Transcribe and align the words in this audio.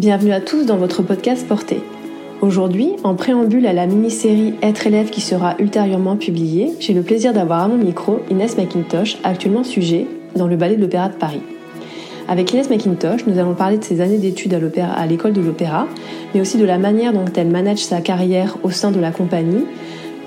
Bienvenue 0.00 0.32
à 0.32 0.40
tous 0.40 0.64
dans 0.64 0.78
votre 0.78 1.02
podcast 1.02 1.46
Porté. 1.46 1.82
Aujourd'hui, 2.40 2.92
en 3.04 3.14
préambule 3.14 3.66
à 3.66 3.74
la 3.74 3.84
mini-série 3.84 4.54
Être 4.62 4.86
élève 4.86 5.10
qui 5.10 5.20
sera 5.20 5.56
ultérieurement 5.58 6.16
publiée, 6.16 6.70
j'ai 6.80 6.94
le 6.94 7.02
plaisir 7.02 7.34
d'avoir 7.34 7.64
à 7.64 7.68
mon 7.68 7.76
micro 7.76 8.20
Inès 8.30 8.56
McIntosh, 8.56 9.18
actuellement 9.24 9.62
sujet 9.62 10.06
dans 10.36 10.46
le 10.46 10.56
ballet 10.56 10.76
de 10.76 10.80
l'Opéra 10.80 11.10
de 11.10 11.16
Paris. 11.16 11.42
Avec 12.28 12.50
Inès 12.50 12.70
McIntosh, 12.70 13.26
nous 13.26 13.38
allons 13.38 13.52
parler 13.52 13.76
de 13.76 13.84
ses 13.84 14.00
années 14.00 14.16
d'études 14.16 14.54
à 14.54 15.06
l'école 15.06 15.34
de 15.34 15.42
l'opéra, 15.42 15.86
mais 16.34 16.40
aussi 16.40 16.56
de 16.56 16.64
la 16.64 16.78
manière 16.78 17.12
dont 17.12 17.26
elle 17.36 17.50
manage 17.50 17.84
sa 17.84 18.00
carrière 18.00 18.56
au 18.62 18.70
sein 18.70 18.92
de 18.92 19.00
la 19.00 19.10
compagnie, 19.10 19.66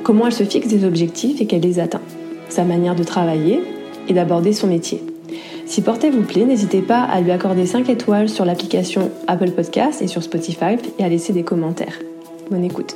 comment 0.03 0.27
elle 0.27 0.33
se 0.33 0.43
fixe 0.43 0.67
des 0.67 0.85
objectifs 0.85 1.41
et 1.41 1.47
qu'elle 1.47 1.61
les 1.61 1.79
atteint, 1.79 2.01
sa 2.47 2.63
manière 2.63 2.93
de 2.93 3.03
travailler 3.03 3.63
et 4.07 4.13
d'aborder 4.13 4.53
son 4.53 4.67
métier. 4.67 5.01
Si 5.65 5.81
Portée 5.81 6.09
vous 6.09 6.23
plaît, 6.23 6.45
n'hésitez 6.45 6.81
pas 6.81 7.01
à 7.01 7.21
lui 7.21 7.31
accorder 7.31 7.65
5 7.65 7.89
étoiles 7.89 8.29
sur 8.29 8.45
l'application 8.45 9.11
Apple 9.27 9.51
Podcast 9.51 10.01
et 10.01 10.07
sur 10.07 10.21
Spotify 10.23 10.77
et 10.99 11.03
à 11.03 11.09
laisser 11.09 11.33
des 11.33 11.43
commentaires. 11.43 11.99
Bonne 12.51 12.63
écoute. 12.63 12.95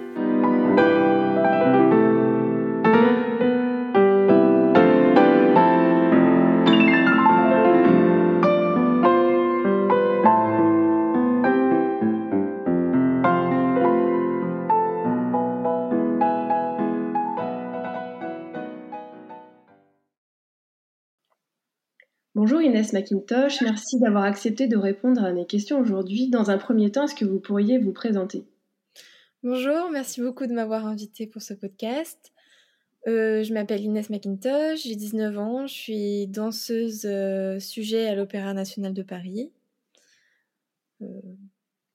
Inès 22.71 22.93
McIntosh, 22.93 23.61
merci 23.63 23.99
d'avoir 23.99 24.23
accepté 24.23 24.67
de 24.67 24.77
répondre 24.77 25.21
à 25.25 25.33
mes 25.33 25.45
questions 25.45 25.77
aujourd'hui. 25.77 26.29
Dans 26.29 26.51
un 26.51 26.57
premier 26.57 26.89
temps, 26.89 27.03
est-ce 27.03 27.15
que 27.15 27.25
vous 27.25 27.41
pourriez 27.41 27.77
vous 27.77 27.91
présenter? 27.91 28.45
Bonjour, 29.43 29.89
merci 29.91 30.21
beaucoup 30.21 30.47
de 30.47 30.53
m'avoir 30.53 30.87
invité 30.87 31.27
pour 31.27 31.41
ce 31.41 31.53
podcast. 31.53 32.31
Euh, 33.09 33.43
je 33.43 33.53
m'appelle 33.53 33.81
Inès 33.81 34.09
McIntosh, 34.09 34.83
j'ai 34.85 34.95
19 34.95 35.37
ans, 35.37 35.67
je 35.67 35.73
suis 35.73 36.27
danseuse 36.27 37.01
euh, 37.03 37.59
sujet 37.59 38.07
à 38.07 38.15
l'Opéra 38.15 38.53
national 38.53 38.93
de 38.93 39.03
Paris. 39.03 39.51
Euh, 41.01 41.07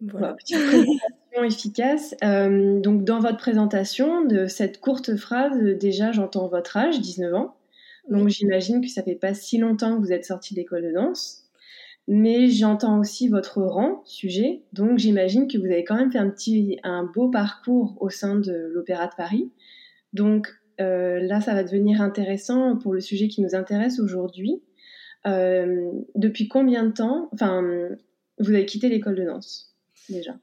voilà. 0.00 0.34
petite 0.34 0.58
présentation 0.58 1.42
efficace. 1.42 2.14
donc, 2.20 3.02
dans 3.04 3.20
votre 3.20 3.38
présentation 3.38 4.26
de 4.26 4.46
cette 4.46 4.78
courte 4.78 5.16
phrase, 5.16 5.58
déjà 5.58 6.12
j'entends 6.12 6.48
votre 6.48 6.76
âge, 6.76 7.00
19 7.00 7.32
ans. 7.32 7.55
Donc 8.08 8.28
j'imagine 8.28 8.80
que 8.80 8.88
ça 8.88 9.02
fait 9.02 9.14
pas 9.14 9.34
si 9.34 9.58
longtemps 9.58 9.96
que 9.96 10.00
vous 10.00 10.12
êtes 10.12 10.24
sorti 10.24 10.54
d'école 10.54 10.82
de 10.82 10.92
danse. 10.92 11.42
Mais 12.08 12.48
j'entends 12.48 13.00
aussi 13.00 13.28
votre 13.28 13.60
rang, 13.62 14.02
sujet. 14.04 14.62
Donc 14.72 14.98
j'imagine 14.98 15.48
que 15.48 15.58
vous 15.58 15.66
avez 15.66 15.82
quand 15.82 15.96
même 15.96 16.12
fait 16.12 16.18
un 16.18 16.30
petit, 16.30 16.78
un 16.84 17.04
beau 17.04 17.30
parcours 17.30 17.96
au 18.00 18.10
sein 18.10 18.36
de 18.36 18.70
l'Opéra 18.72 19.08
de 19.08 19.14
Paris. 19.16 19.50
Donc 20.12 20.48
euh, 20.80 21.18
là, 21.20 21.40
ça 21.40 21.54
va 21.54 21.64
devenir 21.64 22.00
intéressant 22.00 22.76
pour 22.76 22.92
le 22.94 23.00
sujet 23.00 23.26
qui 23.28 23.42
nous 23.42 23.54
intéresse 23.54 23.98
aujourd'hui. 23.98 24.62
Euh, 25.26 25.90
depuis 26.14 26.46
combien 26.46 26.84
de 26.84 26.92
temps, 26.92 27.28
enfin, 27.32 27.64
vous 28.38 28.50
avez 28.50 28.66
quitté 28.66 28.88
l'école 28.88 29.16
de 29.16 29.24
danse 29.24 29.74
déjà? 30.08 30.36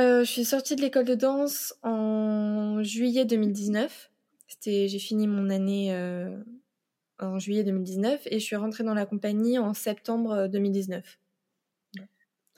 Euh, 0.00 0.24
Je 0.24 0.30
suis 0.30 0.44
sortie 0.44 0.74
de 0.74 0.80
l'école 0.80 1.04
de 1.04 1.14
danse 1.14 1.74
en 1.84 2.82
juillet 2.82 3.24
2019. 3.24 4.10
C'était, 4.48 4.88
j'ai 4.88 4.98
fini 4.98 5.28
mon 5.28 5.50
année 5.50 5.92
en 7.20 7.38
juillet 7.38 7.64
2019 7.64 8.28
et 8.30 8.38
je 8.38 8.44
suis 8.44 8.56
rentrée 8.56 8.84
dans 8.84 8.94
la 8.94 9.06
compagnie 9.06 9.58
en 9.58 9.74
septembre 9.74 10.48
2019. 10.48 11.18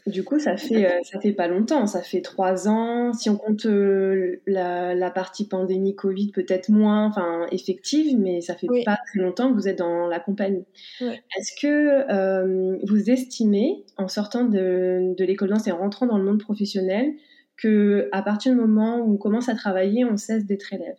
Euh, 0.06 0.10
du 0.10 0.22
coup, 0.22 0.38
ça 0.38 0.56
fait, 0.56 0.86
euh, 0.86 1.00
ça 1.02 1.20
fait 1.20 1.32
pas 1.32 1.48
longtemps, 1.48 1.86
ça 1.86 2.00
fait 2.00 2.20
trois 2.20 2.68
ans. 2.68 3.12
Si 3.12 3.28
on 3.28 3.36
compte 3.36 3.66
euh, 3.66 4.40
la, 4.46 5.10
partie 5.10 5.48
pandémie 5.48 5.96
Covid, 5.96 6.30
peut-être 6.30 6.68
moins 6.68 7.06
enfin, 7.06 7.46
effective, 7.50 8.16
mais 8.18 8.40
ça 8.40 8.54
fait 8.54 8.68
pas 8.84 8.98
très 9.06 9.20
longtemps 9.20 9.50
que 9.50 9.54
vous 9.54 9.68
êtes 9.68 9.78
dans 9.78 10.06
la 10.06 10.20
compagnie. 10.20 10.64
Est-ce 11.00 11.60
que 11.60 12.86
vous 12.86 13.10
estimez, 13.10 13.84
en 13.96 14.08
sortant 14.08 14.44
de, 14.44 15.14
de 15.16 15.24
l'école 15.24 15.48
danse 15.50 15.66
et 15.66 15.72
en 15.72 15.78
rentrant 15.78 16.06
dans 16.06 16.18
le 16.18 16.24
monde 16.24 16.40
professionnel, 16.40 17.12
que 17.56 18.08
à 18.12 18.22
partir 18.22 18.52
du 18.52 18.60
moment 18.60 18.98
où 18.98 19.14
on 19.14 19.16
commence 19.16 19.48
à 19.48 19.54
travailler, 19.54 20.04
on 20.04 20.16
cesse 20.16 20.44
d'être 20.44 20.72
élève? 20.72 20.96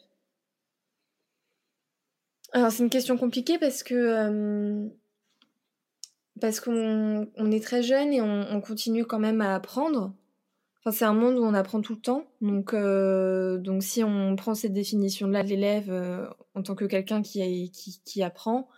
Alors 2.53 2.71
c'est 2.71 2.83
une 2.83 2.89
question 2.89 3.17
compliquée 3.17 3.57
parce 3.57 3.83
que 3.83 3.93
euh, 3.95 4.87
parce 6.39 6.59
qu'on 6.59 7.27
on 7.35 7.51
est 7.51 7.63
très 7.63 7.83
jeune 7.83 8.13
et 8.13 8.21
on, 8.21 8.61
continue 8.61 9.05
quand 9.05 9.19
même 9.19 9.41
à 9.41 9.55
apprendre. 9.55 10.13
Enfin, 10.79 10.95
c'est 10.95 11.05
un 11.05 11.13
monde 11.13 11.37
où 11.39 11.43
on 11.43 11.55
apprend 11.55 11.81
tout 11.81 11.95
le 11.95 11.99
temps. 11.99 12.25
Donc, 12.41 12.73
euh, 12.73 13.57
donc 13.57 13.81
si 13.81 14.03
on 14.03 14.35
prend 14.35 14.53
cette 14.53 14.73
définition-là 14.73 15.43
de 15.43 15.49
l'élève 15.49 15.89
euh, 15.89 16.27
en 16.53 16.61
tant 16.61 16.75
que 16.75 16.85
quelqu'un 16.85 17.23
qui, 17.23 17.71
qui, 17.71 17.99
qui, 18.05 18.23
apprend, 18.23 18.69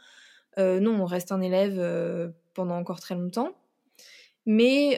non, 0.57 1.01
on 1.01 1.05
reste 1.05 1.31
un 1.31 1.41
élève 1.41 2.33
pendant 2.53 2.75
encore 2.75 2.99
très 2.99 3.15
longtemps. 3.15 3.51
Mais 4.45 4.97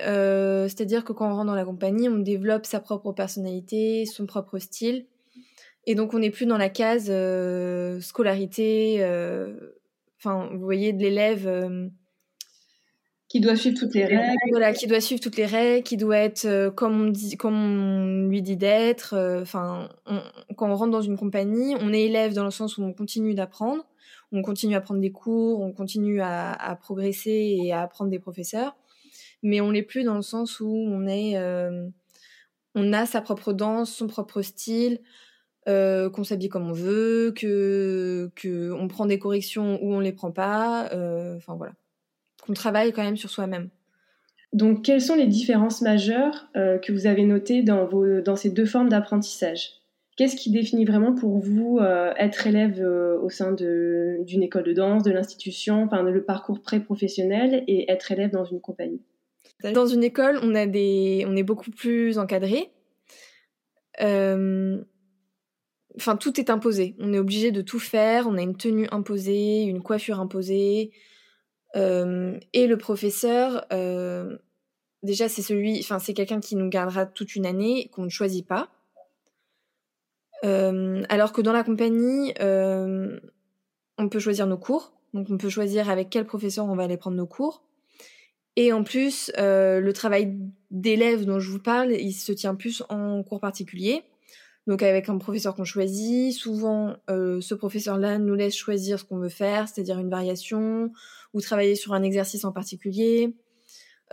c'est-à-dire 0.70 1.04
que 1.04 1.14
quand 1.14 1.30
on 1.32 1.36
rentre 1.36 1.48
dans 1.48 1.56
la 1.56 1.66
compagnie, 1.66 2.10
on 2.10 2.20
développe 2.20 2.66
sa 2.68 2.80
propre 2.80 3.12
personnalité, 3.12 4.06
son 4.06 4.28
propre 4.28 4.60
style. 4.60 5.08
Et 5.86 5.96
donc, 5.96 6.14
on 6.14 6.20
n'est 6.20 6.30
plus 6.30 6.46
dans 6.46 6.58
la 6.58 6.70
case 6.70 7.08
euh, 7.10 8.00
scolarité. 8.02 8.98
Euh, 9.00 9.54
enfin, 10.20 10.50
vous 10.54 10.64
voyez, 10.64 10.94
de 10.94 11.02
l'élève. 11.02 11.48
Euh, 11.48 11.88
qui 13.28 13.40
doit 13.40 13.56
suivre 13.56 13.80
toutes 13.80 13.96
les 13.96 14.06
règles. 14.06 14.36
Voilà, 14.50 14.74
qui 14.74 14.88
doit 14.88 15.00
suivre 15.00 15.22
toutes 15.22 15.38
les 15.38 15.46
règles, 15.46 15.84
qui 15.84 15.96
doit 15.96 16.18
être 16.18 16.74
comme, 16.76 17.02
on 17.02 17.10
dit, 17.10 17.38
comme 17.38 17.56
on 17.56 18.28
lui 18.28 18.42
dit 18.42 18.58
d'être. 18.58 19.16
Enfin, 19.42 19.88
quand 20.58 20.70
on 20.70 20.76
rentre 20.76 20.92
dans 20.92 21.02
une 21.02 21.18
compagnie, 21.18 21.76
on 21.80 21.94
est 21.94 22.02
élève 22.02 22.34
dans 22.34 22.44
le 22.44 22.52
sens 22.52 22.78
où 22.78 22.84
on 22.84 22.92
continue 22.92 23.34
d'apprendre, 23.34 23.86
on 24.34 24.42
continue 24.42 24.76
à 24.76 24.82
prendre 24.82 25.00
des 25.00 25.14
cours, 25.14 25.62
on 25.62 25.72
continue 25.72 26.20
à, 26.20 26.52
à, 26.52 26.76
progresser 26.76 27.58
et 27.64 27.72
à 27.72 27.84
apprendre 27.84 28.12
des 28.12 28.20
professeurs, 28.20 28.76
mais 29.44 29.62
on 29.62 29.72
n'est 29.72 29.82
plus 29.82 30.04
dans 30.04 30.16
le 30.16 30.24
sens 30.24 30.60
où 30.60 30.68
on 30.68 31.08
est, 31.08 31.38
on 32.76 32.92
a 32.92 33.06
sa 33.06 33.22
propre 33.22 33.54
danse, 33.54 33.96
son 33.96 34.08
propre 34.08 34.42
style. 34.42 35.00
Euh, 35.68 36.10
qu'on 36.10 36.24
s'habille 36.24 36.50
comme 36.50 36.68
on 36.68 36.74
veut, 36.74 37.34
que, 37.36 38.32
que 38.36 38.72
on 38.72 38.88
prend 38.88 39.06
des 39.06 39.20
corrections 39.20 39.78
ou 39.84 39.94
on 39.94 40.00
les 40.00 40.12
prend 40.12 40.32
pas, 40.32 40.90
euh, 40.92 41.38
enfin 41.38 41.54
voilà, 41.54 41.74
qu'on 42.44 42.54
travaille 42.54 42.92
quand 42.92 43.04
même 43.04 43.18
sur 43.18 43.30
soi-même. 43.30 43.70
Donc, 44.54 44.84
quelles 44.84 45.02
sont 45.02 45.16
les 45.16 45.28
différences 45.28 45.82
majeures 45.82 46.48
euh, 46.56 46.80
que 46.80 46.92
vous 46.92 47.06
avez 47.06 47.26
notées 47.26 47.62
dans, 47.62 47.86
vos, 47.86 48.22
dans 48.22 48.36
ces 48.36 48.50
deux 48.50 48.66
formes 48.66 48.90
d'apprentissage? 48.90 49.74
Qu'est-ce 50.18 50.36
qui 50.36 50.52
définit 50.52 50.84
vraiment 50.84 51.14
pour 51.14 51.38
vous 51.38 51.80
être 52.18 52.46
élève 52.46 52.86
au 53.24 53.30
sein 53.30 53.54
d'une 53.54 54.44
école 54.44 54.64
de 54.64 54.74
danse, 54.74 55.04
de 55.04 55.12
l'institution, 55.12 55.84
enfin 55.84 56.04
le 56.04 56.24
parcours 56.24 56.62
pré-professionnel 56.62 57.64
et 57.68 57.90
être 57.90 58.12
élève 58.12 58.30
dans 58.30 58.44
une 58.44 58.60
compagnie? 58.60 59.02
Dans 59.74 59.88
une 59.88 60.04
école, 60.04 60.40
on, 60.44 60.54
a 60.54 60.66
des, 60.66 61.26
on 61.28 61.36
est 61.36 61.44
beaucoup 61.44 61.72
plus 61.72 62.20
encadré. 62.20 62.72
Euh, 64.02 64.82
Enfin, 65.98 66.16
tout 66.16 66.40
est 66.40 66.50
imposé. 66.50 66.96
On 67.00 67.14
est 67.14 67.20
obligé 67.20 67.52
de 67.52 67.62
tout 67.62 67.80
faire. 67.80 68.28
On 68.28 68.38
a 68.38 68.42
une 68.42 68.56
tenue 68.56 68.88
imposée, 68.92 69.64
une 69.64 69.82
coiffure 69.82 70.20
imposée. 70.20 70.92
Euh, 71.76 72.38
et 72.54 72.68
le 72.68 72.78
professeur, 72.78 73.66
euh, 73.72 74.38
déjà, 75.04 75.30
c'est 75.30 75.42
celui, 75.42 75.80
enfin, 75.80 76.00
c'est 76.00 76.14
quelqu'un 76.14 76.40
qui 76.40 76.56
nous 76.56 76.70
gardera 76.70 77.06
toute 77.06 77.36
une 77.36 77.46
année, 77.46 77.90
qu'on 77.94 78.04
ne 78.04 78.10
choisit 78.10 78.46
pas. 78.46 78.70
Euh, 80.44 81.04
alors 81.10 81.34
que 81.34 81.42
dans 81.42 81.54
la 81.54 81.64
compagnie, 81.64 82.34
on 82.40 84.10
peut 84.10 84.20
choisir 84.20 84.48
nos 84.48 84.58
cours. 84.58 84.94
Donc, 85.14 85.28
on 85.30 85.38
peut 85.38 85.50
choisir 85.50 85.90
avec 85.90 86.10
quel 86.10 86.26
professeur 86.26 86.66
on 86.66 86.76
va 86.76 86.84
aller 86.84 86.98
prendre 86.98 87.18
nos 87.18 87.28
cours. 87.28 87.64
Et 88.56 88.74
en 88.74 88.84
plus, 88.84 89.32
le 89.38 89.92
travail 89.92 90.38
d'élève 90.72 91.26
dont 91.26 91.40
je 91.40 91.52
vous 91.52 91.60
parle, 91.60 91.92
il 91.92 92.14
se 92.14 92.32
tient 92.32 92.56
plus 92.56 92.84
en 92.90 93.24
cours 93.24 93.40
particulier. 93.40 94.04
Donc 94.68 94.84
avec 94.84 95.10
un 95.10 95.18
professeur 95.18 95.56
qu'on 95.56 95.64
choisit, 95.64 96.34
souvent 96.34 96.96
euh, 97.10 97.42
ce 97.42 97.56
professeur-là 97.56 98.20
nous 98.20 98.36
laisse 98.36 98.56
choisir 98.56 99.00
ce 99.00 99.06
qu'on 99.06 99.18
veut 99.18 99.30
faire, 99.30 99.68
c'est-à-dire 99.68 99.98
une 99.98 100.10
variation 100.10 100.92
ou 101.34 101.42
travailler 101.42 101.76
sur 101.76 101.94
un 101.94 102.04
exercice 102.04 102.46
en 102.46 102.52
particulier. 102.52 103.36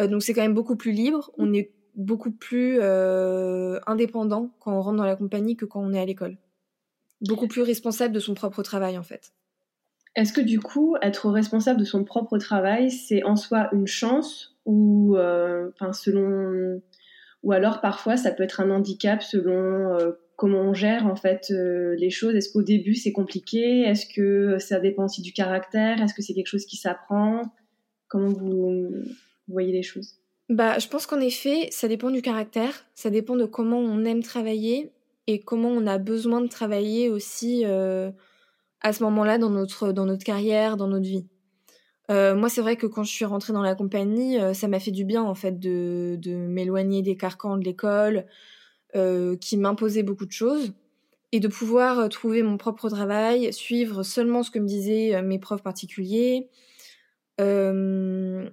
Euh, 0.00 0.06
donc 0.06 0.22
c'est 0.22 0.32
quand 0.32 0.42
même 0.42 0.54
beaucoup 0.54 0.76
plus 0.76 0.92
libre. 0.92 1.30
On 1.36 1.52
est 1.52 1.72
beaucoup 1.94 2.30
plus 2.30 2.80
indépendant 2.80 4.54
quand 4.60 4.72
on 4.72 4.80
rentre 4.80 4.98
dans 4.98 5.04
la 5.04 5.16
compagnie 5.16 5.56
que 5.56 5.64
quand 5.64 5.80
on 5.82 5.92
est 5.92 6.00
à 6.00 6.04
l'école. 6.04 6.38
Beaucoup 7.20 7.48
plus 7.48 7.62
responsable 7.62 8.14
de 8.14 8.20
son 8.20 8.34
propre 8.34 8.62
travail 8.62 8.96
en 8.96 9.02
fait. 9.02 9.32
Est-ce 10.14 10.32
que 10.32 10.40
du 10.40 10.60
coup, 10.60 10.96
être 11.02 11.28
responsable 11.28 11.80
de 11.80 11.84
son 11.84 12.04
propre 12.04 12.38
travail, 12.38 12.92
c'est 12.92 13.24
en 13.24 13.34
soi 13.34 13.68
une 13.72 13.88
chance 13.88 14.56
ou, 14.64 15.16
enfin, 15.18 15.92
selon, 15.92 16.80
ou 17.42 17.52
alors 17.52 17.80
parfois 17.80 18.16
ça 18.16 18.30
peut 18.30 18.44
être 18.44 18.60
un 18.60 18.70
handicap 18.70 19.20
selon 19.20 19.98
comment 20.38 20.60
on 20.60 20.72
gère 20.72 21.06
en 21.06 21.16
fait 21.16 21.50
les 21.50 22.10
choses. 22.10 22.34
Est-ce 22.34 22.50
qu'au 22.50 22.62
début 22.62 22.94
c'est 22.94 23.12
compliqué? 23.12 23.82
Est-ce 23.82 24.06
que 24.06 24.58
ça 24.58 24.80
dépend 24.80 25.04
aussi 25.04 25.20
du 25.20 25.32
caractère? 25.32 26.00
Est-ce 26.00 26.14
que 26.14 26.22
c'est 26.22 26.32
quelque 26.32 26.46
chose 26.46 26.64
qui 26.64 26.76
s'apprend? 26.76 27.42
Comment 28.08 28.30
vous, 28.30 28.88
voyez 29.48 29.72
les 29.72 29.82
choses? 29.82 30.14
Bah, 30.48 30.78
je 30.78 30.88
pense 30.88 31.06
qu'en 31.06 31.20
effet, 31.20 31.68
ça 31.70 31.88
dépend 31.88 32.10
du 32.10 32.22
caractère, 32.22 32.86
ça 32.94 33.10
dépend 33.10 33.36
de 33.36 33.44
comment 33.44 33.78
on 33.78 34.04
aime 34.04 34.22
travailler 34.22 34.92
et 35.26 35.40
comment 35.40 35.68
on 35.68 35.86
a 35.86 35.98
besoin 35.98 36.40
de 36.40 36.48
travailler 36.48 37.10
aussi 37.10 37.64
euh, 37.66 38.10
à 38.80 38.94
ce 38.94 39.02
moment-là 39.02 39.36
dans 39.36 39.50
notre, 39.50 39.92
dans 39.92 40.06
notre 40.06 40.24
carrière, 40.24 40.78
dans 40.78 40.88
notre 40.88 41.04
vie. 41.04 41.26
Euh, 42.10 42.34
moi, 42.34 42.48
c'est 42.48 42.62
vrai 42.62 42.76
que 42.76 42.86
quand 42.86 43.04
je 43.04 43.12
suis 43.12 43.26
rentrée 43.26 43.52
dans 43.52 43.62
la 43.62 43.74
compagnie, 43.74 44.40
euh, 44.40 44.54
ça 44.54 44.68
m'a 44.68 44.80
fait 44.80 44.90
du 44.90 45.04
bien 45.04 45.22
en 45.22 45.34
fait 45.34 45.58
de, 45.58 46.16
de 46.18 46.34
m'éloigner 46.34 47.02
des 47.02 47.16
carcans 47.16 47.58
de 47.58 47.64
l'école 47.64 48.24
qui 48.94 49.56
m'imposaient 49.56 50.02
beaucoup 50.02 50.26
de 50.26 50.32
choses 50.32 50.72
et 51.32 51.40
de 51.40 51.48
pouvoir 51.48 52.08
trouver 52.08 52.42
mon 52.42 52.56
propre 52.56 52.88
travail, 52.88 53.52
suivre 53.52 54.02
seulement 54.02 54.42
ce 54.42 54.50
que 54.50 54.58
me 54.58 54.66
disaient 54.66 55.20
mes 55.22 55.38
profs 55.38 55.62
particuliers, 55.62 56.48
euh, 57.40 58.48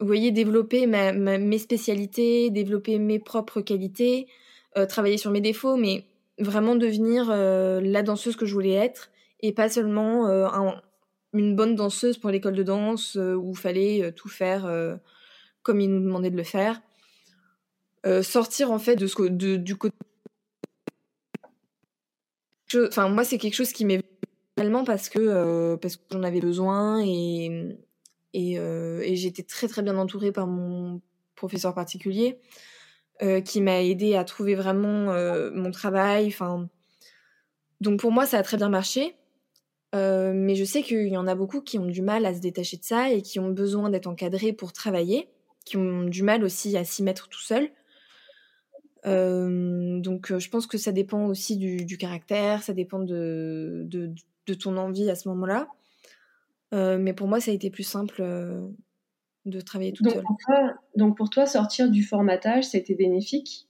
voyez, 0.00 0.30
développer 0.30 0.86
mes 0.86 1.58
spécialités, 1.58 2.50
développer 2.50 2.98
mes 2.98 3.18
propres 3.18 3.60
qualités, 3.60 4.28
euh, 4.76 4.86
travailler 4.86 5.18
sur 5.18 5.30
mes 5.30 5.40
défauts, 5.40 5.76
mais 5.76 6.04
vraiment 6.38 6.76
devenir 6.76 7.30
euh, 7.30 7.80
la 7.80 8.02
danseuse 8.02 8.36
que 8.36 8.46
je 8.46 8.54
voulais 8.54 8.72
être 8.72 9.10
et 9.40 9.52
pas 9.52 9.68
seulement 9.68 10.28
une 11.32 11.56
bonne 11.56 11.74
danseuse 11.74 12.16
pour 12.16 12.30
l'école 12.30 12.54
de 12.54 12.62
danse 12.62 13.16
où 13.16 13.50
il 13.50 13.58
fallait 13.58 14.12
tout 14.12 14.28
faire 14.28 14.70
comme 15.62 15.80
ils 15.80 15.90
nous 15.90 16.00
demandaient 16.00 16.30
de 16.30 16.36
le 16.36 16.44
faire. 16.44 16.80
Sortir 18.22 18.70
en 18.70 18.78
fait 18.78 18.96
de 18.96 19.06
ce, 19.06 19.28
du 19.28 19.76
côté. 19.76 19.96
Enfin, 22.74 23.08
moi, 23.08 23.24
c'est 23.24 23.38
quelque 23.38 23.54
chose 23.54 23.72
qui 23.72 23.84
m'est 23.84 24.02
parce 24.84 25.08
que, 25.08 25.18
euh, 25.18 25.76
parce 25.76 25.96
que 25.96 26.02
j'en 26.10 26.22
avais 26.22 26.40
besoin 26.40 27.02
et, 27.04 27.76
et, 28.32 28.58
euh, 28.58 29.00
et 29.02 29.16
j'étais 29.16 29.42
très 29.42 29.68
très 29.68 29.82
bien 29.82 29.96
entourée 29.96 30.32
par 30.32 30.46
mon 30.46 31.00
professeur 31.34 31.74
particulier 31.74 32.38
euh, 33.22 33.40
qui 33.40 33.60
m'a 33.60 33.82
aidé 33.82 34.14
à 34.14 34.24
trouver 34.24 34.54
vraiment 34.54 35.12
mon 35.52 35.70
travail. 35.70 36.28
Enfin, 36.28 36.68
donc 37.80 38.00
pour 38.00 38.12
moi, 38.12 38.26
ça 38.26 38.38
a 38.38 38.42
très 38.42 38.56
bien 38.56 38.68
marché. 38.68 39.16
mais 39.92 40.54
je 40.54 40.64
sais 40.64 40.82
qu'il 40.82 41.08
y 41.08 41.16
en 41.16 41.26
a 41.26 41.34
beaucoup 41.34 41.60
qui 41.60 41.78
ont 41.78 41.86
du 41.86 42.02
mal 42.02 42.24
à 42.26 42.34
se 42.34 42.40
détacher 42.40 42.76
de 42.76 42.84
ça 42.84 43.10
et 43.10 43.22
qui 43.22 43.40
ont 43.40 43.50
besoin 43.50 43.90
d'être 43.90 44.06
encadrés 44.06 44.52
pour 44.52 44.72
travailler, 44.72 45.28
qui 45.64 45.76
ont 45.76 46.04
du 46.04 46.22
mal 46.22 46.44
aussi 46.44 46.76
à 46.76 46.84
s'y 46.84 47.02
mettre 47.02 47.28
tout 47.28 47.42
seul. 47.42 47.70
Donc 49.04 50.38
je 50.38 50.48
pense 50.48 50.66
que 50.66 50.78
ça 50.78 50.92
dépend 50.92 51.26
aussi 51.26 51.56
du, 51.56 51.84
du 51.84 51.98
caractère, 51.98 52.62
ça 52.62 52.72
dépend 52.72 53.00
de, 53.00 53.82
de, 53.86 54.12
de 54.46 54.54
ton 54.54 54.76
envie 54.76 55.10
à 55.10 55.14
ce 55.14 55.28
moment-là. 55.28 55.68
Euh, 56.72 56.98
mais 56.98 57.12
pour 57.12 57.28
moi, 57.28 57.40
ça 57.40 57.50
a 57.50 57.54
été 57.54 57.70
plus 57.70 57.82
simple 57.82 58.16
euh, 58.20 58.66
de 59.44 59.60
travailler 59.60 59.92
toute 59.92 60.04
donc, 60.04 60.14
seule. 60.14 60.24
Pour 60.24 60.36
toi, 60.44 60.74
donc 60.96 61.16
pour 61.16 61.30
toi, 61.30 61.46
sortir 61.46 61.90
du 61.90 62.02
formatage, 62.02 62.64
ça 62.64 62.78
a 62.78 62.80
été 62.80 62.94
bénéfique. 62.94 63.68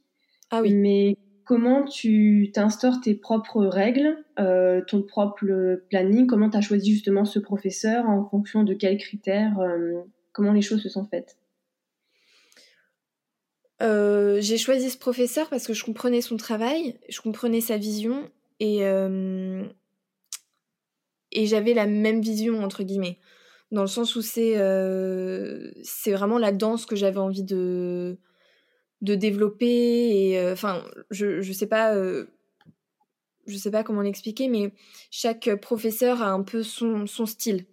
Ah 0.50 0.62
oui. 0.62 0.74
Mais 0.74 1.16
comment 1.44 1.84
tu 1.84 2.50
t'instaures 2.54 3.00
tes 3.00 3.14
propres 3.14 3.64
règles, 3.64 4.24
euh, 4.38 4.82
ton 4.86 5.02
propre 5.02 5.82
planning? 5.90 6.26
Comment 6.26 6.50
tu 6.50 6.56
as 6.56 6.60
choisi 6.60 6.92
justement 6.92 7.24
ce 7.24 7.38
professeur 7.38 8.08
En 8.08 8.24
fonction 8.24 8.62
de 8.62 8.74
quels 8.74 8.98
critères 8.98 9.58
Comment 10.32 10.52
les 10.52 10.62
choses 10.62 10.82
se 10.82 10.88
sont 10.88 11.04
faites? 11.04 11.36
J'ai 13.82 14.58
choisi 14.58 14.90
ce 14.90 14.98
professeur 14.98 15.48
parce 15.48 15.66
que 15.66 15.74
je 15.74 15.84
comprenais 15.84 16.20
son 16.20 16.36
travail, 16.36 16.98
je 17.08 17.20
comprenais 17.20 17.60
sa 17.60 17.76
vision 17.76 18.30
et 18.60 18.84
et 21.32 21.46
j'avais 21.46 21.74
la 21.74 21.86
même 21.86 22.20
vision 22.20 22.62
entre 22.62 22.82
guillemets. 22.82 23.18
Dans 23.70 23.80
le 23.80 23.88
sens 23.88 24.16
où 24.16 24.22
c'est 24.22 24.58
euh, 24.58 25.72
vraiment 26.08 26.38
la 26.38 26.52
danse 26.52 26.86
que 26.86 26.96
j'avais 26.96 27.18
envie 27.18 27.42
de 27.44 28.18
de 29.00 29.16
développer 29.16 30.30
et 30.30 30.38
euh, 30.38 30.52
enfin 30.52 30.84
je 31.10 31.40
je 31.40 31.52
sais 31.52 31.66
pas 31.66 31.94
euh, 31.96 32.26
sais 33.48 33.70
pas 33.70 33.82
comment 33.82 34.02
l'expliquer 34.02 34.48
mais 34.48 34.72
chaque 35.10 35.56
professeur 35.56 36.22
a 36.22 36.30
un 36.30 36.42
peu 36.42 36.62
son, 36.62 37.06
son 37.06 37.26
style. 37.26 37.66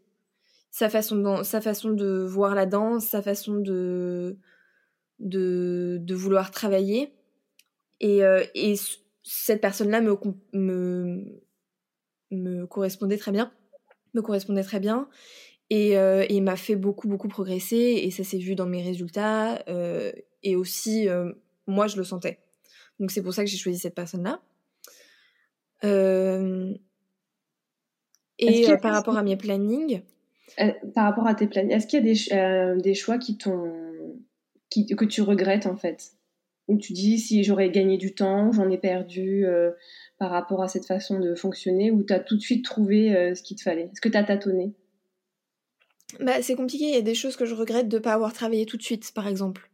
Sa 0.71 0.89
façon 0.89 1.17
de, 1.17 1.44
sa 1.44 1.61
façon 1.61 1.89
de 1.89 2.25
voir 2.25 2.56
la 2.56 2.65
danse 2.65 3.06
sa 3.06 3.21
façon 3.21 3.56
de 3.56 4.38
de, 5.19 5.98
de 6.01 6.16
vouloir 6.16 6.51
travailler 6.51 7.13
et, 8.00 8.21
et 8.56 8.75
cette 9.24 9.62
personne 9.62 9.89
là 9.89 10.01
me, 10.01 10.16
me 10.54 11.42
me 12.31 12.66
correspondait 12.66 13.18
très 13.18 13.31
bien, 13.31 13.51
me 14.13 14.21
correspondait 14.21 14.63
très 14.63 14.80
bien. 14.80 15.10
Et, 15.69 15.98
euh, 15.98 16.25
m'a 16.42 16.56
fait 16.56 16.75
beaucoup, 16.75 17.07
beaucoup 17.07 17.27
progresser. 17.27 18.01
Et 18.04 18.12
ça 18.12 18.24
s'est 18.24 18.38
vu 18.38 18.56
dans 18.56 18.66
mes 18.66 18.81
résultats. 18.81 19.63
Euh, 19.68 20.12
et 20.44 20.56
aussi, 20.56 21.07
euh, 21.07 21.31
moi, 21.68 21.88
je 21.88 21.98
le 21.98 22.04
sentais. 22.04 22.39
Donc 23.00 23.12
c'est 23.12 23.21
pour 23.21 23.33
ça 23.33 23.44
que 23.44 23.50
j'ai 23.50 23.57
choisi 23.57 23.80
cette 23.80 23.95
personne-là. 23.95 24.42
et 28.39 28.77
par 28.81 28.94
rapport 28.94 29.18
à 29.18 29.24
mes 29.24 29.38
plannings. 29.38 30.01
par 30.95 31.06
rapport 31.06 31.27
à 31.27 31.36
tes 31.36 31.48
plannings, 31.48 31.71
est-ce 31.71 31.88
qu'il 31.88 32.06
y 32.06 32.10
a 32.10 32.74
des, 32.75 32.81
des 32.81 32.94
choix 32.94 33.18
qui 33.18 33.38
t'ont, 33.38 33.88
que 34.69 35.06
tu 35.06 35.21
regrettes 35.21 35.66
en 35.66 35.75
fait. 35.75 36.12
Où 36.68 36.77
tu 36.77 36.94
dis 36.94 37.18
si 37.18 37.44
j'aurais 37.44 37.71
gagné 37.71 37.98
du 37.98 38.13
temps, 38.13 38.51
j'en 38.51 38.69
ai 38.69 38.77
perdu 38.77 39.45
par 40.19 40.31
rapport 40.31 40.62
à 40.62 40.68
cette 40.68 40.86
façon 40.86 41.19
de 41.19 41.33
fonctionner 41.33 41.89
ou 41.92 42.04
tu 42.04 42.13
as 42.13 42.19
tout 42.19 42.36
de 42.36 42.42
suite 42.42 42.63
trouvé 42.63 43.16
euh, 43.16 43.33
ce 43.33 43.42
qu'il 43.42 43.57
te 43.57 43.63
fallait. 43.63 43.89
Est-ce 43.92 44.01
que 44.01 44.10
tu 44.10 44.18
as 44.18 44.24
tâtonné? 44.24 44.74
Bah, 46.19 46.42
C'est 46.42 46.56
compliqué, 46.56 46.86
il 46.86 46.94
y 46.94 46.98
a 46.98 47.01
des 47.01 47.16
choses 47.16 47.38
que 47.38 47.45
je 47.45 47.56
regrette 47.56 47.88
de 47.88 47.98
ne 47.98 48.04
pas 48.04 48.13
avoir 48.13 48.33
travaillé 48.33 48.66
tout 48.66 48.77
de 48.77 48.83
suite, 48.83 49.12
par 49.13 49.27
exemple. 49.27 49.71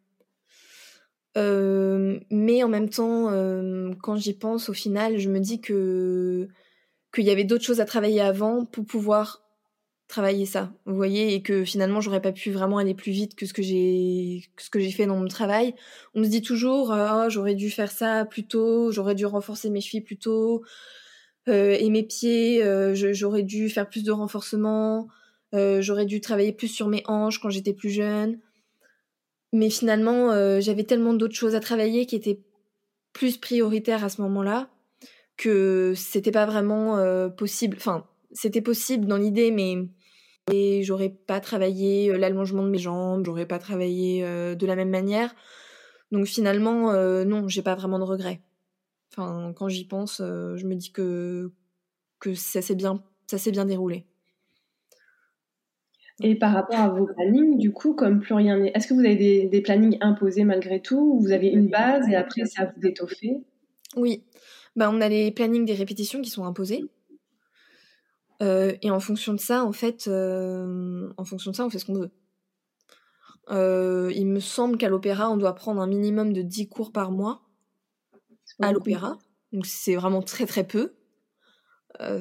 Euh, 1.36 2.20
mais 2.30 2.64
en 2.64 2.70
même 2.70 2.90
temps, 2.90 3.30
euh, 3.32 3.92
quand 4.02 4.16
j'y 4.16 4.34
pense, 4.34 4.70
au 4.70 4.74
final, 4.74 5.18
je 5.18 5.30
me 5.30 5.40
dis 5.40 5.60
que 5.60 6.48
qu'il 7.14 7.26
y 7.26 7.32
avait 7.32 7.44
d'autres 7.44 7.64
choses 7.64 7.82
à 7.82 7.86
travailler 7.86 8.22
avant 8.22 8.66
pour 8.66 8.86
pouvoir 8.86 9.45
travailler 10.08 10.46
ça, 10.46 10.72
vous 10.86 10.96
voyez, 10.96 11.34
et 11.34 11.42
que 11.42 11.64
finalement 11.64 12.00
j'aurais 12.00 12.22
pas 12.22 12.32
pu 12.32 12.52
vraiment 12.52 12.78
aller 12.78 12.94
plus 12.94 13.12
vite 13.12 13.36
que 13.36 13.46
ce 13.46 13.54
que 13.54 13.64
j'ai 13.64 14.44
ce 14.58 14.70
que 14.70 14.80
j'ai 14.80 14.92
fait 14.92 15.08
dans 15.08 15.18
mon 15.18 15.28
travail. 15.28 15.74
On 16.14 16.20
me 16.22 16.28
dit 16.28 16.42
toujours 16.42 16.94
oh, 16.96 17.30
j'aurais 17.30 17.56
dû 17.56 17.70
faire 17.72 17.92
ça 17.92 18.26
plus 18.26 18.46
tôt, 18.46 18.92
j'aurais 18.92 19.16
dû 19.16 19.26
renforcer 19.26 19.70
mes 19.70 19.82
chevilles 19.82 20.02
plus 20.02 20.18
tôt 20.18 20.64
euh, 21.48 21.78
et 21.80 21.90
mes 21.90 22.04
pieds, 22.04 22.64
euh, 22.64 22.94
j'aurais 22.96 23.44
dû 23.44 23.70
faire 23.70 23.88
plus 23.88 24.04
de 24.04 24.12
renforcement, 24.12 25.08
euh, 25.54 25.82
j'aurais 25.82 26.06
dû 26.06 26.20
travailler 26.22 26.52
plus 26.52 26.68
sur 26.68 26.88
mes 26.88 27.04
hanches 27.08 27.40
quand 27.40 27.50
j'étais 27.50 27.74
plus 27.74 27.92
jeune. 27.92 28.40
Mais 29.54 29.70
finalement, 29.70 30.32
j'avais 30.60 30.84
tellement 30.84 31.14
d'autres 31.14 31.36
choses 31.36 31.56
à 31.56 31.62
travailler 31.62 32.06
qui 32.06 32.18
étaient 32.18 32.42
plus 33.14 33.38
prioritaires 33.38 34.04
à 34.04 34.10
ce 34.10 34.22
moment-là 34.24 34.70
que 35.38 35.94
c'était 35.96 36.32
pas 36.32 36.46
vraiment 36.46 37.30
possible. 37.30 37.78
Enfin, 37.78 38.06
c'était 38.36 38.62
possible 38.62 39.08
dans 39.08 39.18
l'idée, 39.18 39.50
mais 39.50 39.78
et 40.52 40.84
j'aurais 40.84 41.10
pas 41.10 41.40
travaillé 41.40 42.12
euh, 42.12 42.18
l'allongement 42.18 42.64
de 42.64 42.70
mes 42.70 42.78
jambes, 42.78 43.26
j'aurais 43.26 43.48
pas 43.48 43.58
travaillé 43.58 44.24
euh, 44.24 44.56
de 44.56 44.66
la 44.68 44.76
même 44.76 44.90
manière. 44.90 45.34
Donc 46.12 46.26
finalement, 46.28 46.92
euh, 46.92 47.24
non, 47.24 47.48
j'ai 47.48 47.64
pas 47.64 47.76
vraiment 47.76 47.98
de 47.98 48.04
regrets. 48.04 48.42
Enfin, 49.12 49.54
quand 49.56 49.70
j'y 49.70 49.88
pense, 49.88 50.18
je 50.20 50.66
me 50.68 50.76
dis 50.76 50.92
que 50.92 51.52
que 52.20 52.34
ça 52.34 52.62
s'est 52.62 52.76
bien, 52.76 53.02
ça 53.28 53.38
s'est 53.38 53.52
bien 53.52 53.66
déroulé. 53.66 54.06
Et 56.22 56.36
par 56.36 56.54
rapport 56.54 56.80
à 56.80 56.90
vos 56.90 57.08
plannings, 57.08 57.58
du 57.58 57.72
coup, 57.72 57.94
comme 57.94 58.20
plus 58.22 58.34
rien 58.34 58.58
n'est, 58.58 58.72
est-ce 58.74 58.88
que 58.88 58.94
vous 58.94 59.02
avez 59.02 59.16
des, 59.16 59.48
des, 59.48 59.62
plannings 59.62 59.98
imposés 60.00 60.46
malgré 60.46 60.82
tout, 60.82 60.98
ou 60.98 61.20
vous 61.20 61.32
avez 61.32 61.48
une 61.48 61.68
base 61.68 62.08
et 62.08 62.16
après 62.16 62.46
ça 62.46 62.66
vous 62.66 62.80
d'étoffer 62.80 63.42
Oui, 63.98 64.24
bah 64.76 64.90
on 64.92 65.02
a 65.02 65.10
les 65.10 65.32
plannings 65.32 65.66
des 65.66 65.74
répétitions 65.74 66.22
qui 66.22 66.30
sont 66.30 66.46
imposés. 66.46 66.86
Euh, 68.42 68.76
et 68.82 68.92
en 68.92 69.00
fonction 69.00 69.34
de 69.34 69.40
ça, 69.40 69.64
en 69.64 69.72
fait, 69.72 70.08
euh, 70.08 71.10
en 71.18 71.26
fonction 71.26 71.52
de 71.52 71.56
ça, 71.56 71.66
on 71.66 71.70
fait 71.70 71.80
ce 71.80 71.86
qu'on 71.86 71.96
veut. 71.96 72.12
Euh, 73.52 74.12
il 74.16 74.28
me 74.28 74.40
semble 74.40 74.78
qu'à 74.78 74.90
l'opéra, 74.90 75.30
on 75.30 75.38
doit 75.38 75.56
prendre 75.56 75.82
un 75.82 75.88
minimum 75.88 76.34
de 76.34 76.42
10 76.42 76.68
cours 76.68 76.92
par 76.92 77.12
mois 77.12 77.42
à 78.60 78.72
l'opéra. 78.72 79.18
Donc 79.52 79.66
c'est 79.66 79.96
vraiment 79.96 80.22
très 80.22 80.46
très 80.46 80.66
peu. 80.66 80.96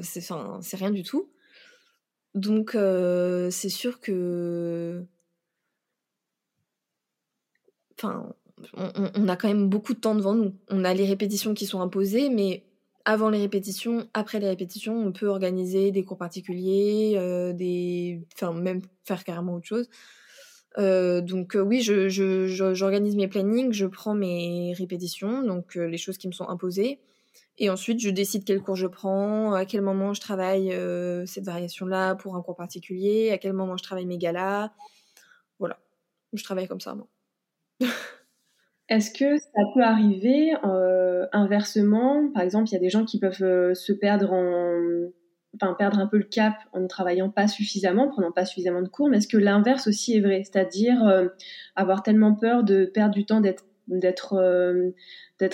c'est 0.03 0.77
rien 0.77 0.91
du 0.91 1.03
tout. 1.03 1.31
Donc 2.35 2.77
c'est 3.51 3.69
sûr 3.69 4.01
que... 4.01 5.05
Enfin, 7.97 8.35
on, 8.75 9.29
a 9.29 9.37
quand 9.37 9.49
même 9.49 9.69
beaucoup 9.69 9.95
de 9.95 10.01
temps 10.01 10.15
devant 10.15 10.35
nous. 10.35 10.55
On 10.69 10.85
a 10.85 10.95
les 10.95 11.07
répétitions 11.07 11.55
qui 11.55 11.67
sont 11.67 11.81
imposées, 11.81 12.29
mais 12.29 12.65
avant 13.05 13.29
les 13.29 13.39
répétitions, 13.39 14.09
après 14.15 14.41
les 14.41 14.49
répétitions, 14.49 14.97
on 14.97 15.13
peut 15.13 15.27
organiser 15.27 15.91
des 15.91 16.05
cours 16.05 16.17
particuliers, 16.17 17.15
euh, 17.17 17.53
des, 17.53 18.23
enfin 18.35 18.53
même 18.53 18.81
faire 19.05 19.25
carrément 19.25 19.55
autre 19.55 19.67
chose. 19.67 19.89
Euh, 20.79 21.21
donc 21.21 21.57
oui, 21.61 21.83
je, 21.83 22.09
j'organise 22.75 23.17
mes 23.17 23.29
plannings, 23.29 23.73
je 23.73 23.87
prends 23.87 24.15
mes 24.15 24.73
répétitions, 24.77 25.43
donc 25.43 25.75
les 25.75 25.99
choses 25.99 26.19
qui 26.19 26.29
me 26.29 26.33
sont 26.33 26.49
imposées. 26.49 27.01
Et 27.59 27.71
ensuite, 27.71 28.01
je 28.01 28.11
décide 28.11 28.45
quel 28.45 28.61
cours 28.61 28.75
je 28.75 28.89
prends, 28.89 29.53
à 29.53 29.65
quel 29.65 29.83
moment 29.83 30.13
je 30.15 30.21
travaille 30.21 30.71
cette 31.27 31.45
variation-là 31.45 32.17
pour 32.17 32.37
un 32.37 32.43
cours 32.43 32.57
particulier, 32.57 33.31
à 33.31 33.39
quel 33.39 33.53
moment 33.53 33.77
je 33.77 33.83
travaille 33.85 34.07
mes 34.07 34.19
galas. 34.19 34.73
Voilà, 35.61 35.79
je 36.33 36.43
travaille 36.43 36.67
comme 36.67 36.81
ça, 36.81 36.95
moi. 36.95 37.07
Est-ce 38.89 39.11
que 39.11 39.39
ça 39.39 39.63
peut 39.73 39.83
arriver 39.83 40.55
euh, 40.65 41.27
inversement? 41.33 42.29
Par 42.35 42.43
exemple, 42.43 42.69
il 42.69 42.73
y 42.73 42.77
a 42.77 42.81
des 42.81 42.91
gens 42.91 43.05
qui 43.05 43.19
peuvent 43.19 43.43
euh, 43.43 43.75
se 43.75 43.93
perdre 43.93 44.33
en, 44.33 45.75
perdre 45.75 45.99
un 45.99 46.07
peu 46.07 46.19
le 46.19 46.25
cap 46.25 46.55
en 46.73 46.81
ne 46.81 46.87
travaillant 46.87 47.31
pas 47.31 47.49
suffisamment, 47.49 48.05
en 48.05 48.09
prenant 48.09 48.33
pas 48.33 48.45
suffisamment 48.45 48.83
de 48.83 48.89
cours. 48.89 49.09
Mais 49.09 49.19
est-ce 49.19 49.29
que 49.29 49.39
l'inverse 49.39 49.87
aussi 49.87 50.17
est 50.17 50.21
vrai? 50.21 50.43
C'est-à-dire 50.45 51.03
euh, 51.07 51.29
avoir 51.77 52.03
tellement 52.03 52.35
peur 52.35 52.63
de 52.63 52.85
perdre 52.85 53.15
du 53.15 53.25
temps, 53.25 53.41
d'être 53.41 53.65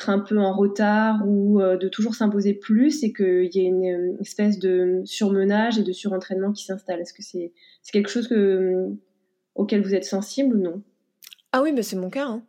un 0.08 0.18
peu 0.18 0.38
en 0.38 0.52
retard 0.52 1.22
ou 1.24 1.60
de 1.60 1.88
toujours 1.88 2.16
s'imposer 2.16 2.54
plus 2.54 3.04
et 3.04 3.12
qu'il 3.12 3.48
y 3.54 3.60
ait 3.60 3.68
une, 3.68 4.16
espèce 4.20 4.58
de 4.58 5.02
surmenage 5.04 5.78
et 5.78 5.84
de 5.84 5.92
surentraînement 5.92 6.50
qui 6.50 6.64
s'installe? 6.64 7.00
Est-ce 7.00 7.14
que 7.14 7.22
c'est 7.22 7.52
c'est 7.82 7.92
quelque 7.92 8.10
chose 8.10 8.26
que, 8.26 8.88
auquel 9.54 9.82
vous 9.82 9.94
êtes 9.94 10.04
sensible 10.04 10.56
ou 10.56 10.60
non? 10.60 10.82
Ah 11.52 11.62
oui, 11.62 11.72
mais 11.72 11.82
c'est 11.82 11.96
mon 11.96 12.10
cas. 12.10 12.26
Hein. 12.26 12.42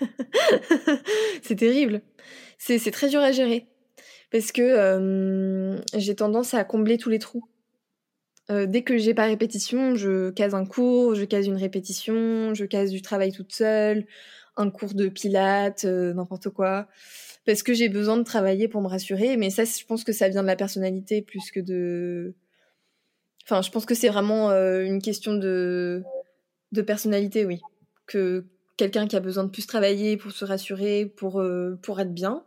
c'est 1.42 1.56
terrible. 1.56 2.02
C'est 2.58 2.90
très 2.90 3.08
dur 3.08 3.20
à 3.20 3.32
gérer. 3.32 3.66
Parce 4.30 4.52
que 4.52 5.80
j'ai 5.94 6.14
tendance 6.14 6.54
à 6.54 6.64
combler 6.64 6.98
tous 6.98 7.10
les 7.10 7.18
trous. 7.18 7.48
Euh, 8.50 8.66
dès 8.66 8.82
que 8.82 8.96
j'ai 8.96 9.14
pas 9.14 9.26
répétition, 9.26 9.96
je 9.96 10.30
case 10.30 10.54
un 10.54 10.66
cours, 10.66 11.14
je 11.14 11.24
case 11.24 11.46
une 11.46 11.56
répétition, 11.56 12.54
je 12.54 12.64
case 12.64 12.90
du 12.90 13.02
travail 13.02 13.32
toute 13.32 13.52
seule, 13.52 14.06
un 14.56 14.70
cours 14.70 14.94
de 14.94 15.08
pilates, 15.08 15.84
euh, 15.84 16.14
n'importe 16.14 16.50
quoi. 16.50 16.86
Parce 17.44 17.62
que 17.62 17.74
j'ai 17.74 17.88
besoin 17.88 18.16
de 18.16 18.22
travailler 18.22 18.68
pour 18.68 18.82
me 18.82 18.88
rassurer. 18.88 19.36
Mais 19.36 19.50
ça, 19.50 19.64
je 19.64 19.84
pense 19.84 20.04
que 20.04 20.12
ça 20.12 20.28
vient 20.28 20.42
de 20.42 20.46
la 20.46 20.56
personnalité 20.56 21.22
plus 21.22 21.50
que 21.50 21.60
de. 21.60 22.34
Enfin, 23.44 23.62
je 23.62 23.70
pense 23.70 23.86
que 23.86 23.94
c'est 23.94 24.08
vraiment 24.08 24.50
euh, 24.50 24.82
une 24.84 25.02
question 25.02 25.34
de 25.34 26.02
de 26.72 26.82
personnalité, 26.82 27.44
oui. 27.44 27.60
Que 28.06 28.46
quelqu'un 28.76 29.06
qui 29.06 29.16
a 29.16 29.20
besoin 29.20 29.44
de 29.44 29.50
plus 29.50 29.66
travailler 29.66 30.16
pour 30.16 30.32
se 30.32 30.44
rassurer, 30.44 31.06
pour, 31.06 31.40
euh, 31.40 31.78
pour 31.82 32.00
être 32.00 32.12
bien, 32.12 32.44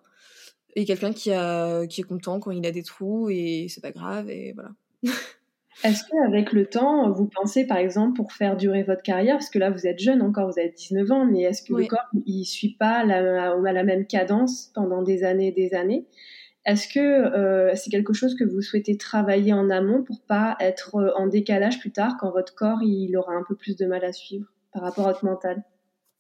et 0.76 0.86
quelqu'un 0.86 1.14
qui, 1.14 1.32
a, 1.32 1.88
qui 1.88 2.02
est 2.02 2.04
content 2.04 2.40
quand 2.40 2.52
il 2.52 2.66
a 2.66 2.72
des 2.72 2.84
trous 2.84 3.30
et 3.30 3.68
c'est 3.70 3.82
pas 3.82 3.92
grave, 3.92 4.30
et 4.30 4.54
voilà. 4.54 4.72
Est-ce 5.84 6.04
qu'avec 6.10 6.52
le 6.52 6.66
temps, 6.66 7.10
vous 7.10 7.28
pensez 7.28 7.66
par 7.66 7.78
exemple 7.78 8.18
pour 8.18 8.34
faire 8.34 8.58
durer 8.58 8.84
votre 8.84 9.02
carrière, 9.02 9.38
parce 9.38 9.50
que 9.50 9.60
là 9.60 9.70
vous 9.70 9.88
êtes 9.88 10.00
jeune 10.00 10.22
encore, 10.22 10.52
vous 10.52 10.60
avez 10.60 10.74
19 10.76 11.10
ans, 11.12 11.26
mais 11.26 11.44
est-ce 11.44 11.64
que 11.64 11.74
le 11.74 11.86
corps 11.86 12.10
il 12.26 12.44
suit 12.44 12.76
pas 12.78 13.06
la, 13.06 13.54
à 13.54 13.72
la 13.72 13.84
même 13.84 14.06
cadence 14.06 14.72
pendant 14.76 15.04
des 15.04 15.24
années 15.24 15.48
et 15.48 15.52
des 15.52 15.74
années? 15.74 16.06
Est-ce 16.66 16.90
que 16.90 17.00
euh, 17.00 17.74
c'est 17.76 17.90
quelque 17.90 18.12
chose 18.12 18.36
que 18.36 18.44
vous 18.44 18.62
souhaitez 18.62 18.98
travailler 18.98 19.54
en 19.54 19.70
amont 19.70 20.04
pour 20.04 20.22
pas 20.22 20.58
être 20.60 20.96
euh, 20.96 21.12
en 21.16 21.28
décalage 21.28 21.80
plus 21.80 21.92
tard 21.92 22.18
quand 22.20 22.32
votre 22.32 22.54
corps 22.54 22.84
il 22.84 23.16
aura 23.16 23.34
un 23.34 23.44
peu 23.48 23.56
plus 23.56 23.78
de 23.78 23.86
mal 23.86 24.04
à 24.04 24.12
suivre 24.12 24.48
par 24.74 24.84
rapport 24.84 25.08
à 25.08 25.14
votre 25.14 25.24
mental? 25.24 25.64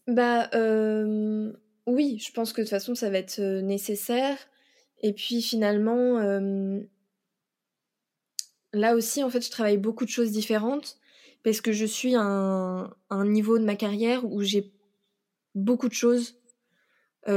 Bah 0.10 0.50
oui, 1.86 2.20
je 2.20 2.32
pense 2.32 2.52
que 2.52 2.62
de 2.62 2.66
toute 2.66 2.72
façon 2.72 2.96
ça 2.96 3.10
va 3.10 3.20
être 3.20 3.40
nécessaire. 3.62 4.38
Et 5.02 5.14
puis 5.14 5.42
finalement, 5.42 6.20
là 8.74 8.96
aussi 8.96 9.24
en 9.24 9.30
fait 9.30 9.42
je 9.42 9.52
travaille 9.52 9.78
beaucoup 9.78 10.06
de 10.06 10.10
choses 10.10 10.32
différentes 10.32 10.98
parce 11.44 11.62
que 11.62 11.72
je 11.72 11.86
suis 11.86 12.16
à 12.16 12.22
un, 12.22 13.26
niveau 13.26 13.58
de 13.60 13.64
ma 13.64 13.76
carrière 13.76 14.26
où 14.26 14.42
j'ai 14.42 14.74
beaucoup 15.56 15.88
de 15.88 15.94
choses 15.94 16.36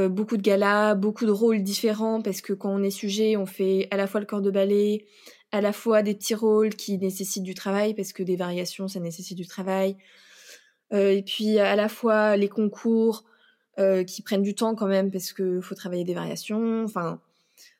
beaucoup 0.09 0.37
de 0.37 0.41
galas, 0.41 0.95
beaucoup 0.95 1.25
de 1.27 1.31
rôles 1.31 1.61
différents, 1.61 2.21
parce 2.23 2.41
que 2.41 2.53
quand 2.53 2.73
on 2.73 2.81
est 2.81 2.89
sujet, 2.89 3.37
on 3.37 3.45
fait 3.45 3.87
à 3.91 3.97
la 3.97 4.07
fois 4.07 4.19
le 4.21 4.25
corps 4.25 4.41
de 4.41 4.49
ballet, 4.49 5.05
à 5.51 5.61
la 5.61 5.71
fois 5.71 6.01
des 6.01 6.15
petits 6.15 6.33
rôles 6.33 6.73
qui 6.73 6.97
nécessitent 6.97 7.43
du 7.43 7.53
travail, 7.53 7.93
parce 7.93 8.11
que 8.11 8.23
des 8.23 8.35
variations, 8.35 8.87
ça 8.87 8.99
nécessite 8.99 9.37
du 9.37 9.45
travail. 9.45 9.97
Euh, 10.93 11.11
et 11.11 11.23
puis 11.23 11.59
à 11.59 11.75
la 11.75 11.89
fois 11.89 12.37
les 12.37 12.49
concours 12.49 13.23
euh, 13.79 14.03
qui 14.03 14.21
prennent 14.21 14.43
du 14.43 14.55
temps 14.55 14.75
quand 14.75 14.87
même, 14.87 15.11
parce 15.11 15.33
qu'il 15.33 15.61
faut 15.61 15.75
travailler 15.75 16.03
des 16.03 16.13
variations. 16.13 16.83
Enfin, 16.83 17.19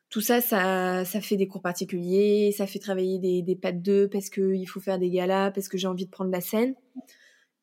tout 0.10 0.22
ça, 0.22 0.42
ça, 0.42 1.06
ça 1.06 1.22
fait 1.22 1.38
des 1.38 1.48
cours 1.48 1.62
particuliers, 1.62 2.54
ça 2.56 2.68
fait 2.68 2.80
travailler 2.80 3.20
des, 3.20 3.42
des 3.42 3.56
pattes 3.56 3.82
d'œufs, 3.82 4.10
parce 4.10 4.30
qu'il 4.30 4.68
faut 4.68 4.80
faire 4.80 5.00
des 5.00 5.10
galas, 5.10 5.52
parce 5.52 5.70
que 5.70 5.78
j'ai 5.78 5.88
envie 5.88 6.06
de 6.06 6.12
prendre 6.12 6.32
la 6.32 6.42
scène. 6.42 6.76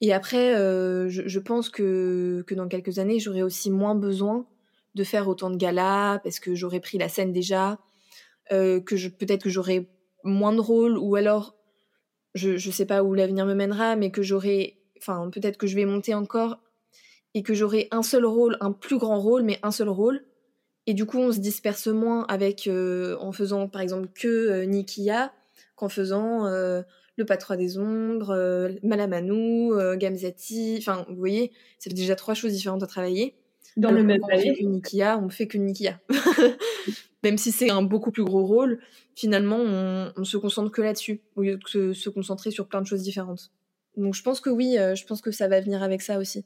Et 0.01 0.13
après, 0.13 0.55
euh, 0.55 1.09
je, 1.09 1.39
pense 1.39 1.69
que, 1.69 2.43
que 2.47 2.55
dans 2.55 2.69
quelques 2.69 2.99
années, 2.99 3.19
j'aurai 3.19 3.43
aussi 3.43 3.71
moins 3.71 3.95
besoin 3.95 4.47
de 4.95 5.05
faire 5.05 5.29
autant 5.29 5.51
de 5.51 5.57
galas 5.57 6.21
parce 6.25 6.41
que 6.41 6.55
j'aurai 6.55 6.81
pris 6.81 6.99
la 6.99 7.09
scène 7.09 7.33
déjà, 7.33 7.79
que 8.49 9.09
peut-être 9.09 9.45
que 9.45 9.51
j'aurai 9.51 9.89
moins 10.25 10.53
de 10.53 10.61
rôles 10.61 10.99
ou 10.99 11.17
alors, 11.17 11.55
je, 12.35 12.57
je 12.57 12.71
sais 12.71 12.87
pas 12.87 13.03
où 13.03 13.15
l'avenir 13.15 13.47
me 13.47 13.55
mènera, 13.55 13.97
mais 13.97 14.11
que 14.11 14.23
j'aurai, 14.23 14.80
enfin, 15.01 15.31
peut-être 15.31 15.57
que 15.57 15.67
je 15.67 15.77
vais 15.77 15.85
monter 15.85 16.15
encore 16.15 16.59
et 17.35 17.43
que 17.43 17.55
j'aurai 17.55 17.89
un 17.91 18.03
seul 18.03 18.25
rôle, 18.25 18.57
un 18.61 18.73
plus 18.73 18.99
grand 18.99 19.21
rôle, 19.21 19.43
mais 19.43 19.59
un 19.63 19.71
seul 19.71 19.89
rôle. 19.89 20.25
Et 20.87 20.95
du 20.95 21.07
coup, 21.07 21.19
on 21.19 21.33
se 21.33 21.39
disperse 21.39 21.87
moins 21.87 22.25
avec, 22.27 22.67
euh, 22.67 23.17
en 23.21 23.33
faisant 23.33 23.69
par 23.69 23.81
exemple 23.81 24.09
que 24.15 24.29
euh, 24.29 24.65
Nikia 24.65 25.33
qu'en 25.77 25.89
faisant 25.89 26.47
euh, 26.47 26.83
le 27.17 27.25
Patois 27.25 27.57
des 27.57 27.79
Ombres, 27.79 28.71
Malamanou, 28.83 29.73
Gamzati. 29.97 30.77
Enfin, 30.79 31.07
vous 31.09 31.17
voyez, 31.17 31.53
ça 31.79 31.91
fait 31.91 31.97
déjà 31.97 32.17
trois 32.17 32.35
choses 32.35 32.53
différentes 32.53 32.83
à 32.83 32.87
travailler. 32.87 33.35
Dans 33.77 33.91
le 33.91 34.03
même 34.03 34.21
On 34.23 34.29
fait 34.29 34.55
que 34.55 34.65
Nikia, 34.65 35.19
on 35.19 35.29
fait 35.29 35.47
que 35.47 35.59
Nikia. 35.59 36.01
même 37.23 37.39
si 37.39 37.53
c'est 37.53 37.71
un 37.71 37.83
beaucoup 37.83 38.11
plus 38.11 38.25
gros 38.25 38.45
rôle, 38.45 38.81
finalement, 39.15 39.59
on, 39.59 40.13
on 40.17 40.25
se 40.25 40.37
concentre 40.37 40.71
que 40.71 40.83
là-dessus, 40.83 41.21
au 41.37 41.43
lieu 41.43 41.57
de 41.57 41.93
se, 41.93 42.09
concentrer 42.09 42.51
sur 42.51 42.67
plein 42.67 42.81
de 42.81 42.87
choses 42.87 43.03
différentes. 43.03 43.53
Donc 44.01 44.15
je 44.15 44.23
pense 44.23 44.41
que 44.41 44.51
oui, 44.51 44.79
euh, 44.79 44.95
je 44.95 45.05
pense 45.07 45.21
que 45.21 45.31
ça 45.31 45.49
va 45.49 45.61
venir 45.61 45.83
avec 45.83 46.03
ça 46.03 46.19
aussi. 46.19 46.45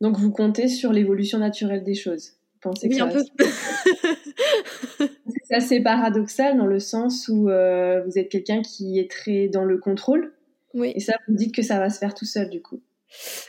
Donc 0.00 0.18
vous 0.18 0.32
comptez 0.32 0.68
sur 0.68 0.92
l'évolution 0.92 1.38
naturelle 1.38 1.84
des 1.84 1.94
choses. 1.94 2.32
Pensez 2.60 2.88
oui, 2.88 3.00
un 3.00 3.08
peu. 3.08 3.22
c'est 5.44 5.54
assez 5.54 5.80
paradoxal 5.80 6.56
dans 6.56 6.66
le 6.66 6.78
sens 6.78 7.28
où 7.28 7.48
euh, 7.48 8.02
vous 8.04 8.18
êtes 8.18 8.28
quelqu'un 8.28 8.62
qui 8.62 8.98
est 8.98 9.10
très 9.10 9.48
dans 9.48 9.64
le 9.64 9.78
contrôle. 9.78 10.32
Oui. 10.74 10.92
Et 10.94 11.00
ça, 11.00 11.14
vous 11.28 11.34
dites 11.34 11.54
que 11.54 11.62
ça 11.62 11.78
va 11.78 11.90
se 11.90 11.98
faire 11.98 12.14
tout 12.14 12.24
seul, 12.24 12.48
du 12.48 12.62
coup. 12.62 12.80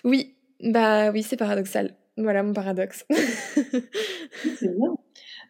Oui, 0.03 0.35
bah 0.59 1.11
oui, 1.11 1.23
c'est 1.23 1.37
paradoxal. 1.37 1.95
Voilà 2.17 2.43
mon 2.43 2.53
paradoxe. 2.53 3.05
c'est 4.59 4.75
bien. 4.75 4.95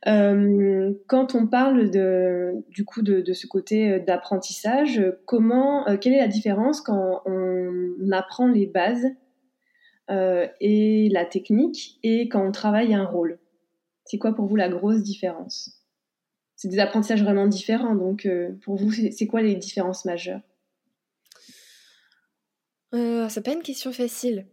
Euh, 0.05 0.93
quand 1.07 1.33
on 1.33 1.48
parle 1.48 1.89
de, 1.89 2.63
du 2.69 2.83
coup 2.83 3.01
de, 3.01 3.33
ce 3.33 3.48
côté 3.48 4.00
d'apprentissage, 4.01 5.01
comment, 5.25 5.88
euh, 5.88 5.98
quelle 5.98 6.13
est 6.13 6.19
la 6.19 6.27
différence 6.27 6.81
quand 6.81 7.22
on 7.25 8.12
apprend 8.12 8.48
les 8.48 8.67
bases 8.67 9.07
euh, 10.10 10.48
et 10.60 11.10
la 11.10 11.25
technique 11.25 12.00
et 12.03 12.27
quand 12.27 12.45
on 12.45 12.51
travaille 12.51 12.93
un 12.93 13.05
rôle? 13.05 13.39
C'est 14.05 14.17
quoi 14.17 14.33
pour 14.33 14.45
vous 14.45 14.57
la 14.57 14.67
grosse 14.67 15.01
différence? 15.01 15.83
C'est 16.57 16.67
des 16.67 16.79
apprentissages 16.79 17.24
vraiment 17.24 17.48
différents. 17.48 17.95
Donc, 17.95 18.25
euh, 18.25 18.51
pour 18.63 18.75
vous, 18.75 18.91
c'est 19.12 19.27
quoi 19.27 19.41
les 19.41 19.55
différences 19.55 20.05
majeures? 20.05 20.41
Euh, 22.93 23.27
C'est 23.29 23.43
pas 23.43 23.53
une 23.53 23.63
question 23.63 23.91
facile, 23.91 24.45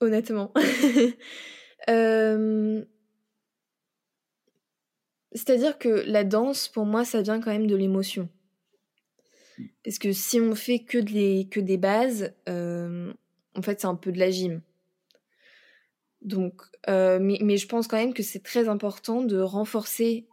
honnêtement. 0.00 0.52
euh... 1.88 2.84
C'est-à-dire 5.36 5.78
que 5.78 5.88
la 5.88 6.24
danse, 6.24 6.68
pour 6.68 6.86
moi, 6.86 7.04
ça 7.04 7.22
vient 7.22 7.40
quand 7.40 7.50
même 7.50 7.66
de 7.66 7.76
l'émotion. 7.76 8.28
Parce 9.84 9.98
que 9.98 10.12
si 10.12 10.40
on 10.40 10.54
fait 10.54 10.80
que, 10.80 10.98
des, 10.98 11.76
bases, 11.76 12.32
euh, 12.48 13.12
en 13.54 13.62
fait, 13.62 13.80
c'est 13.80 13.86
un 13.86 13.94
peu 13.94 14.12
de 14.12 14.18
la 14.18 14.30
gym. 14.30 14.62
Donc, 16.22 16.62
euh, 16.88 17.18
mais, 17.20 17.38
mais, 17.42 17.56
je 17.56 17.68
pense 17.68 17.86
quand 17.86 17.96
même 17.98 18.14
que 18.14 18.22
c'est 18.22 18.42
très 18.42 18.68
important 18.68 19.22
de 19.22 19.38
renforcer 19.38 20.26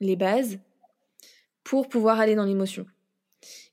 les 0.00 0.16
bases 0.16 0.58
pour 1.62 1.88
pouvoir 1.88 2.20
aller 2.20 2.34
dans 2.34 2.44
l'émotion. 2.44 2.86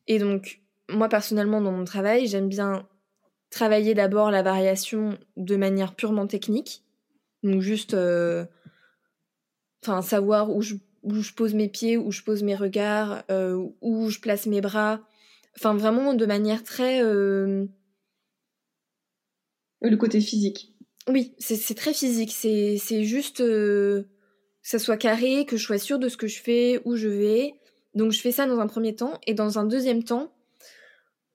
Et 0.08 0.20
donc, 0.20 0.62
moi 0.90 1.10
personnellement, 1.10 1.62
dans 1.62 1.72
mon 1.72 1.86
travail, 1.86 2.28
j'aime 2.28 2.50
bien 2.50 2.88
travailler 3.50 3.94
d'abord 3.94 4.32
la 4.32 4.42
variation 4.42 5.18
de 5.36 5.56
manière 5.56 5.96
purement 5.96 6.28
technique. 6.28 6.84
Donc 7.44 7.62
juste 7.62 7.94
euh, 7.94 8.46
enfin 9.84 10.02
savoir 10.02 10.56
où 10.56 10.62
je, 10.62 10.76
où 11.04 11.16
je 11.16 11.34
pose 11.34 11.54
mes 11.54 11.68
pieds, 11.68 11.98
où 11.98 12.12
je 12.12 12.22
pose 12.24 12.44
mes 12.44 12.56
regards, 12.56 13.24
euh, 13.32 13.68
où 13.82 14.10
je 14.10 14.20
place 14.20 14.46
mes 14.46 14.62
bras. 14.62 15.02
Enfin 15.58 15.76
vraiment 15.76 16.14
de 16.14 16.26
manière 16.26 16.64
très... 16.64 17.04
Euh, 17.04 17.66
Le 19.82 19.98
côté 19.98 20.22
physique. 20.22 20.74
Oui, 21.08 21.34
c'est 21.40 21.76
très 21.76 21.94
physique. 21.94 22.32
C'est 22.32 23.04
juste 23.04 23.38
que 23.38 24.06
ça 24.62 24.78
soit 24.78 24.98
carré, 24.98 25.46
que 25.46 25.58
je 25.58 25.66
sois 25.66 25.80
sûre 25.80 25.98
de 25.98 26.10
ce 26.10 26.18
que 26.18 26.28
je 26.28 26.42
fais, 26.42 26.80
où 26.86 26.96
je 26.96 27.08
vais. 27.08 27.54
Donc 27.96 28.12
je 28.12 28.22
fais 28.22 28.32
ça 28.32 28.46
dans 28.46 28.60
un 28.60 28.68
premier 28.68 28.96
temps. 28.96 29.20
Et 29.26 29.34
dans 29.34 29.58
un 29.58 29.66
deuxième 29.66 30.04
temps, 30.04 30.32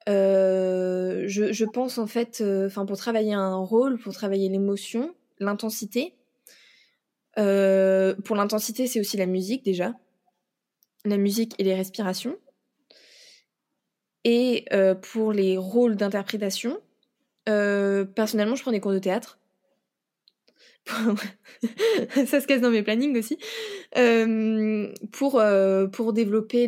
je, 0.07 1.49
je, 1.51 1.65
pense 1.65 1.99
en 1.99 2.07
fait, 2.07 2.43
enfin 2.65 2.87
pour 2.87 2.97
travailler 2.97 3.35
un 3.35 3.57
rôle, 3.57 3.99
pour 3.99 4.15
travailler 4.15 4.49
l'émotion, 4.49 5.13
l'intensité. 5.41 6.15
Pour 7.37 8.37
l'intensité, 8.37 8.87
c'est 8.87 9.01
aussi 9.01 9.17
la 9.17 9.27
musique 9.27 9.65
déjà. 9.65 9.95
La 11.05 11.17
musique 11.19 11.55
et 11.59 11.65
les 11.65 11.75
respirations. 11.75 12.37
Et 14.29 14.65
euh, 14.73 14.97
pour 14.97 15.33
les 15.33 15.57
rôles 15.57 15.95
d'interprétation, 15.95 16.81
euh, 17.49 18.05
personnellement, 18.05 18.57
je 18.57 18.63
prends 18.63 18.73
des 18.73 18.81
cours 18.81 18.91
de 18.91 18.99
théâtre. 18.99 19.39
ça 20.89 22.41
se 22.41 22.47
casse 22.49 22.61
dans 22.61 22.73
mes 22.73 22.83
plannings 22.83 23.17
aussi. 23.17 23.39
Euh, 23.97 24.93
pour, 25.13 25.41
pour 25.93 26.13
développer 26.13 26.67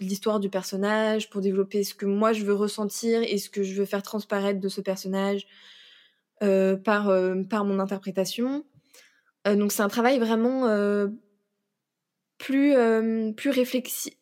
l'histoire 0.00 0.40
du 0.40 0.48
personnage, 0.48 1.28
pour 1.28 1.42
développer 1.42 1.84
ce 1.84 1.92
que 1.92 2.06
moi 2.06 2.32
je 2.32 2.44
veux 2.44 2.54
ressentir 2.54 3.22
et 3.22 3.36
ce 3.36 3.50
que 3.50 3.62
je 3.62 3.74
veux 3.74 3.84
faire 3.84 4.02
transparaître 4.02 4.60
de 4.60 4.68
ce 4.70 4.80
personnage 4.80 5.46
par, 6.40 7.12
par 7.50 7.64
mon 7.64 7.78
interprétation. 7.78 8.64
donc 9.44 9.72
c'est 9.72 9.82
un 9.82 9.88
travail 9.88 10.18
vraiment 10.18 10.68
plus, 12.38 12.74
plus 13.34 13.50
réflexif 13.50 14.14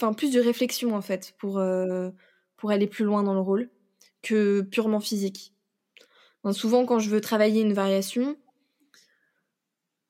enfin 0.00 0.12
plus 0.12 0.32
de 0.32 0.40
réflexion 0.40 0.94
en 0.94 1.02
fait 1.02 1.34
pour 1.38 1.58
euh, 1.58 2.10
pour 2.56 2.70
aller 2.70 2.86
plus 2.86 3.04
loin 3.04 3.22
dans 3.22 3.34
le 3.34 3.40
rôle 3.40 3.70
que 4.22 4.60
purement 4.62 5.00
physique. 5.00 5.54
souvent 6.52 6.84
quand 6.84 6.98
je 6.98 7.10
veux 7.10 7.20
travailler 7.20 7.62
une 7.62 7.72
variation 7.72 8.36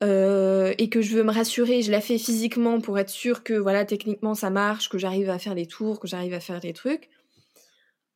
euh, 0.02 0.73
et 0.78 0.88
que 0.88 1.02
je 1.02 1.14
veux 1.14 1.23
me 1.23 1.30
rassurer, 1.33 1.83
je 1.83 1.90
la 1.90 2.00
fais 2.00 2.19
physiquement 2.19 2.80
pour 2.80 2.99
être 2.99 3.11
sûr 3.11 3.45
que 3.45 3.54
voilà 3.54 3.85
techniquement 3.85 4.35
ça 4.35 4.50
marche, 4.50 4.88
que 4.88 4.99
j'arrive 4.99 5.28
à 5.28 5.38
faire 5.38 5.54
les 5.54 5.66
tours, 5.66 6.00
que 6.00 6.09
j'arrive 6.09 6.35
à 6.35 6.40
faire 6.40 6.61
les 6.62 6.73
trucs. 6.73 7.11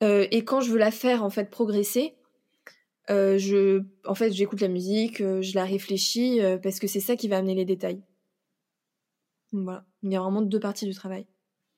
Euh, 0.03 0.27
et 0.31 0.45
quand 0.45 0.61
je 0.61 0.71
veux 0.71 0.79
la 0.79 0.91
faire 0.91 1.23
en 1.23 1.31
fait 1.31 1.51
progresser, 1.51 2.15
je 3.09 3.83
en 4.05 4.15
fait 4.15 4.33
j'écoute 4.33 4.61
la 4.61 4.69
musique, 4.69 5.19
je 5.19 5.55
la 5.55 5.65
réfléchis 5.65 6.41
parce 6.63 6.79
que 6.79 6.87
c'est 6.87 7.01
ça 7.01 7.17
qui 7.17 7.29
va 7.29 7.39
amener 7.39 7.55
les 7.55 7.65
détails. 7.65 8.01
voilà, 9.53 9.85
il 10.03 10.13
y 10.13 10.17
a 10.17 10.21
vraiment 10.21 10.43
deux 10.43 10.61
parties 10.61 10.87
du 10.87 10.95
travail. 10.95 11.27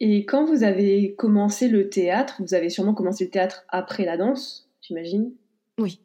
Et 0.01 0.27
quand 0.27 0.45
vous 0.45 0.63
avez 0.63 1.15
commencé 1.15 1.69
le 1.69 1.89
théâtre, 1.89 2.37
vous 2.41 2.55
avez 2.55 2.69
sûrement 2.69 2.95
commencé 2.95 3.25
le 3.25 3.31
théâtre 3.31 3.65
après 3.69 4.05
la 4.05 4.17
danse, 4.17 4.69
j'imagine? 4.83 5.33
Oui. 5.79 6.01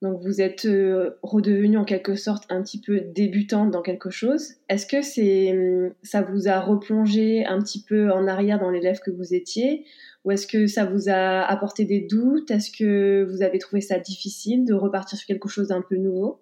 Donc 0.00 0.20
vous 0.20 0.40
êtes 0.40 0.64
euh, 0.64 1.18
redevenu 1.22 1.78
en 1.78 1.84
quelque 1.84 2.16
sorte 2.16 2.44
un 2.50 2.62
petit 2.62 2.80
peu 2.80 3.00
débutante 3.00 3.70
dans 3.70 3.82
quelque 3.82 4.10
chose. 4.10 4.54
Est-ce 4.68 4.86
que 4.86 5.00
c'est, 5.00 5.52
hum, 5.52 5.92
ça 6.02 6.22
vous 6.22 6.48
a 6.48 6.60
replongé 6.60 7.44
un 7.46 7.60
petit 7.60 7.82
peu 7.82 8.10
en 8.10 8.26
arrière 8.26 8.58
dans 8.58 8.70
l'élève 8.70 8.98
que 8.98 9.12
vous 9.12 9.32
étiez? 9.34 9.86
Ou 10.24 10.30
est-ce 10.30 10.46
que 10.46 10.66
ça 10.66 10.84
vous 10.84 11.08
a 11.08 11.42
apporté 11.42 11.84
des 11.84 12.00
doutes? 12.00 12.50
Est-ce 12.50 12.70
que 12.70 13.26
vous 13.28 13.42
avez 13.42 13.58
trouvé 13.58 13.80
ça 13.80 13.98
difficile 13.98 14.64
de 14.64 14.74
repartir 14.74 15.18
sur 15.18 15.26
quelque 15.26 15.48
chose 15.48 15.68
d'un 15.68 15.82
peu 15.82 15.96
nouveau? 15.96 16.40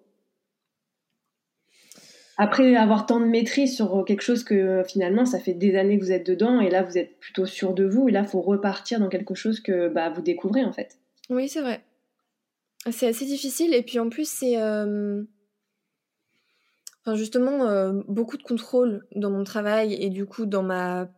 Après 2.37 2.75
avoir 2.75 3.05
tant 3.05 3.19
de 3.19 3.25
maîtrise 3.25 3.75
sur 3.75 4.03
quelque 4.05 4.21
chose 4.21 4.43
que 4.43 4.55
euh, 4.55 4.83
finalement 4.83 5.25
ça 5.25 5.39
fait 5.39 5.53
des 5.53 5.75
années 5.75 5.99
que 5.99 6.03
vous 6.03 6.11
êtes 6.11 6.25
dedans 6.25 6.59
et 6.59 6.71
là 6.71 6.81
vous 6.81 6.97
êtes 6.97 7.19
plutôt 7.19 7.45
sûr 7.45 7.73
de 7.75 7.85
vous 7.85 8.09
et 8.09 8.11
là 8.11 8.23
faut 8.23 8.41
repartir 8.41 8.99
dans 8.99 9.09
quelque 9.09 9.35
chose 9.35 9.59
que 9.59 9.89
bah, 9.89 10.09
vous 10.09 10.23
découvrez 10.23 10.63
en 10.63 10.71
fait. 10.71 10.97
Oui 11.29 11.49
c'est 11.49 11.61
vrai. 11.61 11.83
C'est 12.89 13.07
assez 13.07 13.25
difficile 13.25 13.75
et 13.75 13.83
puis 13.83 13.99
en 13.99 14.09
plus 14.09 14.27
c'est 14.27 14.59
euh, 14.59 15.21
enfin, 17.05 17.15
justement 17.15 17.67
euh, 17.67 18.01
beaucoup 18.07 18.37
de 18.37 18.43
contrôle 18.43 19.05
dans 19.15 19.29
mon 19.29 19.43
travail 19.43 19.93
et 19.93 20.09
du 20.09 20.25
coup 20.25 20.47
dans 20.47 20.63
ma 20.63 21.11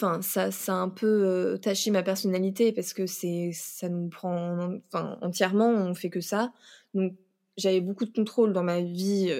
enfin 0.00 0.22
ça 0.22 0.50
ça 0.50 0.74
a 0.74 0.76
un 0.76 0.88
peu 0.88 1.58
taché 1.62 1.90
ma 1.90 2.02
personnalité 2.02 2.72
parce 2.72 2.92
que 2.92 3.06
c'est 3.06 3.50
ça 3.52 3.88
nous 3.88 4.08
prend 4.08 4.78
enfin 4.88 5.18
entièrement 5.20 5.68
on 5.68 5.94
fait 5.94 6.10
que 6.10 6.20
ça 6.20 6.52
donc 6.94 7.12
j'avais 7.56 7.80
beaucoup 7.80 8.04
de 8.04 8.12
contrôle 8.12 8.52
dans 8.52 8.62
ma 8.62 8.80
vie 8.80 9.30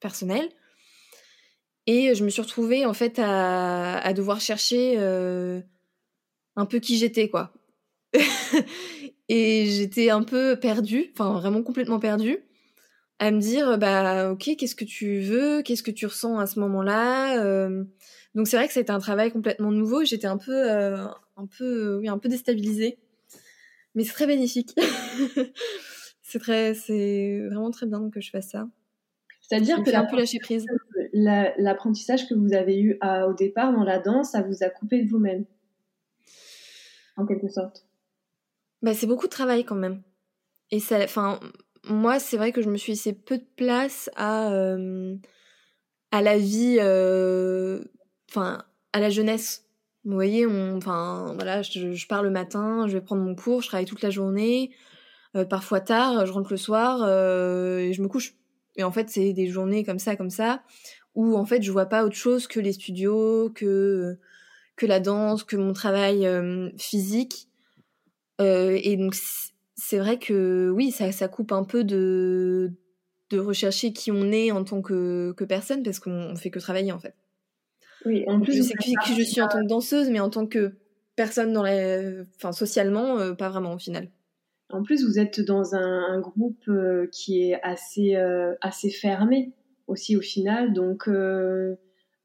personnel. 0.00 0.48
Et 1.86 2.14
je 2.14 2.24
me 2.24 2.30
suis 2.30 2.42
retrouvée 2.42 2.84
en 2.84 2.94
fait 2.94 3.20
à, 3.22 4.12
devoir 4.12 4.40
chercher 4.40 4.94
euh, 4.98 5.60
un 6.56 6.66
peu 6.66 6.78
qui 6.80 6.96
j'étais 6.96 7.28
quoi. 7.28 7.52
et 9.28 9.66
j'étais 9.66 10.10
un 10.10 10.22
peu 10.22 10.58
perdue, 10.58 11.12
enfin 11.12 11.32
vraiment 11.38 11.62
complètement 11.62 12.00
perdue, 12.00 12.38
à 13.18 13.30
me 13.30 13.40
dire 13.40 13.78
bah 13.78 14.30
ok 14.32 14.56
qu'est-ce 14.56 14.74
que 14.74 14.84
tu 14.84 15.20
veux, 15.20 15.62
qu'est-ce 15.62 15.82
que 15.82 15.90
tu 15.90 16.06
ressens 16.06 16.38
à 16.38 16.46
ce 16.46 16.58
moment-là? 16.60 17.40
Euh. 18.36 18.38
donc 18.38 18.48
c'est 18.48 18.56
vrai 18.56 18.66
que 18.66 18.72
c'était 18.72 18.90
un 18.90 18.98
travail 18.98 19.32
complètement 19.32 19.72
nouveau. 19.72 20.04
J'étais 20.04 20.26
un 20.26 20.38
peu 20.38 20.70
euh, 20.70 21.06
un 21.36 21.46
peu 21.46 21.98
oui 21.98 22.08
un 22.08 22.18
peu 22.18 22.28
déstabilisée, 22.28 22.98
mais 23.94 24.04
c'est 24.04 24.12
très 24.12 24.26
bénéfique. 24.26 24.74
c'est 26.22 26.38
très 26.38 26.74
c'est 26.74 27.42
vraiment 27.50 27.70
très 27.70 27.86
bien 27.86 28.10
que 28.10 28.20
je 28.20 28.30
fasse 28.30 28.50
ça. 28.50 28.68
C'est-à-dire 29.40 29.82
que 29.82 29.94
un 29.94 30.04
peu 30.04 30.16
lâcher 30.16 30.38
prise. 30.38 30.66
L'apprentissage 31.12 32.28
que 32.28 32.34
vous 32.34 32.52
avez 32.52 32.80
eu 32.80 32.98
au 33.26 33.32
départ 33.32 33.72
dans 33.72 33.84
la 33.84 33.98
danse, 33.98 34.32
ça 34.32 34.42
vous 34.42 34.62
a 34.62 34.68
coupé 34.68 35.02
de 35.02 35.08
vous-même, 35.08 35.44
en 37.16 37.24
quelque 37.26 37.48
sorte. 37.48 37.86
Bah, 38.82 38.92
c'est 38.92 39.06
beaucoup 39.06 39.26
de 39.26 39.30
travail 39.30 39.64
quand 39.64 39.76
même. 39.76 40.02
Et 40.70 40.80
ça, 40.80 40.98
enfin, 41.02 41.40
moi, 41.88 42.18
c'est 42.18 42.36
vrai 42.36 42.52
que 42.52 42.62
je 42.62 42.68
me 42.68 42.76
suis 42.76 42.92
laissé 42.92 43.12
peu 43.12 43.38
de 43.38 43.46
place 43.56 44.10
à 44.16 44.52
euh, 44.52 45.16
à 46.12 46.22
la 46.22 46.38
vie, 46.38 46.78
euh, 46.80 47.82
enfin, 48.36 48.64
à 48.92 49.00
la 49.00 49.10
jeunesse. 49.10 49.64
Vous 50.04 50.14
voyez, 50.14 50.46
enfin, 50.46 51.32
voilà, 51.34 51.62
je, 51.62 52.06
pars 52.06 52.22
le 52.22 52.30
matin, 52.30 52.86
je 52.86 52.92
vais 52.92 53.00
prendre 53.00 53.22
mon 53.22 53.34
cours, 53.34 53.62
je 53.62 53.68
travaille 53.68 53.86
toute 53.86 54.02
la 54.02 54.10
journée, 54.10 54.70
euh, 55.34 55.44
parfois 55.44 55.80
tard, 55.80 56.26
je 56.26 56.32
rentre 56.32 56.52
le 56.52 56.56
soir 56.56 57.02
et 57.02 57.92
je 57.92 58.02
me 58.02 58.06
couche 58.08 58.36
et 58.76 58.84
en 58.84 58.92
fait, 58.92 59.08
c'est 59.10 59.32
des 59.32 59.48
journées 59.48 59.84
comme 59.84 59.98
ça, 59.98 60.16
comme 60.16 60.30
ça, 60.30 60.62
où 61.14 61.36
en 61.36 61.44
fait, 61.44 61.62
je 61.62 61.72
vois 61.72 61.86
pas 61.86 62.04
autre 62.04 62.16
chose 62.16 62.46
que 62.46 62.60
les 62.60 62.72
studios, 62.72 63.50
que 63.54 64.18
que 64.76 64.86
la 64.86 65.00
danse, 65.00 65.42
que 65.42 65.56
mon 65.56 65.72
travail 65.72 66.26
euh, 66.26 66.70
physique. 66.76 67.48
Euh, 68.42 68.78
et 68.82 68.98
donc, 68.98 69.14
c'est 69.74 69.98
vrai 69.98 70.18
que 70.18 70.70
oui, 70.70 70.90
ça, 70.90 71.10
ça 71.12 71.28
coupe 71.28 71.52
un 71.52 71.64
peu 71.64 71.84
de 71.84 72.72
de 73.30 73.38
rechercher 73.38 73.92
qui 73.92 74.12
on 74.12 74.30
est 74.30 74.52
en 74.52 74.62
tant 74.62 74.82
que, 74.82 75.32
que 75.36 75.44
personne, 75.44 75.82
parce 75.82 75.98
qu'on 75.98 76.36
fait 76.36 76.50
que 76.50 76.60
travailler 76.60 76.92
en 76.92 76.98
fait. 77.00 77.14
Oui, 78.06 78.24
en 78.28 78.40
plus, 78.40 78.56
je 78.56 78.62
sais 78.62 78.74
qui, 78.74 78.94
je 79.16 79.22
suis 79.22 79.40
en 79.42 79.48
tant 79.48 79.60
que 79.60 79.66
danseuse, 79.66 80.08
mais 80.10 80.20
en 80.20 80.30
tant 80.30 80.46
que 80.46 80.76
personne 81.16 81.52
dans 81.52 81.64
la, 81.64 82.22
enfin 82.36 82.52
socialement, 82.52 83.18
euh, 83.18 83.34
pas 83.34 83.48
vraiment 83.48 83.74
au 83.74 83.78
final. 83.78 84.10
En 84.70 84.84
plus, 84.84 85.04
vous 85.04 85.18
êtes 85.18 85.40
dans 85.40 85.74
un, 85.74 86.20
groupe 86.20 86.68
euh, 86.68 87.08
qui 87.10 87.42
est 87.42 87.60
assez, 87.62 88.14
euh, 88.14 88.54
assez 88.60 88.90
fermé 88.90 89.52
aussi 89.88 90.16
au 90.16 90.20
final. 90.20 90.72
Donc, 90.72 91.10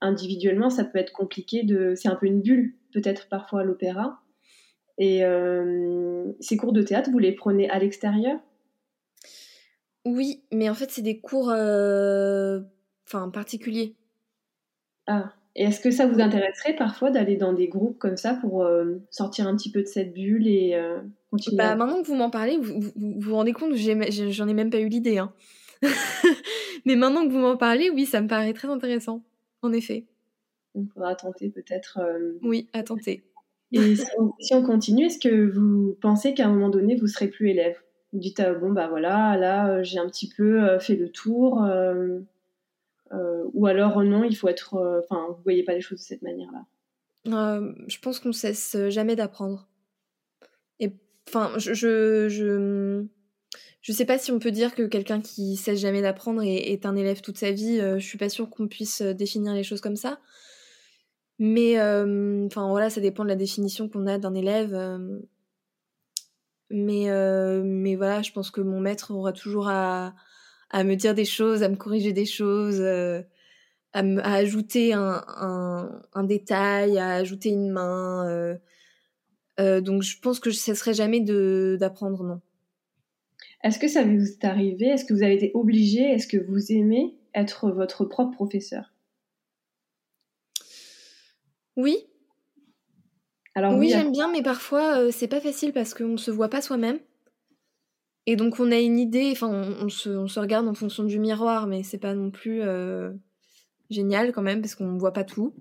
individuellement, 0.01 0.69
ça 0.69 0.83
peut 0.85 0.99
être 0.99 1.13
compliqué 1.13 1.63
de. 1.63 1.93
C'est 1.95 2.09
un 2.09 2.15
peu 2.15 2.27
une 2.27 2.41
bulle, 2.41 2.75
peut-être 2.93 3.27
parfois 3.27 3.61
à 3.61 3.63
l'opéra. 3.63 4.21
Et 4.99 5.23
ces 6.39 6.57
cours 6.57 6.73
de 6.73 6.83
théâtre, 6.83 7.09
vous 7.11 7.19
les 7.19 7.31
prenez 7.31 7.69
à 7.69 7.79
l'extérieur? 7.79 8.39
Oui, 10.05 10.43
mais 10.51 10.69
en 10.69 10.73
fait, 10.75 10.91
c'est 10.91 11.01
des 11.01 11.19
cours 11.19 11.49
enfin, 11.49 13.29
particuliers. 13.31 13.95
Ah, 15.07 15.33
et 15.55 15.63
est-ce 15.63 15.79
que 15.81 15.91
ça 15.91 16.07
vous 16.07 16.21
intéresserait 16.21 16.75
parfois 16.75 17.11
d'aller 17.11 17.35
dans 17.35 17.53
des 17.53 17.67
groupes 17.67 17.97
comme 17.97 18.17
ça 18.17 18.33
pour 18.35 18.65
sortir 19.09 19.47
un 19.47 19.55
petit 19.55 19.71
peu 19.71 19.81
de 19.81 19.87
cette 19.87 20.13
bulle 20.13 20.47
et 20.47 20.77
bah, 21.53 21.75
maintenant 21.75 22.01
que 22.01 22.07
vous 22.07 22.15
m'en 22.15 22.29
parlez, 22.29 22.57
vous, 22.57 22.81
vous, 22.95 23.35
rendez 23.35 23.53
compte, 23.53 23.73
j'en 23.75 24.47
ai, 24.47 24.53
même 24.53 24.69
pas 24.69 24.79
eu 24.79 24.89
l'idée. 24.89 25.17
Hein. 25.17 25.31
Mais 26.85 26.95
maintenant 26.95 27.25
que 27.25 27.31
vous 27.31 27.39
m'en 27.39 27.57
parlez, 27.57 27.89
oui, 27.89 28.05
ça 28.05 28.21
me 28.21 28.27
paraît 28.27 28.53
très 28.53 28.67
intéressant, 28.67 29.23
en 29.61 29.71
effet. 29.71 30.05
On 30.75 30.83
pourra 30.85 31.15
tenter 31.15 31.49
peut-être. 31.49 31.99
Euh, 32.01 32.37
oui, 32.43 32.67
à 32.73 32.83
tenter. 32.83 33.23
Et 33.71 33.95
si 33.95 34.53
on, 34.53 34.63
continue, 34.63 35.05
est-ce 35.05 35.19
que 35.19 35.49
vous 35.49 35.97
pensez 36.01 36.33
qu'à 36.33 36.47
un 36.47 36.53
moment 36.53 36.69
donné, 36.69 36.95
vous 36.95 37.07
serez 37.07 37.27
plus 37.27 37.49
élève? 37.49 37.77
Vous 38.11 38.19
dites, 38.19 38.41
euh, 38.41 38.55
bon, 38.59 38.71
bah 38.71 38.89
voilà, 38.89 39.37
là, 39.37 39.69
euh, 39.69 39.83
j'ai 39.83 39.99
un 39.99 40.07
petit 40.07 40.27
peu 40.27 40.77
fait 40.79 40.95
le 40.95 41.09
tour. 41.09 41.65
Ou 43.53 43.67
alors, 43.67 44.03
non, 44.03 44.23
il 44.23 44.35
faut 44.35 44.47
être. 44.47 44.75
Enfin, 45.03 45.27
vous 45.29 45.43
voyez 45.43 45.63
pas 45.63 45.73
les 45.73 45.81
choses 45.81 45.99
de 45.99 46.05
cette 46.05 46.21
manière-là 46.21 46.65
Je 47.87 47.99
pense 47.99 48.19
qu'on 48.19 48.31
cesse 48.31 48.77
jamais 48.89 49.15
d'apprendre. 49.15 49.67
Enfin, 51.27 51.57
je, 51.57 51.73
je, 51.73 53.05
je, 53.81 53.91
sais 53.91 54.05
pas 54.05 54.17
si 54.17 54.31
on 54.31 54.39
peut 54.39 54.51
dire 54.51 54.75
que 54.75 54.83
quelqu'un 54.83 55.21
qui 55.21 55.55
cesse 55.55 55.79
jamais 55.79 56.01
d'apprendre 56.01 56.41
est, 56.43 56.85
un 56.85 56.95
élève 56.95 57.21
toute 57.21 57.37
sa 57.37 57.51
vie. 57.51 57.79
Euh, 57.79 57.99
je 57.99 58.05
suis 58.05 58.17
pas 58.17 58.29
sûre 58.29 58.49
qu'on 58.49 58.67
puisse 58.67 59.01
euh, 59.01 59.13
définir 59.13 59.53
les 59.53 59.63
choses 59.63 59.81
comme 59.81 59.95
ça. 59.95 60.19
Mais, 61.39 61.79
euh, 61.79 62.45
enfin 62.47 62.67
voilà, 62.69 62.89
ça 62.89 63.01
dépend 63.01 63.23
de 63.23 63.29
la 63.29 63.35
définition 63.35 63.87
qu'on 63.87 64.07
a 64.07 64.17
d'un 64.17 64.33
élève. 64.33 64.75
Mais, 66.69 67.07
mais 67.63 67.95
voilà, 67.95 68.21
je 68.21 68.31
pense 68.31 68.51
que 68.51 68.61
mon 68.61 68.79
maître 68.79 69.11
aura 69.11 69.33
toujours 69.33 69.67
à, 69.67 70.13
à 70.71 70.83
me 70.83 70.95
dire 70.95 71.13
des 71.13 71.25
choses, 71.25 71.63
à 71.63 71.69
me 71.69 71.75
corriger 71.75 72.13
des 72.13 72.25
choses, 72.25 72.81
à, 72.81 73.23
à, 73.93 74.33
ajouter 74.33 74.93
un, 74.93 75.23
un, 75.27 76.01
un, 76.13 76.23
détail, 76.23 76.97
à 76.97 77.13
ajouter 77.15 77.49
une 77.49 77.69
main. 77.69 78.57
donc 79.59 80.01
je 80.01 80.19
pense 80.19 80.39
que 80.39 80.49
je 80.49 80.55
ne 80.55 80.61
cesserai 80.61 80.93
jamais 80.93 81.19
d'apprendre, 81.77 82.23
non. 82.23 82.41
Est-ce 83.63 83.77
que 83.77 83.87
ça 83.87 84.03
vous 84.03 84.31
est 84.31 84.43
arrivé 84.43 84.87
Est-ce 84.87 85.05
que 85.05 85.13
vous 85.13 85.23
avez 85.23 85.35
été 85.35 85.51
obligé 85.53 86.01
Est-ce 86.01 86.27
que 86.27 86.37
vous 86.37 86.71
aimez 86.71 87.15
être 87.35 87.69
votre 87.69 88.05
propre 88.05 88.31
professeur? 88.31 88.91
Oui. 91.77 91.97
Alors 93.53 93.77
oui, 93.77 93.89
j'aime 93.89 94.11
bien, 94.11 94.31
mais 94.31 94.41
parfois 94.41 94.97
euh, 94.97 95.11
c'est 95.11 95.27
pas 95.27 95.41
facile 95.41 95.73
parce 95.73 95.93
qu'on 95.93 96.07
ne 96.07 96.17
se 96.17 96.31
voit 96.31 96.49
pas 96.49 96.61
soi-même. 96.61 96.99
Et 98.27 98.35
donc 98.35 98.59
on 98.59 98.71
a 98.71 98.79
une 98.79 98.99
idée, 98.99 99.29
enfin 99.31 99.49
on, 99.81 99.89
se, 99.89 100.39
regarde 100.39 100.67
en 100.67 100.73
fonction 100.73 101.03
du 101.03 101.19
miroir, 101.19 101.67
mais 101.67 101.83
c'est 101.83 101.97
pas 101.97 102.13
non 102.13 102.29
plus 102.29 102.61
euh, 102.61 103.11
génial 103.89 104.31
quand 104.31 104.43
même 104.43 104.61
parce 104.61 104.75
qu'on 104.75 104.91
ne 104.91 104.99
voit 104.99 105.13
pas 105.13 105.23
tout. 105.23 105.55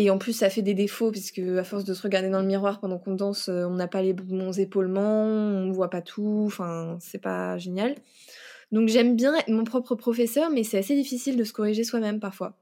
Et 0.00 0.10
en 0.10 0.18
plus, 0.18 0.32
ça 0.32 0.48
fait 0.48 0.62
des 0.62 0.74
défauts, 0.74 1.10
puisque 1.10 1.40
à 1.40 1.64
force 1.64 1.84
de 1.84 1.92
se 1.92 2.02
regarder 2.02 2.30
dans 2.30 2.40
le 2.40 2.46
miroir 2.46 2.78
pendant 2.78 2.98
qu'on 2.98 3.14
danse, 3.14 3.48
euh, 3.48 3.64
on 3.66 3.74
n'a 3.74 3.88
pas 3.88 4.00
les 4.00 4.12
bons 4.12 4.56
épaulements, 4.56 5.24
on 5.24 5.72
voit 5.72 5.90
pas 5.90 6.02
tout, 6.02 6.44
enfin, 6.46 6.96
c'est 7.00 7.20
pas 7.20 7.58
génial. 7.58 7.96
Donc 8.70 8.88
j'aime 8.88 9.16
bien 9.16 9.34
être 9.34 9.48
mon 9.48 9.64
propre 9.64 9.96
professeur, 9.96 10.50
mais 10.50 10.62
c'est 10.62 10.78
assez 10.78 10.94
difficile 10.94 11.36
de 11.36 11.42
se 11.42 11.52
corriger 11.52 11.82
soi-même 11.82 12.20
parfois. 12.20 12.56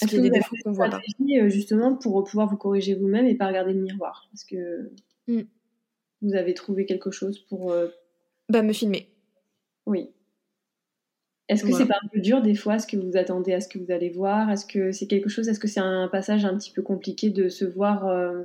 Parce 0.00 0.10
qu'il 0.10 0.24
y 0.24 0.26
a 0.26 0.30
des 0.30 0.38
défauts 0.38 0.56
qu'on 0.64 0.72
voit 0.72 0.88
pas. 0.88 1.00
Euh, 1.20 1.48
justement 1.48 1.94
pour 1.94 2.24
pouvoir 2.24 2.48
vous 2.48 2.56
corriger 2.56 2.94
vous-même 2.94 3.26
et 3.26 3.36
pas 3.36 3.46
regarder 3.46 3.72
le 3.72 3.80
miroir? 3.80 4.28
Parce 4.32 4.42
que 4.42 4.90
mm. 5.28 5.42
Vous 6.24 6.34
avez 6.34 6.54
trouvé 6.54 6.86
quelque 6.86 7.10
chose 7.10 7.38
pour. 7.38 7.70
Euh, 7.72 7.88
bah, 8.48 8.62
me 8.62 8.72
filmer. 8.72 9.08
Oui. 9.86 10.10
Est-ce 11.48 11.62
que 11.62 11.72
c'est 11.72 11.86
pas 11.86 11.98
un 12.02 12.08
peu 12.08 12.20
dur 12.20 12.40
des 12.40 12.54
fois 12.54 12.76
Est-ce 12.76 12.86
que 12.86 12.96
vous 12.96 13.18
attendez 13.18 13.52
à 13.52 13.60
ce 13.60 13.68
que 13.68 13.78
vous 13.78 13.90
allez 13.90 14.08
voir? 14.08 14.50
Est-ce 14.50 14.64
que 14.64 14.92
c'est 14.92 15.06
quelque 15.06 15.28
chose 15.28 15.46
Est-ce 15.48 15.60
que 15.60 15.68
c'est 15.68 15.80
un 15.80 16.08
passage 16.08 16.46
un 16.46 16.56
petit 16.56 16.70
peu 16.70 16.80
compliqué 16.80 17.28
de 17.28 17.50
se 17.50 17.66
voir 17.66 18.08
euh, 18.08 18.44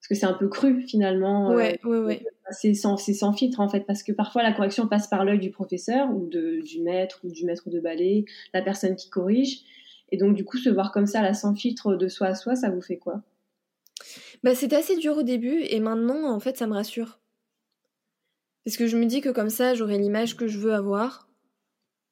Parce 0.00 0.08
que 0.08 0.14
c'est 0.16 0.26
un 0.26 0.32
peu 0.32 0.48
cru 0.48 0.82
finalement. 0.82 1.52
Euh, 1.52 1.56
ouais, 1.56 1.80
ouais, 1.84 1.98
ouais. 2.00 2.26
C'est 2.50 2.74
sans, 2.74 2.96
sans, 2.96 3.32
filtre 3.32 3.60
en 3.60 3.68
fait, 3.68 3.86
parce 3.86 4.02
que 4.02 4.10
parfois 4.10 4.42
la 4.42 4.52
correction 4.52 4.88
passe 4.88 5.06
par 5.06 5.24
l'œil 5.24 5.38
du 5.38 5.50
professeur 5.50 6.10
ou 6.10 6.26
de, 6.26 6.60
du 6.62 6.82
maître 6.82 7.20
ou 7.22 7.30
du 7.30 7.44
maître 7.44 7.70
de 7.70 7.78
ballet, 7.78 8.24
la 8.52 8.60
personne 8.60 8.96
qui 8.96 9.08
corrige. 9.08 9.60
Et 10.10 10.16
donc 10.16 10.34
du 10.34 10.44
coup, 10.44 10.58
se 10.58 10.68
voir 10.68 10.90
comme 10.90 11.06
ça, 11.06 11.22
là, 11.22 11.34
sans 11.34 11.54
filtre 11.54 11.94
de 11.94 12.08
soi 12.08 12.26
à 12.26 12.34
soi, 12.34 12.56
ça 12.56 12.70
vous 12.70 12.82
fait 12.82 12.98
quoi? 12.98 13.22
Bah, 14.42 14.54
C'était 14.54 14.76
assez 14.76 14.96
dur 14.96 15.18
au 15.18 15.22
début 15.22 15.62
et 15.62 15.80
maintenant, 15.80 16.30
en 16.32 16.40
fait, 16.40 16.56
ça 16.56 16.66
me 16.66 16.74
rassure. 16.74 17.20
Parce 18.64 18.76
que 18.76 18.86
je 18.86 18.96
me 18.96 19.06
dis 19.06 19.20
que 19.20 19.30
comme 19.30 19.50
ça, 19.50 19.74
j'aurai 19.74 19.98
l'image 19.98 20.36
que 20.36 20.46
je 20.46 20.58
veux 20.58 20.72
avoir 20.72 21.28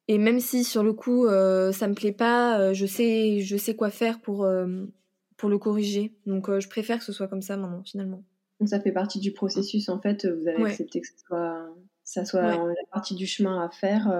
et 0.07 0.17
même 0.17 0.41
si 0.41 0.65
sur 0.65 0.83
le 0.83 0.91
coup 0.91 1.25
euh, 1.25 1.71
ça 1.71 1.87
me 1.87 1.93
plaît 1.93 2.11
pas, 2.11 2.59
euh, 2.59 2.73
je 2.73 2.85
sais 2.85 3.39
je 3.39 3.55
sais 3.55 3.77
quoi 3.77 3.89
faire 3.89 4.19
pour 4.19 4.43
euh, 4.43 4.85
pour 5.37 5.47
le 5.49 5.57
corriger. 5.57 6.13
Donc 6.25 6.51
je 6.59 6.67
préfère 6.67 6.99
que 6.99 7.05
ce 7.05 7.13
soit 7.13 7.29
comme 7.29 7.41
ça 7.41 7.55
maintenant 7.55 7.81
finalement. 7.83 8.23
Donc 8.59 8.67
ça 8.67 8.81
fait 8.81 8.91
partie 8.91 9.19
du 9.19 9.31
processus 9.31 9.87
en 9.87 10.01
fait. 10.01 10.25
Vous 10.25 10.47
avez 10.49 10.63
accepté 10.65 10.99
que 10.99 11.07
soit 11.25 11.73
ça 12.03 12.25
soit 12.25 12.41
la 12.41 12.85
partie 12.91 13.15
du 13.15 13.25
chemin 13.25 13.63
à 13.63 13.69
faire. 13.69 14.11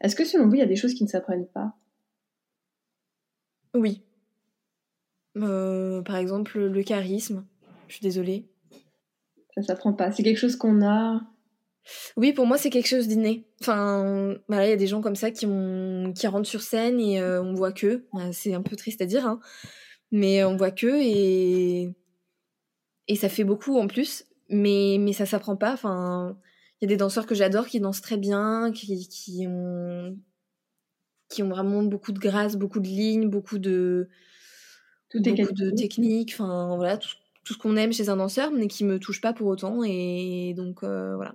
Est-ce 0.00 0.14
que 0.14 0.24
selon 0.24 0.46
vous 0.46 0.54
il 0.54 0.60
y 0.60 0.62
a 0.62 0.66
des 0.66 0.76
choses 0.76 0.94
qui 0.94 1.02
ne 1.02 1.08
s'apprennent 1.08 1.48
pas? 1.48 1.74
Oui. 3.74 4.02
Par 6.04 6.16
exemple 6.16 6.58
le 6.58 6.82
charisme. 6.82 7.46
Je 7.88 7.94
suis 7.94 8.02
désolée. 8.02 8.48
Ça 9.56 9.62
s'apprend 9.62 9.92
pas. 9.92 10.12
C'est 10.12 10.22
quelque 10.22 10.38
chose 10.38 10.56
qu'on 10.56 10.86
a 10.86 11.20
oui, 12.16 12.32
pour 12.32 12.46
moi, 12.46 12.58
c'est 12.58 12.70
quelque 12.70 12.88
chose 12.88 13.08
d'inné. 13.08 13.46
Enfin, 13.60 14.36
bah, 14.48 14.66
il 14.66 14.70
y 14.70 14.72
a 14.72 14.76
des 14.76 14.86
gens 14.86 15.00
comme 15.00 15.16
ça 15.16 15.30
qui, 15.30 15.46
ont, 15.46 16.12
qui 16.14 16.26
rentrent 16.26 16.48
sur 16.48 16.60
scène 16.62 17.00
et 17.00 17.20
euh, 17.20 17.42
on 17.42 17.54
voit 17.54 17.72
que. 17.72 18.06
Bah, 18.12 18.32
c'est 18.32 18.54
un 18.54 18.62
peu 18.62 18.76
triste 18.76 19.00
à 19.00 19.06
dire, 19.06 19.26
hein, 19.26 19.40
mais 20.10 20.44
on 20.44 20.56
voit 20.56 20.70
que 20.70 21.00
et, 21.02 21.94
et 23.08 23.16
ça 23.16 23.28
fait 23.28 23.44
beaucoup 23.44 23.78
en 23.78 23.86
plus. 23.86 24.24
Mais, 24.50 24.96
mais 25.00 25.12
ça 25.12 25.26
s'apprend 25.26 25.56
pas. 25.56 25.72
Enfin, 25.72 26.38
il 26.80 26.84
y 26.84 26.86
a 26.86 26.94
des 26.94 26.96
danseurs 26.96 27.26
que 27.26 27.34
j'adore 27.34 27.66
qui 27.66 27.80
dansent 27.80 28.02
très 28.02 28.16
bien, 28.16 28.72
qui, 28.72 29.08
qui, 29.08 29.46
ont, 29.46 30.16
qui 31.30 31.42
ont 31.42 31.48
vraiment 31.48 31.82
beaucoup 31.82 32.12
de 32.12 32.18
grâce, 32.18 32.56
beaucoup 32.56 32.80
de 32.80 32.88
lignes, 32.88 33.28
beaucoup 33.28 33.58
de, 33.58 34.08
beaucoup 35.14 35.52
de 35.52 35.70
techniques. 35.70 36.32
Enfin, 36.34 36.76
voilà, 36.76 36.96
tout, 36.96 37.08
ce 37.44 37.58
qu'on 37.58 37.76
aime 37.76 37.92
chez 37.92 38.08
un 38.08 38.16
danseur, 38.16 38.50
mais 38.50 38.68
qui 38.68 38.84
me 38.84 38.98
touche 38.98 39.20
pas 39.20 39.32
pour 39.32 39.46
autant. 39.48 39.82
Et 39.84 40.54
donc, 40.56 40.82
euh, 40.82 41.16
voilà. 41.16 41.34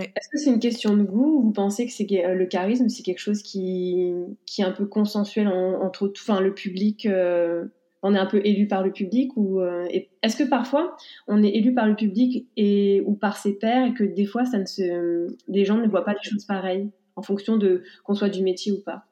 Est-ce 0.00 0.28
que 0.28 0.38
c'est 0.38 0.50
une 0.50 0.60
question 0.60 0.96
de 0.96 1.02
goût 1.02 1.38
ou 1.38 1.42
vous 1.42 1.52
pensez 1.52 1.86
que 1.86 1.92
c'est 1.92 2.06
euh, 2.24 2.34
le 2.34 2.46
charisme, 2.46 2.88
c'est 2.88 3.02
quelque 3.02 3.18
chose 3.18 3.42
qui, 3.42 4.12
qui 4.46 4.62
est 4.62 4.64
un 4.64 4.72
peu 4.72 4.86
consensuel 4.86 5.48
entre 5.48 6.12
enfin, 6.16 6.40
le 6.40 6.54
public 6.54 7.06
euh, 7.06 7.66
On 8.02 8.14
est 8.14 8.18
un 8.18 8.26
peu 8.26 8.40
élu 8.44 8.66
par 8.66 8.82
le 8.82 8.92
public 8.92 9.36
ou 9.36 9.60
euh, 9.60 9.86
est-ce 10.22 10.36
que 10.36 10.44
parfois 10.44 10.96
on 11.26 11.42
est 11.42 11.50
élu 11.50 11.74
par 11.74 11.86
le 11.86 11.96
public 11.96 12.46
et 12.56 13.02
ou 13.06 13.14
par 13.14 13.36
ses 13.36 13.54
pairs 13.54 13.86
et 13.86 13.94
que 13.94 14.04
des 14.04 14.24
fois 14.24 14.44
ça 14.44 14.58
ne 14.58 14.66
se, 14.66 15.36
les 15.48 15.64
gens 15.64 15.76
ne 15.76 15.88
voient 15.88 16.04
pas 16.04 16.14
les 16.14 16.30
choses 16.30 16.44
pareilles 16.44 16.90
en 17.16 17.22
fonction 17.22 17.56
de 17.56 17.82
qu'on 18.04 18.14
soit 18.14 18.30
du 18.30 18.42
métier 18.42 18.72
ou 18.72 18.80
pas? 18.80 19.04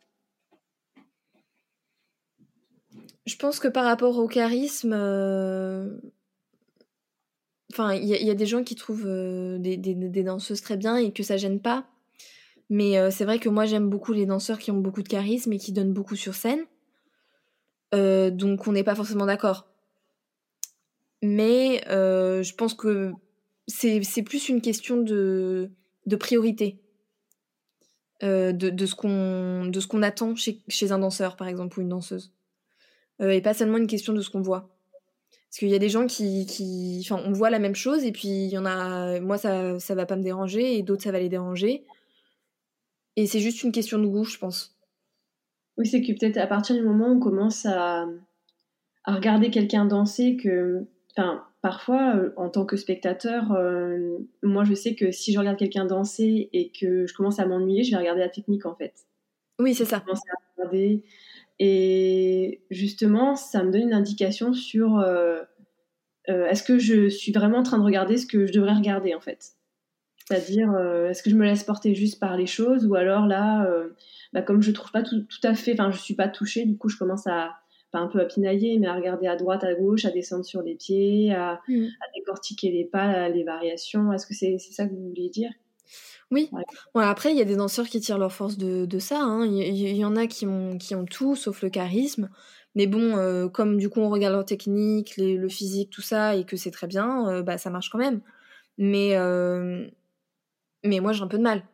Je 3.31 3.37
pense 3.37 3.61
que 3.61 3.69
par 3.69 3.85
rapport 3.85 4.19
au 4.19 4.27
charisme 4.27 4.93
Enfin, 7.73 7.95
il 7.95 8.05
y, 8.05 8.31
a 8.31 8.35
des 8.35 8.47
gens 8.47 8.65
qui 8.65 8.75
trouvent 8.75 9.07
euh, 9.07 9.57
des, 9.59 10.25
danseuses 10.25 10.61
très 10.61 10.77
bien 10.77 10.97
et 10.97 11.13
que 11.13 11.23
ça 11.23 11.37
gêne 11.37 11.61
pas. 11.61 11.87
Mais 12.69 12.99
euh, 12.99 13.11
c'est 13.13 13.25
vrai 13.25 13.39
que 13.39 13.49
moi, 13.49 13.65
j'aime 13.65 13.89
beaucoup 13.89 14.13
les 14.13 14.27
danseurs 14.27 14.59
qui 14.59 14.73
ont 14.73 14.79
beaucoup 14.79 15.03
de 15.03 15.09
charisme 15.09 15.53
et 15.53 15.59
qui 15.59 15.71
donnent 15.71 15.93
beaucoup 15.93 16.17
sur 16.17 16.35
scène. 16.35 16.65
Euh, 17.95 18.31
donc, 18.31 18.67
on 18.67 18.73
n'est 18.73 18.83
pas 18.83 18.97
forcément 18.97 19.27
d'accord. 19.27 19.69
Mais 21.23 21.83
je 21.87 22.55
pense 22.55 22.75
que 22.75 23.13
c'est 23.69 24.23
plus 24.25 24.49
une 24.49 24.61
question 24.61 24.97
de, 24.97 25.71
priorité. 26.19 26.81
de, 28.21 28.87
ce 28.87 28.95
qu'on 29.87 30.03
attend 30.03 30.35
chez 30.35 30.93
un 30.93 30.99
danseur, 30.99 31.37
par 31.37 31.47
exemple, 31.47 31.79
ou 31.79 31.83
une 31.83 31.91
danseuse. 31.91 32.33
Et 33.21 33.41
pas 33.41 33.55
seulement 33.55 33.79
une 33.79 33.87
question 33.87 34.13
de 34.13 34.21
ce 34.21 34.31
qu'on 34.31 34.41
voit. 34.41 34.71
Parce 35.51 35.59
qu'il 35.59 35.69
y 35.69 35.75
a 35.75 35.81
des 35.81 35.89
gens 35.89 36.07
qui, 36.07 36.47
qui, 36.47 37.01
Enfin, 37.05 37.21
on 37.27 37.33
voit 37.33 37.51
la 37.51 37.59
même 37.59 37.75
chose 37.75 38.05
et 38.05 38.13
puis 38.13 38.29
il 38.29 38.51
y 38.51 38.57
en 38.57 38.65
a. 38.65 39.19
Moi, 39.21 39.37
ça, 39.37 39.81
ça 39.81 39.97
va 39.97 40.07
pas 40.07 40.15
me 40.15 40.23
déranger 40.23 40.77
et 40.79 40.83
d'autres, 40.83 41.03
ça 41.03 41.11
va 41.11 41.19
les 41.19 41.29
déranger. 41.29 41.85
Et 43.17 43.27
c'est 43.27 43.41
juste 43.41 43.65
une 43.65 43.73
question 43.73 43.99
de 43.99 44.07
goût, 44.07 44.25
je 44.25 44.39
pense. 44.39 44.77
Oui, 45.77 45.87
c'est 45.87 46.03
que 46.03 46.13
peut-être 46.13 46.37
à 46.37 46.47
partir 46.47 46.77
du 46.77 46.83
moment 46.83 47.09
où 47.09 47.17
on 47.17 47.21
commence 47.21 47.67
à, 47.67 48.07
à 49.05 49.15
regarder 49.15 49.51
quelqu'un 49.51 49.87
danser, 49.87 50.37
que. 50.37 50.87
Enfin, 51.17 51.45
parfois, 51.63 52.15
euh, 52.15 52.33
en 52.37 52.49
tant 52.49 52.65
que 52.65 52.77
spectateur, 52.77 53.51
euh, 53.53 54.19
moi, 54.45 54.63
je 54.63 54.75
sais 54.75 54.95
que 54.95 55.11
si 55.11 55.33
je 55.33 55.39
regarde 55.41 55.59
quelqu'un 55.59 55.85
danser 55.85 56.49
et 56.53 56.71
que 56.71 57.07
je 57.07 57.15
commence 57.15 57.41
à 57.41 57.47
m'ennuyer, 57.47 57.83
je 57.83 57.91
vais 57.91 57.97
regarder 57.97 58.21
la 58.21 58.29
technique, 58.29 58.67
en 58.67 58.77
fait. 58.77 58.95
Oui, 59.59 59.75
c'est 59.75 59.85
ça. 59.85 59.99
Je 59.99 60.05
commence 60.05 60.23
à 60.31 60.63
regarder 60.63 61.03
et 61.63 62.63
justement, 62.71 63.37
ça 63.37 63.63
me 63.63 63.71
donne 63.71 63.83
une 63.83 63.93
indication 63.93 64.55
sur 64.55 64.99
euh, 64.99 65.43
euh, 66.31 66.47
est-ce 66.47 66.63
que 66.63 66.79
je 66.79 67.11
suis 67.11 67.33
vraiment 67.33 67.59
en 67.59 67.63
train 67.63 67.77
de 67.77 67.85
regarder 67.85 68.17
ce 68.17 68.27
que 68.27 68.47
je 68.47 68.53
devrais 68.53 68.73
regarder 68.73 69.15
en 69.15 69.21
fait? 69.21 69.51
C'est-à-dire, 70.25 70.73
euh, 70.73 71.11
est-ce 71.11 71.23
que 71.23 71.29
je 71.29 71.37
me 71.37 71.45
laisse 71.45 71.63
porter 71.63 71.95
juste 71.95 72.19
par 72.19 72.39
les 72.39 72.47
choses 72.47 72.87
ou 72.87 72.95
alors 72.95 73.27
là, 73.27 73.71
bah, 74.33 74.41
comme 74.41 74.63
je 74.63 74.71
trouve 74.71 74.91
pas 74.91 75.03
tout, 75.03 75.27
à 75.43 75.55
fait, 75.55 75.75
enfin 75.75 75.91
je 75.91 75.99
suis 75.99 76.15
pas 76.15 76.29
touchée, 76.29 76.65
du 76.65 76.79
coup 76.79 76.89
je 76.89 76.97
commence 76.97 77.27
à, 77.27 77.57
pas 77.93 77.99
un 77.99 78.07
peu 78.07 78.21
à 78.21 78.25
pinailler, 78.25 78.79
mais 78.79 78.87
à 78.87 78.95
regarder 78.95 79.27
à 79.27 79.37
droite, 79.37 79.63
à 79.63 79.75
gauche, 79.75 80.07
à 80.07 80.11
descendre 80.11 80.47
sur 80.47 80.63
les 80.63 80.77
pieds, 80.77 81.31
à, 81.35 81.61
mmh. 81.69 81.85
à 81.85 82.19
décortiquer 82.19 82.71
les 82.71 82.87
pas, 82.87 83.29
les 83.29 83.45
variations. 83.45 84.15
Est-ce 84.15 84.27
que 84.27 84.33
c'est 84.33 84.57
ça 84.59 84.87
que 84.87 84.95
vous 84.95 85.09
vouliez 85.09 85.29
dire? 85.29 85.51
Oui. 86.31 86.51
après, 86.95 87.33
il 87.33 87.39
y 87.39 87.41
a 87.41 87.45
des 87.45 87.57
danseurs 87.57 87.87
qui 87.87 88.01
tirent 88.01 88.19
leur 88.19 88.33
force 88.33 88.57
de, 88.57 88.99
ça. 88.99 89.21
Hein. 89.21 89.47
Il 89.47 89.77
y, 89.77 90.05
en 90.05 90.17
a 90.17 90.27
qui 90.27 90.47
ont, 90.47 90.79
qui 90.79 90.95
ont 90.95 91.05
tout, 91.05 91.35
sauf 91.35 91.63
le 91.63 91.71
charisme. 91.71 92.31
Mais 92.77 92.87
bon, 92.87 93.17
euh, 93.17 93.49
comme 93.49 93.79
du 93.79 93.89
coup 93.89 94.01
on 94.01 94.11
regarde 94.11 94.35
leur 94.35 94.45
technique, 94.45 95.17
le 95.17 95.49
physique, 95.49 95.91
tout 95.91 96.03
ça, 96.03 96.37
et 96.37 96.45
que 96.45 96.57
c'est 96.57 96.71
très 96.71 96.87
bien, 96.87 97.29
euh, 97.29 97.43
bah 97.43 97.59
ça 97.59 97.71
marche 97.71 97.91
quand 97.91 97.99
même. 97.99 98.21
Mais, 98.79 99.17
euh, 99.17 99.89
mais 100.85 101.01
moi 101.01 101.13
j'ai 101.13 101.23
un 101.23 101.29
peu 101.29 101.39
de 101.39 101.43
mal. 101.43 101.65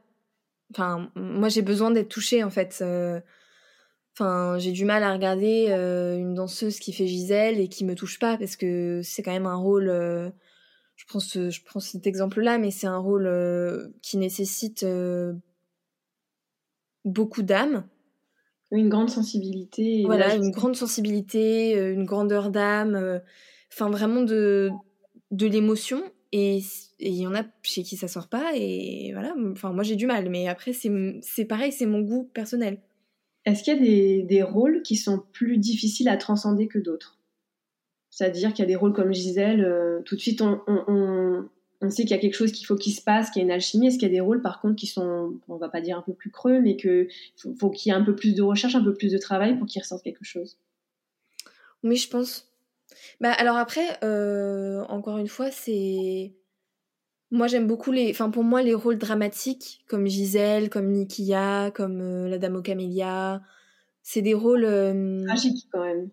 Enfin, 0.72 1.10
moi 1.14 1.48
j'ai 1.48 1.62
besoin 1.62 1.90
d'être 1.90 2.08
touchée 2.08 2.42
en 2.44 2.50
fait. 2.50 2.82
Enfin, 4.14 4.58
j'ai 4.58 4.72
du 4.72 4.86
mal 4.86 5.02
à 5.02 5.12
regarder 5.12 5.68
une 6.18 6.34
danseuse 6.34 6.78
qui 6.80 6.92
fait 6.92 7.06
Gisèle 7.06 7.60
et 7.60 7.68
qui 7.68 7.84
me 7.84 7.94
touche 7.94 8.18
pas 8.18 8.38
parce 8.38 8.56
que 8.56 9.02
c'est 9.04 9.22
quand 9.22 9.32
même 9.32 9.46
un 9.46 9.56
rôle 9.56 10.32
je 10.96 11.04
prends, 11.06 11.20
je 11.20 11.64
prends 11.64 11.80
cet 11.80 12.06
exemple-là, 12.06 12.58
mais 12.58 12.70
c'est 12.70 12.86
un 12.86 12.98
rôle 12.98 13.26
euh, 13.26 13.88
qui 14.02 14.16
nécessite 14.16 14.82
euh, 14.82 15.34
beaucoup 17.04 17.42
d'âme. 17.42 17.86
Une 18.72 18.88
grande 18.88 19.10
sensibilité. 19.10 20.02
Voilà, 20.04 20.34
une 20.34 20.50
grande 20.50 20.74
sensibilité, 20.74 21.78
euh, 21.78 21.92
une 21.92 22.04
grandeur 22.04 22.50
d'âme, 22.50 23.20
enfin 23.72 23.90
vraiment 23.90 24.22
de, 24.22 24.70
de 25.30 25.46
l'émotion. 25.46 26.02
Et 26.32 26.62
il 26.98 27.14
y 27.14 27.26
en 27.26 27.34
a 27.34 27.44
chez 27.62 27.82
qui 27.82 27.96
ça 27.96 28.08
sort 28.08 28.28
pas, 28.28 28.52
et 28.54 29.12
voilà. 29.12 29.34
Enfin, 29.52 29.72
moi 29.72 29.84
j'ai 29.84 29.96
du 29.96 30.06
mal, 30.06 30.28
mais 30.28 30.48
après, 30.48 30.72
c'est 30.72 31.44
pareil, 31.44 31.72
c'est 31.72 31.86
mon 31.86 32.00
goût 32.00 32.24
personnel. 32.34 32.80
Est-ce 33.44 33.62
qu'il 33.62 33.74
y 33.74 33.76
a 33.76 33.80
des, 33.80 34.22
des, 34.24 34.42
rôles 34.42 34.82
qui 34.82 34.96
sont 34.96 35.22
plus 35.32 35.58
difficiles 35.58 36.08
à 36.08 36.16
transcender 36.16 36.66
que 36.66 36.80
d'autres? 36.80 37.15
C'est-à-dire 38.16 38.54
qu'il 38.54 38.60
y 38.60 38.62
a 38.62 38.66
des 38.66 38.76
rôles 38.76 38.94
comme 38.94 39.12
Gisèle, 39.12 39.62
euh, 39.62 40.00
tout 40.06 40.16
de 40.16 40.20
suite 40.22 40.40
on, 40.40 40.62
on, 40.66 41.46
on, 41.82 41.90
sait 41.90 42.04
qu'il 42.04 42.12
y 42.12 42.14
a 42.14 42.18
quelque 42.18 42.32
chose 42.32 42.50
qu'il 42.50 42.66
faut 42.66 42.74
qu'il 42.74 42.94
se 42.94 43.02
passe, 43.02 43.28
qu'il 43.28 43.40
y 43.40 43.42
a 43.42 43.44
une 43.44 43.52
alchimie. 43.52 43.88
Est-ce 43.88 43.98
qu'il 43.98 44.08
y 44.08 44.10
a 44.10 44.14
des 44.14 44.22
rôles 44.22 44.40
par 44.40 44.62
contre 44.62 44.76
qui 44.76 44.86
sont, 44.86 45.34
on 45.48 45.56
va 45.56 45.68
pas 45.68 45.82
dire 45.82 45.98
un 45.98 46.00
peu 46.00 46.14
plus 46.14 46.30
creux, 46.30 46.58
mais 46.62 46.78
qu'il 46.78 47.08
faut, 47.36 47.54
faut 47.60 47.68
qu'il 47.68 47.92
y 47.92 47.94
ait 47.94 47.98
un 47.98 48.02
peu 48.02 48.16
plus 48.16 48.34
de 48.34 48.40
recherche, 48.40 48.74
un 48.74 48.82
peu 48.82 48.94
plus 48.94 49.12
de 49.12 49.18
travail 49.18 49.58
pour 49.58 49.66
qu'il 49.66 49.82
ressorte 49.82 50.02
quelque 50.02 50.24
chose? 50.24 50.56
Oui, 51.82 51.96
je 51.96 52.08
pense. 52.08 52.50
Bah 53.20 53.32
alors 53.32 53.58
après, 53.58 53.98
euh, 54.02 54.82
encore 54.88 55.18
une 55.18 55.28
fois, 55.28 55.50
c'est 55.50 56.32
moi, 57.30 57.48
j'aime 57.48 57.66
beaucoup 57.66 57.92
les. 57.92 58.10
Enfin, 58.12 58.30
pour 58.30 58.44
moi, 58.44 58.62
les 58.62 58.72
rôles 58.72 58.96
dramatiques, 58.96 59.84
comme 59.88 60.06
Gisèle, 60.06 60.70
comme 60.70 60.90
Nikia, 60.90 61.70
comme 61.74 62.00
euh, 62.00 62.28
la 62.30 62.38
Dame 62.38 62.56
aux 62.56 62.62
Camélias, 62.62 63.42
c'est 64.02 64.22
des 64.22 64.32
rôles. 64.32 64.64
Euh... 64.64 65.26
Tragiques, 65.26 65.68
quand 65.70 65.84
même. 65.84 66.08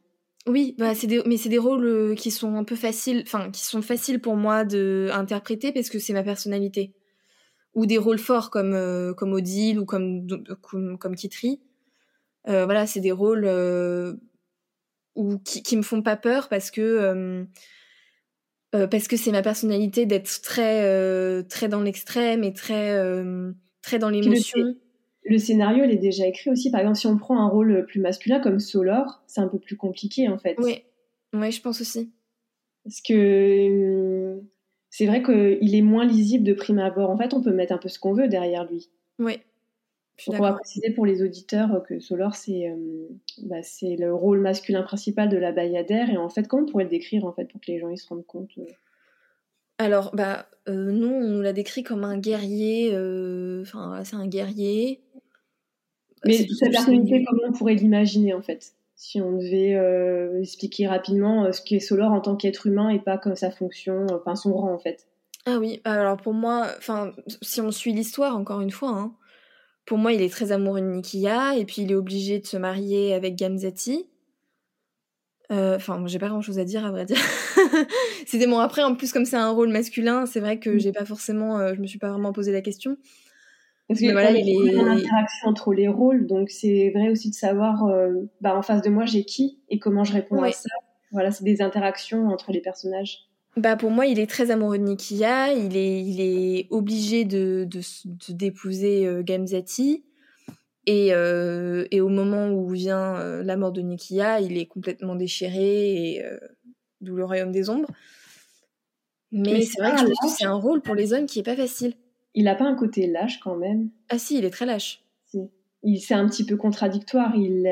Oui, 0.46 0.76
bah, 0.78 0.94
c'est 0.94 1.08
des... 1.08 1.22
mais 1.26 1.38
c'est 1.38 1.50
des 1.50 1.58
rôles 1.58 1.86
euh, 1.86 2.16
qui 2.16 2.32
sont 2.32 2.56
un 2.56 2.64
peu 2.64 2.76
faciles. 2.76 3.24
Enfin, 3.26 3.50
qui 3.52 3.66
sont 3.66 3.82
faciles 3.82 4.20
pour 4.20 4.36
moi 4.36 4.66
de 4.66 5.10
interpréter 5.14 5.72
parce 5.72 5.90
que 5.90 6.00
c'est 6.00 6.14
ma 6.14 6.24
personnalité. 6.24 6.94
Ou 7.76 7.86
des 7.86 7.98
rôles 7.98 8.20
forts 8.20 8.52
comme, 8.52 8.74
euh, 8.74 9.14
comme 9.14 9.34
Odile 9.34 9.80
ou 9.80 9.86
comme, 9.86 10.28
comme, 10.62 10.98
comme 10.98 11.16
Kitri. 11.16 11.62
voilà, 12.46 12.86
c'est 12.88 13.00
des 13.00 13.12
rôles 13.12 13.48
ou 15.16 15.38
qui, 15.40 15.64
qui 15.64 15.78
me 15.78 15.84
font 15.84 16.02
pas 16.02 16.18
peur 16.18 16.50
parce 16.50 16.72
que 16.72 17.46
euh, 18.76 18.88
parce 18.88 19.08
que 19.08 19.18
c'est 19.18 19.32
ma 19.32 19.44
personnalité 19.44 20.06
d'être 20.06 20.42
très, 20.42 20.84
euh, 20.84 21.44
très 21.44 21.68
dans 21.68 21.82
l'extrême 21.82 22.44
et 22.44 22.54
très, 22.54 22.92
euh, 22.92 23.52
très 23.82 24.00
dans 24.00 24.10
l'émotion. 24.10 24.76
Le, 25.26 25.38
scénario, 25.38 25.84
il 25.84 25.92
est 25.92 25.98
déjà 25.98 26.28
écrit 26.28 26.50
aussi. 26.50 26.72
Par 26.72 26.82
exemple, 26.82 26.98
si 26.98 27.08
on 27.08 27.18
prend 27.18 27.40
un 27.40 27.48
rôle 27.48 27.86
plus 27.86 28.00
masculin 28.00 28.40
comme 28.40 28.60
Solor, 28.60 29.22
c'est 29.28 29.42
un 29.42 29.48
peu 29.48 29.60
plus 29.60 29.78
compliqué 29.78 30.28
en 30.28 30.38
fait. 30.38 30.56
Oui, 30.60 30.84
ouais, 31.34 31.52
je 31.52 31.62
pense 31.62 31.82
aussi. 31.82 32.12
Parce 32.84 33.02
que 33.02 34.42
c'est 34.90 35.06
vrai 35.06 35.24
qu'il 35.24 35.76
est 35.76 35.82
moins 35.82 36.06
lisible 36.06 36.44
de 36.44 36.54
prime 36.54 36.80
abord. 36.80 37.10
En 37.10 37.18
fait, 37.18 37.34
on 37.34 37.42
peut 37.42 37.54
mettre 37.54 37.74
un 37.74 37.78
peu 37.78 37.90
ce 37.90 38.00
qu'on 38.00 38.14
veut 38.14 38.28
derrière 38.28 38.70
lui. 38.70 38.90
Oui. 39.20 39.40
on 40.28 40.38
va 40.38 40.54
préciser 40.54 40.92
pour 40.92 41.06
les 41.06 41.24
auditeurs 41.24 41.84
que 41.88 42.00
Solor, 42.00 42.36
c'est 42.36 42.70
bah, 43.44 43.62
le 43.82 44.10
rôle 44.14 44.42
masculin 44.42 44.84
principal 44.84 45.30
de 45.30 45.38
la 45.38 45.52
Bayadère. 45.52 46.10
Et 46.10 46.18
en 46.18 46.30
fait, 46.30 46.48
comment 46.48 46.64
on 46.64 46.66
pourrait 46.66 46.84
le 46.84 46.90
décrire 46.90 47.26
en 47.26 47.32
fait, 47.32 47.46
pour 47.46 47.62
que 47.62 47.72
les 47.72 47.80
gens 47.80 47.90
ils 47.90 47.98
se 47.98 48.08
rendent 48.08 48.26
compte 48.26 48.52
alors, 49.78 50.12
bah, 50.14 50.48
euh, 50.70 50.92
nous, 50.92 51.10
on 51.10 51.30
nous 51.30 51.42
l'a 51.42 51.54
décrit 51.54 51.84
comme 51.84 52.04
un 52.04 52.18
guerrier. 52.18 52.92
Euh, 52.94 53.64
enfin, 53.64 54.04
c'est 54.04 54.16
un 54.16 54.28
guerrier. 54.28 55.02
Mais 56.26 56.48
sa 56.60 56.70
personnalité, 56.70 57.26
comment 57.26 57.50
on 57.50 57.52
pourrait 57.52 57.76
l'imaginer, 57.76 58.34
en 58.34 58.42
fait 58.42 58.74
Si 58.96 59.22
on 59.22 59.34
devait 59.34 59.76
euh, 59.76 60.42
expliquer 60.42 60.88
rapidement 60.88 61.52
ce 61.52 61.62
qu'est 61.62 61.80
Solor 61.80 62.12
en 62.12 62.22
tant 62.22 62.36
qu'être 62.36 62.68
humain 62.68 62.90
et 62.90 63.00
pas 63.00 63.18
comme 63.18 63.36
sa 63.36 63.52
fonction, 63.52 64.08
enfin 64.12 64.36
son 64.36 64.54
rang, 64.54 64.74
en 64.74 64.80
fait? 64.80 65.08
Ah 65.46 65.58
oui, 65.60 65.82
alors 65.84 66.18
pour 66.18 66.34
moi, 66.34 66.68
enfin, 66.78 67.12
si 67.42 67.60
on 67.60 67.72
suit 67.72 67.92
l'histoire, 67.92 68.38
encore 68.38 68.62
une 68.62 68.72
fois, 68.72 68.92
hein, 68.92 69.14
pour 69.86 69.98
moi, 69.98 70.14
il 70.14 70.22
est 70.22 70.30
très 70.30 70.52
amoureux 70.52 70.80
de 70.80 70.86
Nikia, 70.86 71.58
et 71.58 71.66
puis 71.66 71.82
il 71.82 71.92
est 71.92 71.96
obligé 71.96 72.40
de 72.40 72.46
se 72.46 72.56
marier 72.56 73.14
avec 73.14 73.36
Gamzati. 73.36 74.08
Euh, 75.52 75.76
enfin, 75.76 76.02
j'ai 76.08 76.20
pas 76.20 76.30
grand 76.30 76.42
chose 76.42 76.58
à 76.58 76.64
dire 76.64 76.86
à 76.86 76.92
vrai 76.92 77.06
dire. 77.06 77.18
C'était 78.26 78.48
bon. 78.48 78.60
Après, 78.60 78.82
en 78.82 78.96
plus, 78.96 79.12
comme 79.12 79.26
c'est 79.26 79.36
un 79.36 79.52
rôle 79.52 79.70
masculin, 79.70 80.26
c'est 80.26 80.40
vrai 80.40 80.58
que 80.58 80.70
mm. 80.70 80.80
j'ai 80.80 80.92
pas 80.94 81.06
forcément, 81.06 81.60
euh, 81.60 81.74
je 81.76 81.82
me 81.82 81.88
suis 81.88 82.00
pas 82.00 82.10
vraiment 82.10 82.32
posé 82.32 82.54
la 82.54 82.62
question. 82.62 82.98
Parce 83.88 84.00
que 84.00 84.12
voilà, 84.12 84.32
il 84.32 84.48
y 84.48 84.70
a 84.70 84.82
une 84.82 84.88
interaction 84.88 85.50
entre 85.50 85.74
les 85.74 85.88
rôles, 85.88 86.26
donc 86.26 86.50
c'est 86.50 86.92
vrai 86.96 87.10
aussi 87.10 87.30
de 87.30 87.36
savoir, 87.36 87.86
euh, 87.86 88.12
bah, 88.42 88.56
en 88.56 88.62
face 88.62 88.82
de 88.82 88.90
moi, 88.90 89.06
j'ai 89.06 89.26
qui 89.26 89.60
et 89.70 89.78
comment 89.78 90.04
je 90.04 90.14
réponds 90.14 90.42
à 90.42 90.52
ça. 90.52 90.70
Voilà, 91.12 91.32
c'est 91.32 91.44
des 91.44 91.62
interactions 91.62 92.28
entre 92.30 92.52
les 92.52 92.62
personnages. 92.62 93.30
Bah 93.56 93.76
pour 93.76 93.92
moi, 93.92 94.08
il 94.08 94.20
est 94.20 94.26
très 94.26 94.50
amoureux 94.50 94.80
de 94.80 94.84
Nikia. 94.84 95.54
Il 95.54 95.78
est, 95.78 96.02
il 96.02 96.22
est 96.22 96.68
obligé 96.72 97.24
de, 97.24 97.68
de, 97.70 97.82
d'épouser 98.34 99.22
Gamzati. 99.24 100.04
Et, 100.86 101.14
euh, 101.14 101.86
et, 101.92 102.02
au 102.02 102.10
moment 102.10 102.50
où 102.50 102.68
vient 102.70 103.16
euh, 103.16 103.44
la 103.44 103.56
mort 103.56 103.72
de 103.72 103.82
Nikia, 103.82 104.42
il 104.42 104.58
est 104.58 104.66
complètement 104.66 105.16
déchiré 105.16 106.16
et 106.16 106.26
euh, 106.26 106.38
d'où 107.00 107.16
le 107.16 107.24
royaume 107.24 107.52
des 107.52 107.70
ombres. 107.70 107.90
Mais, 109.32 109.62
c'est 109.62 109.82
vrai 109.82 109.92
que 109.92 110.02
je 110.02 110.06
pense 110.06 110.32
que 110.32 110.38
c'est 110.38 110.46
un 110.46 110.56
rôle 110.56 110.82
pour 110.82 110.94
les 110.94 111.14
hommes 111.14 111.26
qui 111.26 111.40
est 111.40 111.44
pas 111.44 111.56
facile. 111.56 111.94
Il 112.36 112.46
n'a 112.46 112.56
pas 112.56 112.66
un 112.66 112.76
côté 112.76 113.08
lâche 113.08 113.40
quand 113.40 113.56
même. 113.56 113.90
Ah 114.10 114.18
si, 114.18 114.38
il 114.38 114.46
est 114.46 114.50
très 114.50 114.66
lâche. 114.66 115.04
Il 115.84 116.00
c'est 116.00 116.14
un 116.14 116.28
petit 116.28 116.46
peu 116.46 116.56
contradictoire. 116.56 117.36
Il 117.36 117.68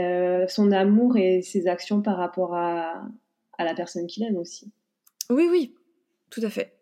son 0.50 0.72
amour 0.72 1.18
et 1.18 1.42
ses 1.42 1.68
actions 1.68 2.02
par 2.02 2.18
rapport 2.18 2.56
à, 2.56 3.04
à 3.58 3.64
la 3.64 3.74
personne 3.74 4.08
qu'il 4.08 4.24
aime 4.24 4.38
aussi. 4.38 4.72
Oui 5.30 5.48
oui, 5.50 5.74
tout 6.30 6.42
à 6.44 6.50
fait. 6.50 6.74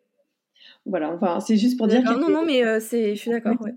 Voilà, 0.86 1.14
enfin 1.14 1.40
c'est 1.40 1.56
juste 1.56 1.78
pour 1.78 1.88
dire. 1.88 2.02
Non 2.04 2.30
non 2.30 2.46
mais 2.46 2.80
c'est, 2.80 3.16
je 3.16 3.20
suis 3.20 3.32
d'accord. 3.32 3.62
Ouais. 3.62 3.76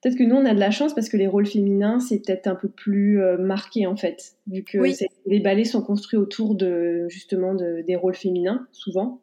Peut-être 0.00 0.16
que 0.16 0.22
nous, 0.22 0.36
on 0.36 0.44
a 0.44 0.54
de 0.54 0.60
la 0.60 0.70
chance 0.70 0.94
parce 0.94 1.08
que 1.08 1.16
les 1.16 1.26
rôles 1.26 1.46
féminins, 1.46 1.98
c'est 1.98 2.20
peut-être 2.20 2.46
un 2.46 2.54
peu 2.54 2.68
plus 2.68 3.20
euh, 3.20 3.36
marqué 3.36 3.86
en 3.86 3.96
fait, 3.96 4.36
vu 4.46 4.62
que 4.62 4.78
les 5.26 5.40
ballets 5.40 5.64
sont 5.64 5.82
construits 5.82 6.18
autour 6.18 6.54
de 6.54 7.06
justement 7.08 7.54
de, 7.54 7.82
des 7.84 7.96
rôles 7.96 8.14
féminins 8.14 8.68
souvent, 8.70 9.20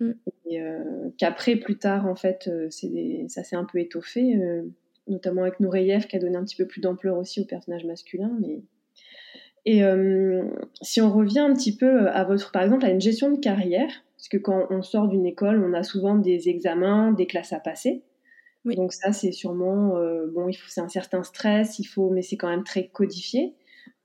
mm. 0.00 0.12
et 0.46 0.60
euh, 0.60 1.10
qu'après 1.18 1.56
plus 1.56 1.78
tard 1.78 2.06
en 2.06 2.14
fait, 2.14 2.48
euh, 2.48 2.68
ça 3.28 3.42
s'est 3.42 3.56
un 3.56 3.64
peu 3.64 3.78
étoffé, 3.78 4.38
notamment 5.06 5.42
avec 5.42 5.60
Nureyev 5.60 6.06
qui 6.06 6.16
a 6.16 6.18
donné 6.18 6.36
un 6.36 6.44
petit 6.44 6.56
peu 6.56 6.66
plus 6.66 6.80
d'ampleur 6.80 7.16
aussi 7.16 7.40
au 7.40 7.44
personnage 7.44 7.84
masculin. 7.84 8.36
Mais 8.40 8.60
et 9.66 9.82
si 10.80 11.02
on 11.02 11.12
revient 11.12 11.40
un 11.40 11.52
petit 11.52 11.76
peu 11.76 12.08
à 12.08 12.24
votre, 12.24 12.52
par 12.52 12.62
exemple, 12.62 12.86
à 12.86 12.90
une 12.90 13.02
gestion 13.02 13.30
de 13.30 13.38
carrière, 13.38 13.90
parce 14.16 14.28
que 14.28 14.38
quand 14.38 14.66
on 14.70 14.82
sort 14.82 15.08
d'une 15.08 15.26
école, 15.26 15.62
on 15.62 15.74
a 15.74 15.82
souvent 15.82 16.14
des 16.14 16.48
examens, 16.48 17.12
des 17.12 17.26
classes 17.26 17.52
à 17.52 17.60
passer. 17.60 18.02
Donc 18.64 18.92
ça, 18.92 19.12
c'est 19.12 19.32
sûrement 19.32 19.96
euh, 19.96 20.26
bon. 20.26 20.48
Il 20.48 20.54
faut, 20.54 20.68
c'est 20.68 20.80
un 20.80 20.88
certain 20.88 21.22
stress, 21.22 21.78
il 21.78 21.84
faut, 21.84 22.10
mais 22.10 22.22
c'est 22.22 22.36
quand 22.36 22.48
même 22.48 22.64
très 22.64 22.88
codifié. 22.88 23.54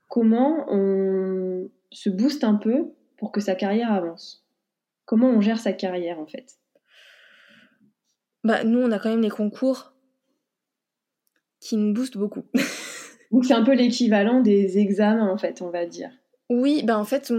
Comment 0.08 0.66
on 0.68 1.68
se 1.90 2.10
booste 2.10 2.44
un 2.44 2.54
peu 2.54 2.92
pour 3.16 3.32
que 3.32 3.40
sa 3.40 3.54
carrière 3.54 3.92
avance? 3.92 4.43
Comment 5.04 5.30
on 5.30 5.40
gère 5.40 5.58
sa 5.58 5.72
carrière 5.72 6.18
en 6.18 6.26
fait? 6.26 6.58
Bah 8.42 8.64
nous, 8.64 8.80
on 8.80 8.90
a 8.90 8.98
quand 8.98 9.10
même 9.10 9.22
les 9.22 9.30
concours 9.30 9.94
qui 11.60 11.76
nous 11.76 11.92
boostent 11.92 12.18
beaucoup. 12.18 12.44
Donc 13.30 13.44
c'est 13.44 13.54
un 13.54 13.64
peu 13.64 13.74
l'équivalent 13.74 14.40
des 14.40 14.78
examens 14.78 15.30
en 15.30 15.38
fait, 15.38 15.62
on 15.62 15.70
va 15.70 15.86
dire. 15.86 16.10
Oui, 16.50 16.82
bah 16.84 16.98
en 16.98 17.04
fait, 17.04 17.32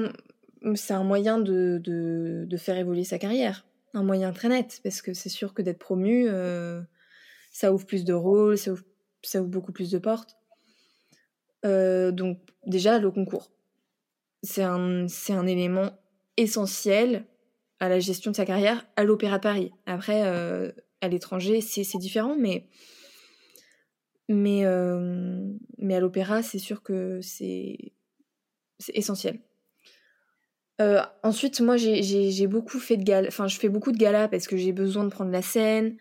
c'est 0.73 0.93
un 0.93 1.03
moyen 1.03 1.37
de, 1.37 1.79
de, 1.83 2.57
faire 2.57 2.77
évoluer 2.77 3.03
sa 3.03 3.19
carrière 3.19 3.65
un 3.95 4.03
moyen 4.03 4.33
très 4.33 4.49
net, 4.49 4.81
parce 4.83 5.01
que 5.01 5.13
c'est 5.13 5.29
sûr 5.29 5.53
que 5.53 5.61
d'être 5.61 5.79
promu, 5.79 6.27
euh, 6.27 6.81
ça 7.51 7.73
ouvre 7.73 7.85
plus 7.85 8.03
de 8.03 8.13
rôles, 8.13 8.57
ça 8.57 8.71
ouvre, 8.71 8.83
ça 9.23 9.41
ouvre 9.41 9.49
beaucoup 9.49 9.71
plus 9.71 9.89
de 9.89 9.97
portes. 9.97 10.35
Euh, 11.65 12.11
donc 12.11 12.39
déjà, 12.65 12.99
le 12.99 13.09
concours, 13.09 13.51
c'est 14.43 14.63
un, 14.63 15.07
c'est 15.07 15.33
un 15.33 15.47
élément 15.47 15.91
essentiel 16.37 17.25
à 17.79 17.89
la 17.89 17.99
gestion 17.99 18.31
de 18.31 18.35
sa 18.35 18.45
carrière 18.45 18.85
à 18.95 19.03
l'Opéra 19.03 19.39
Paris. 19.39 19.71
Après, 19.85 20.23
euh, 20.25 20.71
à 21.01 21.07
l'étranger, 21.07 21.61
c'est, 21.61 21.97
différent, 21.97 22.35
mais, 22.39 22.67
mais, 24.29 24.65
euh, 24.65 25.43
mais 25.77 25.95
à 25.95 25.99
l'Opéra, 25.99 26.41
c'est 26.41 26.59
sûr 26.59 26.83
que 26.83 27.19
c'est, 27.21 27.77
essentiel. 28.93 29.39
ensuite, 31.23 31.61
moi, 31.61 31.77
j'ai, 31.77 32.47
beaucoup 32.47 32.79
fait 32.79 32.97
de 32.97 33.03
galas, 33.03 33.27
enfin, 33.27 33.47
je 33.47 33.57
fais 33.57 33.69
beaucoup 33.69 33.91
de 33.91 33.97
galas 33.97 34.27
parce 34.27 34.47
que 34.47 34.57
j'ai 34.57 34.71
besoin 34.71 35.03
de 35.03 35.09
prendre 35.09 35.31
la 35.31 35.41
scène, 35.41 35.97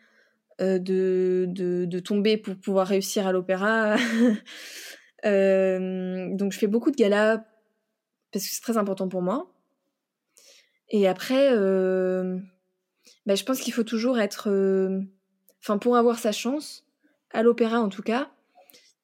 euh, 0.60 0.78
de, 0.78 1.46
de, 1.48 1.98
tomber 1.98 2.36
pour 2.36 2.54
pouvoir 2.56 2.86
réussir 2.86 3.26
à 3.26 3.32
l'opéra. 3.32 3.96
euh, 5.24 6.28
donc 6.36 6.52
je 6.52 6.58
fais 6.58 6.68
beaucoup 6.68 6.92
de 6.92 6.96
galas 6.96 7.38
parce 8.30 8.46
que 8.46 8.54
c'est 8.54 8.60
très 8.60 8.76
important 8.76 9.08
pour 9.08 9.20
moi. 9.20 9.52
Et 10.96 11.08
après, 11.08 11.48
euh, 11.50 12.38
bah, 13.26 13.34
je 13.34 13.42
pense 13.42 13.58
qu'il 13.58 13.72
faut 13.72 13.82
toujours 13.82 14.20
être... 14.20 14.48
Euh, 14.48 15.00
enfin, 15.60 15.76
pour 15.76 15.96
avoir 15.96 16.20
sa 16.20 16.30
chance, 16.30 16.84
à 17.32 17.42
l'opéra 17.42 17.80
en 17.80 17.88
tout 17.88 18.04
cas, 18.04 18.30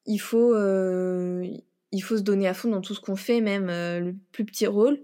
il 0.05 0.19
faut, 0.19 0.55
euh, 0.55 1.45
se 1.93 2.15
donner 2.21 2.47
à 2.47 2.53
fond 2.53 2.69
dans 2.69 2.79
tout 2.79 2.93
ce 2.93 3.01
qu'on 3.01 3.17
fait, 3.17 3.41
même 3.41 3.67
le 3.67 4.15
plus 4.31 4.45
petit 4.45 4.67
rôle. 4.67 5.01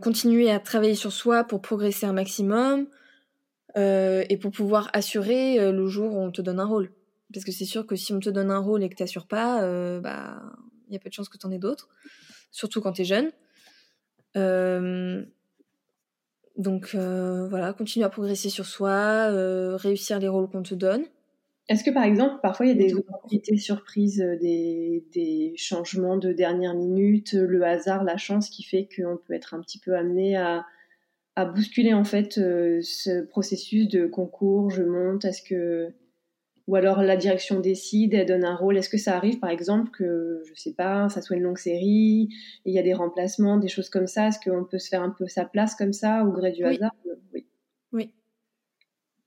continuer 0.00 0.50
à 0.50 0.58
travailler 0.58 0.94
sur 0.94 1.12
soi 1.12 1.44
pour 1.44 1.60
progresser 1.60 2.06
un 2.06 2.14
maximum, 2.14 2.86
et 3.76 4.38
pour 4.40 4.52
pouvoir 4.52 4.88
assurer 4.94 5.70
le 5.70 5.86
jour 5.86 6.14
où 6.14 6.18
on 6.18 6.32
te 6.32 6.40
donne 6.40 6.60
un 6.60 6.64
rôle. 6.64 6.90
Parce 7.34 7.44
que 7.44 7.52
c'est 7.52 7.66
sûr 7.66 7.86
que 7.86 7.94
si 7.94 8.14
on 8.14 8.20
te 8.20 8.30
donne 8.30 8.50
un 8.50 8.58
rôle 8.58 8.82
et 8.82 8.88
que 8.88 8.96
t'assures 8.96 9.26
pas, 9.26 9.60
bah 10.00 10.42
il 10.88 10.94
y 10.94 10.96
a 10.96 10.98
peu 10.98 11.10
de 11.10 11.14
chances 11.14 11.28
que 11.28 11.36
t'en 11.36 11.50
aies 11.50 11.58
d'autres, 11.58 11.90
surtout 12.50 12.80
quand 12.80 12.94
t'es 12.94 13.04
jeune. 13.04 13.30
Donc 16.56 16.94
voilà, 16.94 17.72
continuer 17.72 18.04
à 18.04 18.08
progresser 18.08 18.50
sur 18.50 18.66
soi, 18.66 19.28
réussir 19.76 20.18
les 20.18 20.28
rôles 20.28 20.48
qu'on 20.48 20.62
te 20.62 20.74
donne. 20.74 21.04
Est-ce 21.68 21.84
que 21.84 21.90
par 21.90 22.04
exemple, 22.04 22.36
parfois 22.42 22.64
il 22.64 22.70
y 22.70 22.72
a 22.72 22.86
des 22.86 22.94
opportunités 22.94 23.58
surprises, 23.58 24.24
des, 24.40 25.04
des, 25.12 25.52
changements 25.56 26.16
de 26.16 26.32
dernière 26.32 26.74
minute, 26.74 27.34
le 27.34 27.62
hasard, 27.62 28.04
la 28.04 28.16
chance 28.16 28.48
qui 28.48 28.62
fait 28.62 28.88
qu'on 28.96 29.18
peut 29.18 29.34
être 29.34 29.52
un 29.52 29.60
petit 29.60 29.78
peu 29.78 29.94
amené 29.94 30.36
à, 30.38 30.64
à 31.38 31.44
bousculer 31.44 31.94
en 31.94 32.02
fait 32.04 32.32
ce 32.32 33.20
processus 33.26 33.86
de 33.86 34.06
concours, 34.06 34.70
je 34.70 34.82
monte, 34.82 35.24
est-ce 35.24 35.40
que 35.40 35.92
ou 36.68 36.76
alors 36.76 37.02
la 37.02 37.16
direction 37.16 37.60
décide, 37.60 38.12
elle 38.12 38.26
donne 38.26 38.44
un 38.44 38.54
rôle. 38.54 38.76
Est-ce 38.76 38.90
que 38.90 38.98
ça 38.98 39.16
arrive, 39.16 39.38
par 39.38 39.48
exemple, 39.48 39.90
que, 39.90 40.42
je 40.44 40.52
sais 40.54 40.74
pas, 40.74 41.08
ça 41.08 41.22
soit 41.22 41.34
une 41.36 41.42
longue 41.42 41.58
série, 41.58 42.28
il 42.66 42.74
y 42.74 42.78
a 42.78 42.82
des 42.82 42.92
remplacements, 42.92 43.56
des 43.56 43.68
choses 43.68 43.88
comme 43.88 44.06
ça? 44.06 44.28
Est-ce 44.28 44.38
qu'on 44.38 44.64
peut 44.64 44.78
se 44.78 44.90
faire 44.90 45.02
un 45.02 45.08
peu 45.08 45.26
sa 45.26 45.46
place 45.46 45.74
comme 45.74 45.94
ça, 45.94 46.24
au 46.24 46.30
gré 46.30 46.52
du 46.52 46.64
hasard? 46.64 46.94
Oui. 47.32 47.46
Oui. 47.92 48.12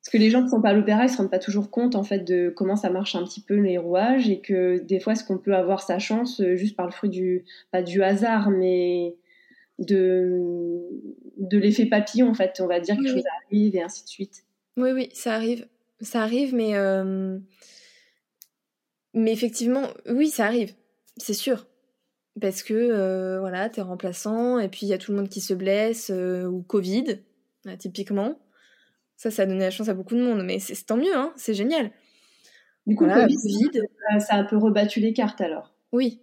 Parce 0.04 0.12
que 0.12 0.20
les 0.20 0.30
gens 0.30 0.44
qui 0.44 0.50
sont 0.50 0.62
pas 0.62 0.70
à 0.70 0.74
l'opéra, 0.74 1.06
ils 1.06 1.10
se 1.10 1.18
rendent 1.18 1.32
pas 1.32 1.40
toujours 1.40 1.72
compte, 1.72 1.96
en 1.96 2.04
fait, 2.04 2.20
de 2.20 2.54
comment 2.56 2.76
ça 2.76 2.92
marche 2.92 3.16
un 3.16 3.24
petit 3.24 3.42
peu 3.42 3.56
les 3.56 3.80
rouages 3.80 4.30
et 4.30 4.40
que 4.40 4.78
des 4.78 5.00
fois, 5.00 5.14
est-ce 5.14 5.24
qu'on 5.24 5.40
peut 5.40 5.56
avoir 5.56 5.82
sa 5.82 5.98
chance 5.98 6.42
euh, 6.42 6.56
juste 6.56 6.76
par 6.76 6.86
le 6.86 6.92
fruit 6.92 7.10
du, 7.10 7.46
pas 7.72 7.82
du 7.82 8.04
hasard, 8.04 8.52
mais 8.52 9.16
de, 9.80 10.84
de 11.38 11.58
l'effet 11.58 11.88
papillon, 11.88 12.30
en 12.30 12.36
fait. 12.36 12.62
On 12.62 12.68
va 12.68 12.80
dire 12.80 12.96
que 12.98 13.02
quelque 13.02 13.16
chose 13.16 13.24
arrive 13.48 13.76
et 13.76 13.82
ainsi 13.82 14.04
de 14.04 14.10
suite. 14.10 14.44
Oui, 14.78 14.92
oui, 14.92 15.10
ça 15.14 15.34
arrive. 15.34 15.66
Ça 16.02 16.22
arrive, 16.24 16.54
mais, 16.56 16.74
mais 19.14 19.32
effectivement, 19.32 19.88
oui, 20.10 20.30
ça 20.30 20.46
arrive, 20.46 20.74
c'est 21.18 21.34
sûr. 21.34 21.68
Parce 22.40 22.64
que, 22.64 23.38
voilà, 23.40 23.70
t'es 23.70 23.82
remplaçant, 23.82 24.60
et 24.60 24.70
puis 24.70 24.82
il 24.84 24.90
y 24.90 24.94
a 24.94 24.98
tout 24.98 25.12
le 25.12 25.18
monde 25.18 25.30
qui 25.30 25.42
se 25.42 25.54
blesse, 25.54 26.10
ou 26.12 26.64
Covid, 26.64 27.20
typiquement. 27.78 28.40
Ça, 29.18 29.30
ça 29.30 29.44
a 29.44 29.46
donné 29.46 29.60
la 29.60 29.70
chance 29.70 29.90
à 29.90 29.94
beaucoup 29.94 30.16
de 30.16 30.24
monde, 30.24 30.44
mais 30.44 30.58
c'est 30.60 30.86
tant 30.86 30.98
mieux, 30.98 31.16
hein, 31.16 31.32
c'est 31.36 31.54
génial. 31.54 31.92
Du 32.88 32.96
coup, 32.96 33.06
Covid, 33.06 33.38
ça 34.20 34.34
a 34.34 34.38
un 34.38 34.44
peu 34.46 34.58
rebattu 34.58 35.00
les 35.00 35.14
cartes 35.14 35.42
alors. 35.42 35.76
Oui, 35.92 36.22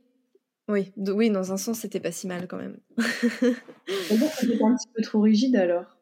oui, 0.67 0.93
oui, 0.97 1.31
dans 1.31 1.53
un 1.53 1.57
sens, 1.57 1.79
c'était 1.79 2.01
pas 2.01 2.11
si 2.11 2.27
mal 2.27 2.49
quand 2.49 2.57
même. 2.57 2.79
c'était 2.97 4.63
un 4.63 4.75
petit 4.75 4.89
peu 4.93 5.03
trop 5.03 5.21
rigide 5.21 5.55
alors. 5.55 5.97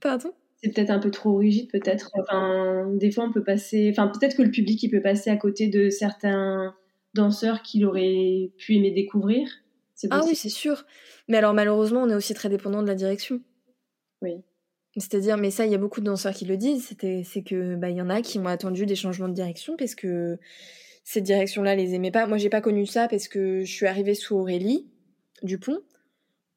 Pardon? 0.00 0.32
C'est 0.62 0.74
peut-être 0.74 0.90
un 0.90 0.98
peu 0.98 1.10
trop 1.10 1.36
rigide, 1.36 1.70
peut-être. 1.70 2.10
Enfin, 2.14 2.90
des 2.94 3.10
fois, 3.10 3.24
on 3.24 3.32
peut 3.32 3.44
passer. 3.44 3.88
Enfin, 3.90 4.08
peut-être 4.08 4.36
que 4.36 4.42
le 4.42 4.50
public, 4.50 4.82
il 4.82 4.90
peut 4.90 5.00
passer 5.00 5.30
à 5.30 5.36
côté 5.36 5.68
de 5.68 5.88
certains 5.88 6.74
danseurs 7.14 7.62
qu'il 7.62 7.84
aurait 7.86 8.50
pu 8.58 8.76
aimer 8.76 8.90
découvrir. 8.90 9.48
Ah 10.10 10.22
oui, 10.24 10.34
c'est 10.34 10.48
sûr. 10.48 10.84
Mais 11.28 11.38
alors, 11.38 11.54
malheureusement, 11.54 12.02
on 12.02 12.10
est 12.10 12.14
aussi 12.14 12.34
très 12.34 12.48
dépendant 12.48 12.82
de 12.82 12.88
la 12.88 12.94
direction. 12.94 13.40
Oui. 14.22 14.32
C'est-à-dire, 14.96 15.36
mais 15.36 15.50
ça, 15.50 15.66
il 15.66 15.72
y 15.72 15.74
a 15.74 15.78
beaucoup 15.78 16.00
de 16.00 16.06
danseurs 16.06 16.34
qui 16.34 16.44
le 16.44 16.56
disent. 16.56 16.86
C'était, 16.86 17.22
c'est 17.24 17.42
que, 17.42 17.76
bah, 17.76 17.90
il 17.90 17.96
y 17.96 18.02
en 18.02 18.10
a 18.10 18.22
qui 18.22 18.38
ont 18.38 18.46
attendu 18.46 18.86
des 18.86 18.96
changements 18.96 19.28
de 19.28 19.34
direction 19.34 19.76
parce 19.76 19.94
que 19.94 20.38
cette 21.04 21.24
direction-là 21.24 21.74
les 21.74 21.94
aimait 21.94 22.10
pas. 22.10 22.26
Moi, 22.26 22.38
j'ai 22.38 22.50
pas 22.50 22.60
connu 22.60 22.86
ça 22.86 23.08
parce 23.08 23.28
que 23.28 23.64
je 23.64 23.72
suis 23.72 23.86
arrivée 23.86 24.14
sous 24.14 24.36
Aurélie 24.36 24.86
Dupont 25.42 25.80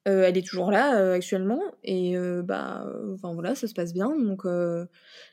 euh, 0.06 0.24
elle 0.24 0.36
est 0.36 0.46
toujours 0.46 0.70
là 0.70 1.00
euh, 1.00 1.14
actuellement 1.14 1.62
et 1.82 2.14
euh, 2.14 2.42
bah 2.42 2.86
enfin 3.14 3.32
voilà 3.32 3.54
ça 3.54 3.66
se 3.66 3.72
passe 3.72 3.94
bien 3.94 4.14
donc 4.14 4.42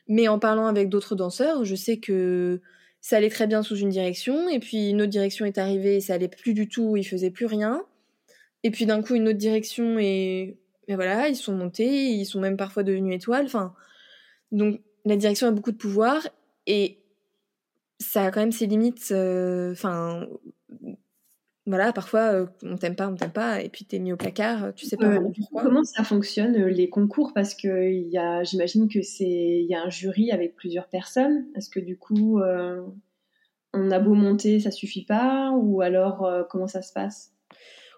mais 0.08 0.28
en 0.28 0.38
parlant 0.38 0.66
avec 0.66 0.88
d'autres 0.88 1.14
danseurs 1.14 1.64
je 1.66 1.74
sais 1.74 1.98
que 1.98 2.62
ça 3.02 3.18
allait 3.18 3.28
très 3.28 3.46
bien 3.46 3.62
sous 3.62 3.76
une 3.76 3.90
direction 3.90 4.48
et 4.48 4.60
puis 4.60 4.88
une 4.88 5.02
autre 5.02 5.10
direction 5.10 5.44
est 5.44 5.58
arrivée 5.58 5.96
et 5.96 6.00
ça 6.00 6.14
allait 6.14 6.28
plus 6.28 6.54
du 6.54 6.68
tout 6.68 6.96
ils 6.96 7.04
faisaient 7.04 7.30
plus 7.30 7.44
rien 7.44 7.84
et 8.62 8.70
puis 8.70 8.86
d'un 8.86 9.02
coup 9.02 9.14
une 9.14 9.28
autre 9.28 9.38
direction 9.38 9.98
et, 9.98 10.56
et 10.88 10.94
voilà 10.94 11.28
ils 11.28 11.36
sont 11.36 11.54
montés 11.54 12.08
ils 12.08 12.24
sont 12.24 12.40
même 12.40 12.56
parfois 12.56 12.82
devenus 12.82 13.16
étoiles 13.16 13.44
enfin 13.44 13.74
donc 14.52 14.80
la 15.04 15.16
direction 15.16 15.48
a 15.48 15.50
beaucoup 15.50 15.72
de 15.72 15.76
pouvoir 15.76 16.26
et 16.66 16.98
ça 18.00 18.24
a 18.24 18.30
quand 18.30 18.40
même 18.40 18.52
ses 18.52 18.66
limites 18.66 19.12
enfin 19.72 20.26
voilà, 21.64 21.92
parfois 21.92 22.32
euh, 22.32 22.46
on 22.64 22.76
t'aime 22.76 22.96
pas, 22.96 23.08
on 23.08 23.14
t'aime 23.14 23.30
pas, 23.30 23.60
et 23.62 23.68
puis 23.68 23.84
t'es 23.84 24.00
mis 24.00 24.12
au 24.12 24.16
placard, 24.16 24.64
euh, 24.64 24.72
tu 24.72 24.86
sais 24.86 24.96
pas 24.96 25.20
pourquoi. 25.20 25.62
Comment 25.62 25.84
ça 25.84 26.02
fonctionne 26.02 26.56
euh, 26.56 26.68
les 26.68 26.88
concours? 26.88 27.32
Parce 27.34 27.54
que 27.54 27.92
y 27.92 28.18
a, 28.18 28.42
j'imagine 28.42 28.88
que 28.88 29.00
c'est, 29.02 29.24
il 29.24 29.66
y 29.68 29.74
a 29.74 29.82
un 29.82 29.88
jury 29.88 30.32
avec 30.32 30.56
plusieurs 30.56 30.88
personnes. 30.88 31.46
Est-ce 31.54 31.70
que 31.70 31.78
du 31.78 31.96
coup, 31.96 32.40
on 33.74 33.90
a 33.90 33.98
beau 34.00 34.14
monter, 34.14 34.58
ça 34.58 34.72
suffit 34.72 35.04
pas, 35.04 35.52
ou 35.52 35.82
alors 35.82 36.28
comment 36.50 36.66
ça 36.66 36.82
se 36.82 36.92
passe? 36.92 37.32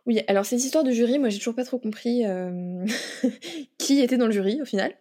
Oui, 0.07 0.21
alors 0.29 0.45
cette 0.45 0.63
histoire 0.63 0.85
de 0.85 0.91
jury, 0.91 1.19
moi 1.19 1.31
j'ai 1.31 1.39
toujours 1.39 1.55
pas 1.55 1.65
trop 1.65 1.79
compris 1.79 2.23
qui 3.79 4.01
était 4.01 4.19
dans 4.19 4.27
le 4.27 4.33
jury 4.33 4.61
au 4.61 4.67
final. 4.67 4.93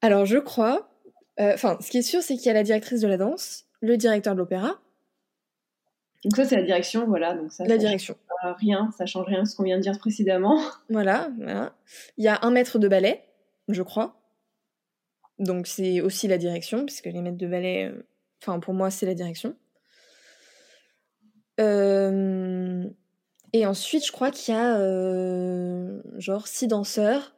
Alors 0.00 0.26
je 0.26 0.38
crois, 0.38 0.90
enfin, 1.38 1.76
ce 1.80 1.90
qui 1.90 1.98
est 1.98 2.02
sûr, 2.02 2.22
c'est 2.22 2.36
qu'il 2.36 2.46
y 2.46 2.50
a 2.50 2.54
la 2.54 2.62
directrice 2.62 3.00
de 3.00 3.08
la 3.08 3.16
danse, 3.16 3.64
le 3.80 3.96
directeur 3.96 4.34
de 4.34 4.38
l'opéra 4.38 4.80
donc 6.24 6.36
ça, 6.36 6.44
c'est 6.44 6.56
la 6.56 6.62
direction, 6.62 7.06
voilà. 7.06 7.34
Donc 7.34 7.50
ça, 7.52 7.64
la 7.64 7.78
direction. 7.78 8.16
rien, 8.60 8.90
ça 8.96 9.06
change 9.06 9.26
rien 9.26 9.42
de 9.42 9.48
ce 9.48 9.56
qu'on 9.56 9.64
vient 9.64 9.76
de 9.76 9.82
dire 9.82 9.98
précédemment. 9.98 10.60
Voilà, 10.88 11.30
voilà. 11.36 11.74
Il 12.16 12.24
y 12.24 12.28
a 12.28 12.38
un 12.42 12.50
maître 12.50 12.78
de 12.78 12.86
ballet, 12.86 13.24
je 13.68 13.82
crois. 13.82 14.20
Donc 15.38 15.66
c'est 15.66 16.00
aussi 16.00 16.28
la 16.28 16.38
direction, 16.38 16.84
puisque 16.84 17.06
les 17.06 17.20
maîtres 17.20 17.38
de 17.38 17.46
ballet, 17.46 17.90
euh, 17.90 18.06
enfin 18.40 18.60
pour 18.60 18.74
moi, 18.74 18.90
c'est 18.90 19.06
la 19.06 19.14
direction. 19.14 19.56
Euh, 21.60 22.88
et 23.52 23.66
ensuite, 23.66 24.06
je 24.06 24.12
crois 24.12 24.30
qu'il 24.30 24.54
y 24.54 24.56
a 24.56 24.78
euh, 24.78 26.00
genre 26.18 26.46
six 26.46 26.68
danseurs 26.68 27.34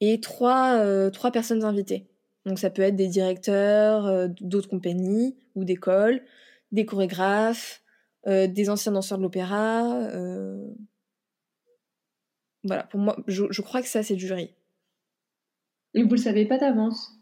et 0.00 0.20
trois, 0.20 1.10
trois 1.10 1.30
personnes 1.30 1.64
invitées. 1.64 2.06
Donc 2.46 2.58
ça 2.58 2.70
peut 2.70 2.80
être 2.80 2.96
des 2.96 3.08
directeurs 3.08 4.30
d'autres 4.40 4.70
compagnies 4.70 5.36
ou 5.54 5.64
d'écoles, 5.64 6.22
des 6.72 6.86
chorégraphes, 6.86 7.82
des 8.26 8.70
anciens 8.70 8.92
danseurs 8.92 9.18
de 9.18 9.22
l'opéra. 9.22 9.94
Euh, 9.94 10.66
voilà, 12.64 12.84
pour 12.84 13.00
moi, 13.00 13.16
je, 13.26 13.62
crois 13.62 13.82
que 13.82 13.88
ça, 13.88 14.02
c'est 14.02 14.14
du 14.14 14.26
jury. 14.26 14.54
Et 15.94 16.02
vous 16.02 16.10
le 16.10 16.16
savez 16.18 16.44
pas 16.44 16.58
d'avance? 16.58 17.18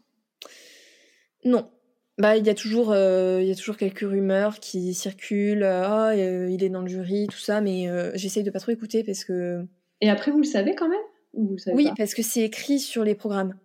Non. 1.45 1.69
Bah, 2.17 2.35
il 2.35 2.45
y 2.45 2.49
a 2.49 2.53
toujours, 2.53 2.91
euh, 2.91 3.39
il 3.41 3.47
y 3.47 3.51
a 3.51 3.55
toujours 3.55 3.77
quelques 3.77 3.99
rumeurs 3.99 4.59
qui 4.59 4.93
circulent. 4.93 5.63
Ah, 5.63 6.11
il 6.15 6.63
est 6.63 6.69
dans 6.69 6.81
le 6.81 6.87
jury, 6.89 7.27
tout 7.27 7.37
ça, 7.37 7.61
mais 7.61 7.87
j'essaye 8.15 8.43
de 8.43 8.51
pas 8.51 8.59
trop 8.59 8.71
écouter 8.71 9.03
parce 9.03 9.23
que. 9.23 9.65
Et 10.01 10.09
après, 10.09 10.31
vous 10.31 10.39
le 10.39 10.43
savez 10.43 10.75
quand 10.75 10.89
même? 10.89 10.99
Vous 11.33 11.57
savez 11.57 11.75
Oui, 11.75 11.89
parce 11.97 12.13
que 12.13 12.21
c'est 12.21 12.41
écrit 12.41 12.79
sur 12.79 13.03
les 13.03 13.15
programmes. 13.15 13.55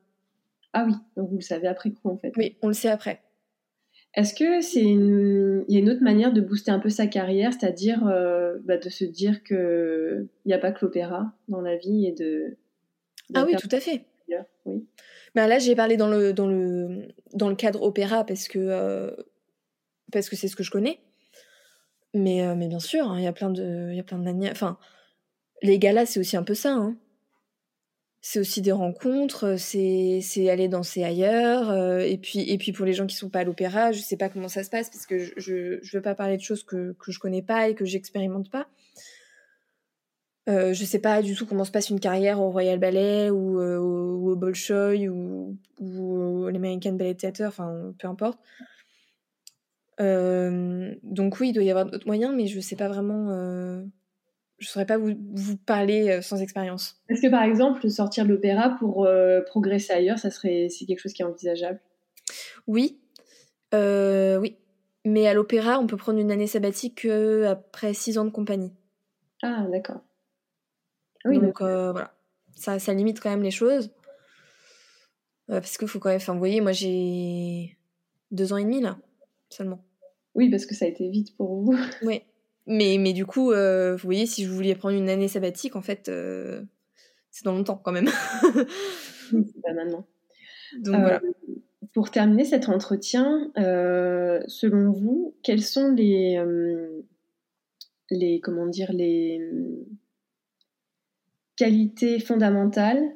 Ah 0.72 0.84
oui, 0.86 0.94
donc 1.16 1.30
vous 1.30 1.36
le 1.36 1.42
savez 1.42 1.68
après 1.68 1.90
coup 1.92 2.10
en 2.10 2.16
fait. 2.16 2.32
Oui, 2.36 2.56
on 2.60 2.68
le 2.68 2.74
sait 2.74 2.88
après. 2.88 3.22
Est-ce 4.16 4.34
que 4.34 4.60
c'est 4.60 4.82
une... 4.82 5.64
Il 5.68 5.74
y 5.74 5.76
a 5.76 5.80
une 5.80 5.90
autre 5.90 6.02
manière 6.02 6.32
de 6.32 6.40
booster 6.40 6.70
un 6.70 6.78
peu 6.78 6.90
sa 6.90 7.06
carrière, 7.06 7.52
c'est-à-dire 7.52 8.06
euh, 8.06 8.58
bah, 8.64 8.76
de 8.76 8.88
se 8.88 9.04
dire 9.04 9.42
que 9.42 10.26
il 10.44 10.48
n'y 10.48 10.54
a 10.54 10.58
pas 10.58 10.72
que 10.72 10.84
l'opéra 10.84 11.32
dans 11.48 11.60
la 11.60 11.76
vie 11.76 12.06
et 12.06 12.12
de. 12.12 12.56
Ah 13.34 13.44
oui, 13.46 13.56
tout 13.56 13.68
à 13.72 13.80
fait. 13.80 14.04
Oui. 14.66 14.86
Bah 15.34 15.46
là, 15.46 15.58
j'ai 15.58 15.74
parlé 15.74 15.96
dans 15.96 16.08
le 16.08 16.32
dans 16.32 16.46
le 16.46 17.08
dans 17.34 17.48
le 17.48 17.56
cadre 17.56 17.82
opéra 17.82 18.24
parce 18.24 18.48
que 18.48 18.58
euh, 18.58 19.10
parce 20.12 20.28
que 20.28 20.36
c'est 20.36 20.48
ce 20.48 20.56
que 20.56 20.62
je 20.62 20.70
connais. 20.70 21.00
Mais 22.14 22.46
euh, 22.46 22.54
mais 22.54 22.68
bien 22.68 22.78
sûr, 22.80 23.10
hein, 23.10 23.18
il 23.18 23.24
y 23.24 23.26
a 23.26 23.32
plein 23.32 23.50
de 23.50 23.90
il 23.90 23.96
y 23.96 24.00
a 24.00 24.04
plein 24.04 24.18
de 24.18 24.24
manières. 24.24 24.52
Enfin, 24.52 24.78
les 25.62 25.78
galas, 25.78 26.06
c'est 26.06 26.20
aussi 26.20 26.36
un 26.36 26.44
peu 26.44 26.54
ça. 26.54 26.72
Hein 26.72 26.96
c'est 28.26 28.40
aussi 28.40 28.62
des 28.62 28.72
rencontres, 28.72 29.56
c'est 29.58 30.20
c'est 30.22 30.48
aller 30.48 30.66
danser 30.66 31.04
ailleurs. 31.04 31.68
Euh, 31.70 31.98
et 31.98 32.16
puis 32.16 32.40
et 32.50 32.56
puis 32.56 32.72
pour 32.72 32.86
les 32.86 32.94
gens 32.94 33.06
qui 33.06 33.14
sont 33.16 33.28
pas 33.28 33.40
à 33.40 33.44
l'opéra, 33.44 33.92
je 33.92 34.00
sais 34.00 34.16
pas 34.16 34.30
comment 34.30 34.48
ça 34.48 34.64
se 34.64 34.70
passe 34.70 34.88
parce 34.88 35.04
que 35.04 35.18
je 35.18 35.32
je, 35.36 35.78
je 35.82 35.96
veux 35.98 36.02
pas 36.02 36.14
parler 36.14 36.38
de 36.38 36.42
choses 36.42 36.62
que 36.64 36.96
que 36.98 37.12
je 37.12 37.18
connais 37.18 37.42
pas 37.42 37.68
et 37.68 37.74
que 37.74 37.84
j'expérimente 37.84 38.50
pas. 38.50 38.66
Euh, 40.48 40.72
je 40.72 40.84
sais 40.86 41.00
pas 41.00 41.20
du 41.20 41.34
tout 41.34 41.44
comment 41.44 41.64
se 41.64 41.70
passe 41.70 41.90
une 41.90 42.00
carrière 42.00 42.40
au 42.40 42.50
Royal 42.50 42.78
Ballet 42.78 43.28
ou, 43.28 43.60
euh, 43.60 43.76
au, 43.78 44.36
Bolshoi 44.36 45.06
ou, 45.08 45.58
ou 45.80 46.48
l'American 46.48 46.92
Ballet 46.94 47.14
Theatre, 47.14 47.42
enfin 47.46 47.92
peu 47.98 48.08
importe. 48.08 48.38
Euh, 50.00 50.94
donc 51.02 51.40
oui, 51.40 51.50
il 51.50 51.52
doit 51.52 51.62
y 51.62 51.70
avoir 51.70 51.84
d'autres 51.84 52.06
moyens, 52.06 52.34
mais 52.34 52.46
je 52.46 52.58
sais 52.60 52.76
pas 52.76 52.88
vraiment 52.88 53.84
je 54.64 54.70
ne 54.70 54.72
saurais 54.72 54.86
pas 54.86 54.96
vous, 54.96 55.14
vous 55.34 55.56
parler 55.58 56.08
euh, 56.08 56.22
sans 56.22 56.40
expérience. 56.40 56.98
Est-ce 57.10 57.20
que 57.20 57.30
par 57.30 57.42
exemple, 57.42 57.88
sortir 57.90 58.24
de 58.24 58.30
l'opéra 58.30 58.70
pour 58.78 59.04
euh, 59.04 59.42
progresser 59.42 59.92
ailleurs, 59.92 60.18
ça 60.18 60.30
serait 60.30 60.68
c'est 60.70 60.86
quelque 60.86 61.00
chose 61.00 61.12
qui 61.12 61.20
est 61.20 61.26
envisageable? 61.26 61.80
Oui, 62.66 62.98
euh, 63.74 64.38
oui. 64.38 64.56
Mais 65.04 65.26
à 65.26 65.34
l'opéra, 65.34 65.78
on 65.78 65.86
peut 65.86 65.98
prendre 65.98 66.18
une 66.18 66.30
année 66.30 66.46
sabbatique 66.46 67.04
après 67.46 67.92
six 67.92 68.16
ans 68.16 68.24
de 68.24 68.30
compagnie. 68.30 68.72
Ah, 69.42 69.66
d'accord. 69.70 70.00
Oui, 71.26 71.38
donc 71.38 71.60
voilà, 71.60 72.14
ça, 72.56 72.78
ça 72.78 72.94
limite 72.94 73.20
quand 73.20 73.28
même 73.28 73.42
les 73.42 73.50
choses. 73.50 73.90
parce 75.46 75.76
qu'il 75.76 75.88
faut 75.88 75.98
quand 75.98 76.08
même. 76.08 76.16
Enfin, 76.16 76.32
vous 76.32 76.38
voyez, 76.38 76.62
moi 76.62 76.72
j'ai 76.72 77.76
deux 78.30 78.54
ans 78.54 78.56
et 78.56 78.64
demi 78.64 78.80
là, 78.80 78.96
seulement. 79.50 79.84
Oui, 80.34 80.50
parce 80.50 80.64
que 80.64 80.74
ça 80.74 80.86
a 80.86 80.88
été 80.88 81.10
vite 81.10 81.36
pour 81.36 81.54
vous. 81.60 81.76
Oui. 82.02 82.22
Mais, 82.66 82.96
mais 82.98 83.12
du 83.12 83.26
coup, 83.26 83.52
euh, 83.52 83.92
vous 83.92 84.04
voyez, 84.04 84.26
si 84.26 84.44
je 84.44 84.50
voulais 84.50 84.74
prendre 84.74 84.96
une 84.96 85.08
année 85.08 85.28
sabbatique, 85.28 85.76
en 85.76 85.82
fait, 85.82 86.08
euh, 86.08 86.62
c'est 87.30 87.44
dans 87.44 87.52
longtemps 87.52 87.80
quand 87.82 87.92
même. 87.92 88.08
c'est 89.30 89.62
pas 89.62 89.72
maintenant. 89.74 90.06
Donc 90.78 90.96
voilà. 90.96 91.20
Pour 91.92 92.10
terminer 92.10 92.44
cet 92.44 92.68
entretien, 92.68 93.52
selon 93.56 94.90
vous, 94.90 95.36
quels 95.44 95.62
sont 95.62 95.92
les, 95.92 96.42
les 98.10 98.40
comment 98.40 98.66
dire 98.66 98.92
les 98.92 99.40
qualités 101.56 102.18
fondamentales 102.18 103.12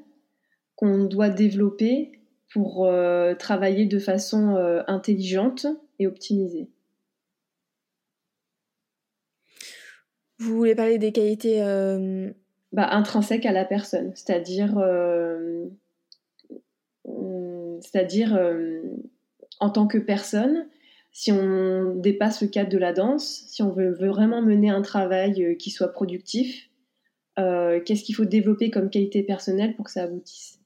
qu'on 0.77 1.05
doit 1.05 1.29
développer 1.29 2.13
pour 2.53 2.87
euh, 2.87 3.35
travailler 3.35 3.87
de 3.87 3.99
façon 3.99 4.57
euh, 4.57 4.83
intelligente 4.87 5.67
et 5.99 6.07
optimisée? 6.07 6.71
Vous 10.39 10.57
voulez 10.57 10.75
parler 10.75 10.99
des 10.99 11.13
qualités 11.13 11.63
euh, 11.63 12.31
bah, 12.73 12.89
intrinsèques 12.91 13.47
à 13.47 13.53
la 13.53 13.65
personne, 13.65 14.13
c'est-à-dire, 14.15 14.75
c'est-à-dire 17.81 18.39
en 19.61 19.71
tant 19.71 19.87
que 19.87 19.99
personne, 19.99 20.69
si 21.11 21.33
on 21.33 21.97
dépasse 21.97 22.43
le 22.43 22.49
cadre 22.49 22.71
de 22.71 22.79
la 22.79 22.93
danse, 22.93 23.45
si 23.49 23.63
on 23.63 23.73
veut, 23.73 23.93
veut 23.93 24.09
vraiment 24.09 24.43
mener 24.43 24.71
un 24.71 24.83
travail 24.83 25.57
qui 25.59 25.71
soit 25.71 25.93
productif, 25.93 26.71
qu'est-ce 27.37 28.05
qu'il 28.05 28.15
faut 28.15 28.25
développer 28.25 28.71
comme 28.71 28.91
qualité 28.91 29.23
personnelle 29.25 29.75
pour 29.75 29.87
que 29.87 29.91
ça 29.91 30.05
aboutisse, 30.05 30.61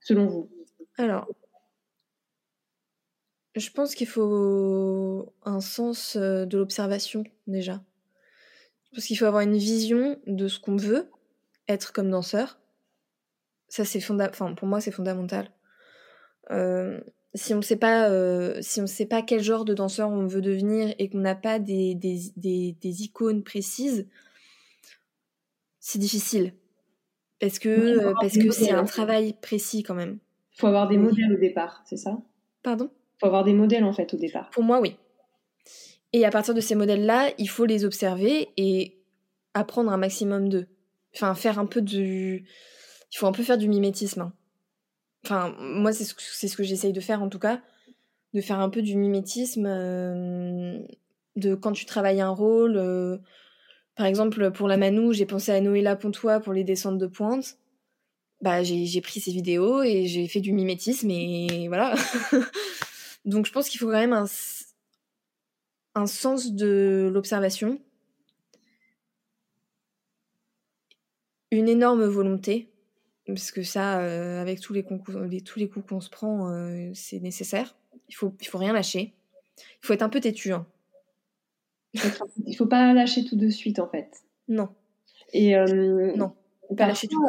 selon 0.00 0.26
vous? 0.26 0.48
Alors, 0.96 1.26
je 3.54 3.70
pense 3.70 3.94
qu'il 3.94 4.06
faut 4.06 5.34
un 5.44 5.60
sens 5.60 6.16
euh, 6.16 6.46
de 6.46 6.56
l'observation 6.56 7.24
déjà. 7.46 7.82
Pense 8.94 9.06
qu'il 9.06 9.18
faut 9.18 9.24
avoir 9.24 9.42
une 9.42 9.56
vision 9.56 10.18
de 10.26 10.48
ce 10.48 10.58
qu'on 10.58 10.76
veut 10.76 11.08
être 11.68 11.92
comme 11.92 12.10
danseur. 12.10 12.58
Ça, 13.68 13.84
c'est 13.84 14.04
enfin, 14.10 14.54
pour 14.54 14.68
moi, 14.68 14.80
c'est 14.80 14.90
fondamental. 14.90 15.50
Euh, 16.50 17.00
si 17.34 17.54
on 17.54 17.58
ne 17.58 17.62
sait 17.62 17.76
pas, 17.76 18.10
euh, 18.10 18.58
si 18.60 18.80
on 18.80 18.86
sait 18.86 19.06
pas 19.06 19.22
quel 19.22 19.42
genre 19.42 19.64
de 19.64 19.72
danseur 19.72 20.10
on 20.10 20.26
veut 20.26 20.42
devenir 20.42 20.94
et 20.98 21.08
qu'on 21.08 21.18
n'a 21.20 21.34
pas 21.34 21.58
des, 21.58 21.94
des, 21.94 23.02
icônes 23.02 23.42
précises, 23.42 24.06
c'est 25.80 25.98
difficile 25.98 26.52
parce 27.40 27.58
que 27.58 28.12
parce 28.20 28.36
que 28.36 28.50
c'est 28.50 28.70
un 28.70 28.84
travail 28.84 29.34
précis 29.40 29.82
quand 29.82 29.94
même. 29.94 30.18
Il 30.54 30.60
faut 30.60 30.66
avoir 30.66 30.88
des 30.88 30.98
modèles 30.98 31.32
au 31.32 31.38
départ, 31.38 31.82
c'est 31.86 31.96
ça? 31.96 32.18
Pardon? 32.62 32.90
Il 33.16 33.20
faut 33.20 33.26
avoir 33.26 33.44
des 33.44 33.54
modèles 33.54 33.84
en 33.84 33.92
fait 33.92 34.12
au 34.12 34.18
départ. 34.18 34.50
Pour 34.50 34.62
moi, 34.62 34.80
oui. 34.80 34.96
Et 36.12 36.24
à 36.24 36.30
partir 36.30 36.54
de 36.54 36.60
ces 36.60 36.74
modèles-là, 36.74 37.30
il 37.38 37.48
faut 37.48 37.64
les 37.64 37.84
observer 37.84 38.50
et 38.56 38.98
apprendre 39.54 39.90
un 39.90 39.96
maximum 39.96 40.48
d'eux. 40.48 40.66
Enfin, 41.14 41.34
faire 41.34 41.58
un 41.58 41.66
peu 41.66 41.80
du. 41.80 42.44
Il 43.12 43.18
faut 43.18 43.26
un 43.26 43.32
peu 43.32 43.42
faire 43.42 43.58
du 43.58 43.68
mimétisme. 43.68 44.22
Hein. 44.22 44.32
Enfin, 45.24 45.54
moi, 45.58 45.92
c'est 45.92 46.04
ce 46.04 46.14
que, 46.14 46.22
ce 46.22 46.56
que 46.56 46.62
j'essaye 46.62 46.92
de 46.92 47.00
faire 47.00 47.22
en 47.22 47.28
tout 47.28 47.38
cas. 47.38 47.60
De 48.34 48.40
faire 48.40 48.60
un 48.60 48.70
peu 48.70 48.82
du 48.82 48.96
mimétisme. 48.96 49.66
Euh, 49.66 50.78
de 51.36 51.54
quand 51.54 51.72
tu 51.72 51.86
travailles 51.86 52.20
un 52.20 52.30
rôle. 52.30 52.76
Euh, 52.76 53.18
par 53.96 54.06
exemple, 54.06 54.50
pour 54.52 54.68
la 54.68 54.76
Manou, 54.76 55.12
j'ai 55.12 55.26
pensé 55.26 55.52
à 55.52 55.60
Noëlla 55.60 55.96
Pontois 55.96 56.40
pour 56.40 56.52
les 56.52 56.64
descentes 56.64 56.98
de 56.98 57.06
pointe 57.06 57.56
bah, 58.42 58.62
j'ai 58.64 59.00
pris 59.00 59.20
ces 59.20 59.30
vidéos 59.30 59.82
et 59.82 60.06
j'ai 60.06 60.26
fait 60.26 60.40
du 60.40 60.52
mimétisme 60.52 61.08
et 61.10 61.68
voilà. 61.68 61.94
Donc 63.24 63.46
je 63.46 63.52
pense 63.52 63.68
qu'il 63.68 63.78
faut 63.78 63.86
quand 63.86 63.92
même 63.92 64.12
un, 64.12 64.26
un 65.94 66.06
sens 66.06 66.52
de 66.52 67.10
l'observation, 67.12 67.78
une 71.50 71.68
énorme 71.68 72.04
volonté, 72.04 72.72
parce 73.26 73.50
que 73.50 73.62
ça, 73.62 74.00
euh, 74.00 74.40
avec 74.40 74.60
tous 74.60 74.72
les, 74.72 74.82
concours, 74.82 75.20
tous 75.44 75.58
les 75.58 75.68
coups 75.68 75.86
qu'on 75.86 76.00
se 76.00 76.10
prend, 76.10 76.50
euh, 76.50 76.90
c'est 76.94 77.20
nécessaire. 77.20 77.76
Il 78.08 78.14
faut, 78.14 78.34
il 78.40 78.48
faut 78.48 78.58
rien 78.58 78.72
lâcher. 78.72 79.14
Il 79.58 79.86
faut 79.86 79.92
être 79.92 80.02
un 80.02 80.08
peu 80.08 80.20
têtu. 80.20 80.52
Hein. 80.52 80.66
Il 82.46 82.56
faut 82.56 82.66
pas 82.66 82.94
lâcher 82.94 83.24
tout 83.24 83.36
de 83.36 83.48
suite, 83.48 83.78
en 83.78 83.86
fait. 83.86 84.10
Non. 84.48 84.70
Et 85.34 85.56
euh, 85.56 86.16
non, 86.16 86.32
pas 86.76 86.86
lâcher 86.86 87.06
tout 87.06 87.26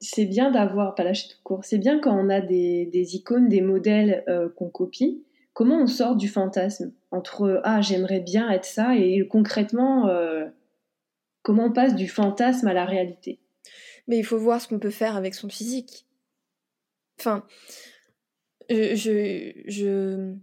c'est 0.00 0.26
bien 0.26 0.52
d'avoir, 0.52 0.94
pas 0.94 1.02
lâcher 1.02 1.28
tout 1.28 1.42
court, 1.42 1.64
c'est 1.64 1.78
bien 1.78 1.98
quand 1.98 2.16
on 2.16 2.28
a 2.28 2.40
des, 2.40 3.16
icônes, 3.16 3.48
des 3.48 3.60
modèles 3.60 4.24
qu'on 4.56 4.68
copie. 4.68 5.24
Comment 5.52 5.82
on 5.82 5.86
sort 5.86 6.16
du 6.16 6.28
fantasme 6.28 6.92
entre 7.10 7.60
ah 7.64 7.80
j'aimerais 7.80 8.20
bien 8.20 8.50
être 8.50 8.64
ça 8.64 8.96
et 8.96 9.26
concrètement 9.26 10.08
euh, 10.08 10.46
comment 11.42 11.64
on 11.64 11.72
passe 11.72 11.94
du 11.96 12.08
fantasme 12.08 12.68
à 12.68 12.74
la 12.74 12.84
réalité? 12.84 13.40
Mais 14.06 14.18
il 14.18 14.24
faut 14.24 14.38
voir 14.38 14.60
ce 14.60 14.68
qu'on 14.68 14.78
peut 14.78 14.90
faire 14.90 15.16
avec 15.16 15.34
son 15.34 15.48
physique. 15.48 16.06
Enfin, 17.20 17.44
je, 18.70 19.52
je, 19.66 20.34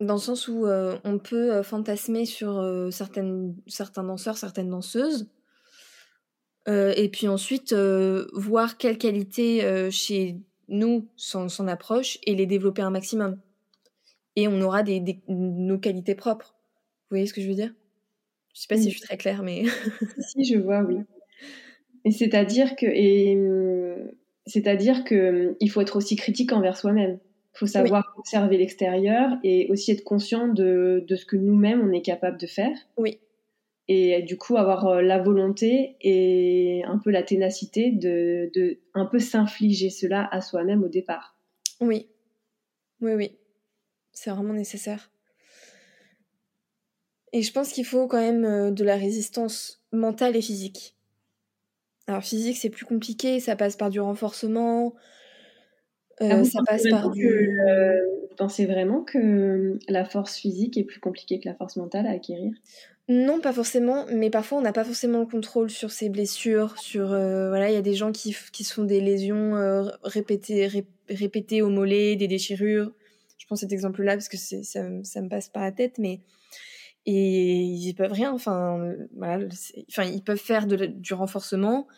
dans 0.00 0.14
le 0.14 0.20
sens 0.20 0.48
où 0.48 0.66
euh, 0.66 0.98
on 1.04 1.18
peut 1.18 1.62
fantasmer 1.62 2.26
sur 2.26 2.60
certaines, 2.90 3.54
certains 3.68 4.02
danseurs, 4.02 4.36
certaines 4.36 4.70
danseuses, 4.70 5.28
euh, 6.68 6.92
et 6.96 7.08
puis 7.08 7.28
ensuite, 7.28 7.72
euh, 7.72 8.26
voir 8.34 8.76
quelles 8.76 8.98
qualités 8.98 9.64
euh, 9.64 9.90
chez 9.90 10.36
nous 10.68 11.08
son 11.16 11.48
approche 11.68 12.18
et 12.24 12.34
les 12.34 12.46
développer 12.46 12.82
un 12.82 12.90
maximum. 12.90 13.38
Et 14.36 14.48
on 14.48 14.60
aura 14.60 14.82
des, 14.82 15.20
nos 15.28 15.78
qualités 15.78 16.14
propres. 16.14 16.54
Vous 17.10 17.16
voyez 17.16 17.26
ce 17.26 17.34
que 17.34 17.40
je 17.40 17.48
veux 17.48 17.54
dire? 17.54 17.72
Je 18.54 18.60
sais 18.60 18.66
pas 18.68 18.76
si 18.76 18.90
je 18.90 18.98
suis 18.98 19.00
très 19.00 19.16
claire, 19.16 19.42
mais... 19.42 19.64
si, 20.18 20.44
je 20.44 20.58
vois, 20.58 20.82
oui. 20.82 20.96
Et 22.04 22.10
c'est-à-dire 22.10 22.76
que... 22.76 22.86
Et, 22.86 23.38
c'est-à-dire 24.46 25.04
que 25.04 25.56
il 25.60 25.70
faut 25.70 25.80
être 25.80 25.96
aussi 25.96 26.16
critique 26.16 26.52
envers 26.52 26.76
soi-même. 26.76 27.20
Il 27.54 27.58
faut 27.58 27.66
savoir 27.66 28.12
observer 28.18 28.56
l'extérieur 28.56 29.30
et 29.44 29.68
aussi 29.70 29.92
être 29.92 30.02
conscient 30.02 30.48
de, 30.48 31.04
de 31.06 31.16
ce 31.16 31.24
que 31.24 31.36
nous-mêmes 31.36 31.80
on 31.80 31.92
est 31.92 32.02
capable 32.02 32.38
de 32.38 32.46
faire. 32.46 32.76
Oui 32.96 33.20
et 33.88 34.22
du 34.22 34.36
coup 34.36 34.56
avoir 34.56 34.86
euh, 34.86 35.02
la 35.02 35.18
volonté 35.18 35.96
et 36.00 36.82
un 36.84 36.98
peu 36.98 37.10
la 37.10 37.22
ténacité 37.22 37.90
de, 37.90 38.50
de 38.54 38.78
un 38.94 39.06
peu 39.06 39.18
s'infliger 39.18 39.90
cela 39.90 40.28
à 40.30 40.40
soi-même 40.40 40.82
au 40.82 40.88
départ. 40.88 41.36
Oui, 41.80 42.08
oui, 43.00 43.12
oui, 43.14 43.32
c'est 44.12 44.30
vraiment 44.30 44.54
nécessaire. 44.54 45.10
Et 47.32 47.42
je 47.42 47.52
pense 47.52 47.72
qu'il 47.72 47.86
faut 47.86 48.06
quand 48.06 48.20
même 48.20 48.44
euh, 48.44 48.70
de 48.70 48.84
la 48.84 48.96
résistance 48.96 49.82
mentale 49.92 50.36
et 50.36 50.42
physique. 50.42 50.96
Alors 52.06 52.22
physique 52.22 52.56
c'est 52.56 52.70
plus 52.70 52.84
compliqué, 52.84 53.40
ça 53.40 53.56
passe 53.56 53.76
par 53.76 53.90
du 53.90 54.00
renforcement, 54.00 54.94
euh, 56.20 56.28
ah 56.30 56.44
ça 56.44 56.60
passe 56.66 56.88
par 56.90 57.10
du... 57.10 57.58
vous 58.28 58.36
pensez 58.36 58.66
vraiment 58.66 59.02
que 59.02 59.78
la 59.88 60.04
force 60.04 60.36
physique 60.36 60.76
est 60.76 60.84
plus 60.84 61.00
compliquée 61.00 61.40
que 61.40 61.48
la 61.48 61.54
force 61.54 61.76
mentale 61.76 62.06
à 62.06 62.10
acquérir? 62.10 62.52
Non, 63.08 63.40
pas 63.40 63.52
forcément, 63.52 64.06
mais 64.12 64.30
parfois 64.30 64.58
on 64.58 64.60
n'a 64.60 64.72
pas 64.72 64.84
forcément 64.84 65.20
le 65.20 65.26
contrôle 65.26 65.70
sur 65.70 65.90
ses 65.90 66.08
blessures, 66.08 66.78
sur 66.78 67.12
euh, 67.12 67.48
voilà, 67.48 67.68
il 67.68 67.74
y 67.74 67.78
a 67.78 67.82
des 67.82 67.94
gens 67.94 68.12
qui, 68.12 68.36
qui 68.52 68.64
se 68.64 68.74
font 68.74 68.84
des 68.84 69.00
lésions 69.00 69.56
euh, 69.56 69.88
répétées, 70.04 70.84
répétées 71.08 71.62
au 71.62 71.68
mollet, 71.68 72.16
des 72.16 72.28
déchirures. 72.28 72.92
Je 73.42 73.46
prends 73.46 73.56
cet 73.56 73.72
exemple-là 73.72 74.12
parce 74.14 74.28
que 74.28 74.36
ça, 74.36 74.62
ça 74.62 75.20
me 75.20 75.28
passe 75.28 75.48
par 75.48 75.64
la 75.64 75.72
tête, 75.72 75.98
mais 75.98 76.20
et 77.06 77.56
ils 77.56 77.92
peuvent 77.94 78.12
rien. 78.12 78.32
Enfin, 78.32 78.94
voilà, 79.16 79.44
enfin 79.88 80.04
ils 80.04 80.22
peuvent 80.22 80.38
faire 80.38 80.68
du 80.68 81.12
renforcement, 81.12 81.88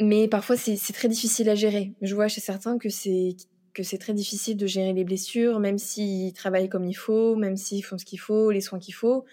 mais 0.00 0.26
parfois 0.26 0.56
c'est 0.56 0.92
très 0.94 1.08
difficile 1.08 1.50
à 1.50 1.54
gérer. 1.54 1.92
Je 2.00 2.14
vois 2.14 2.28
chez 2.28 2.40
certains 2.40 2.78
que 2.78 2.88
c'est 2.88 3.36
que 3.74 3.82
c'est 3.82 3.98
très 3.98 4.14
difficile 4.14 4.56
de 4.56 4.66
gérer 4.66 4.94
les 4.94 5.04
blessures, 5.04 5.60
même 5.60 5.76
s'ils 5.76 6.32
travaillent 6.32 6.70
comme 6.70 6.86
il 6.86 6.96
faut, 6.96 7.36
même 7.36 7.58
s'ils 7.58 7.84
font 7.84 7.98
ce 7.98 8.06
qu'il 8.06 8.18
faut, 8.18 8.50
les 8.50 8.62
soins 8.62 8.78
qu'il 8.78 8.94
faut 8.94 9.26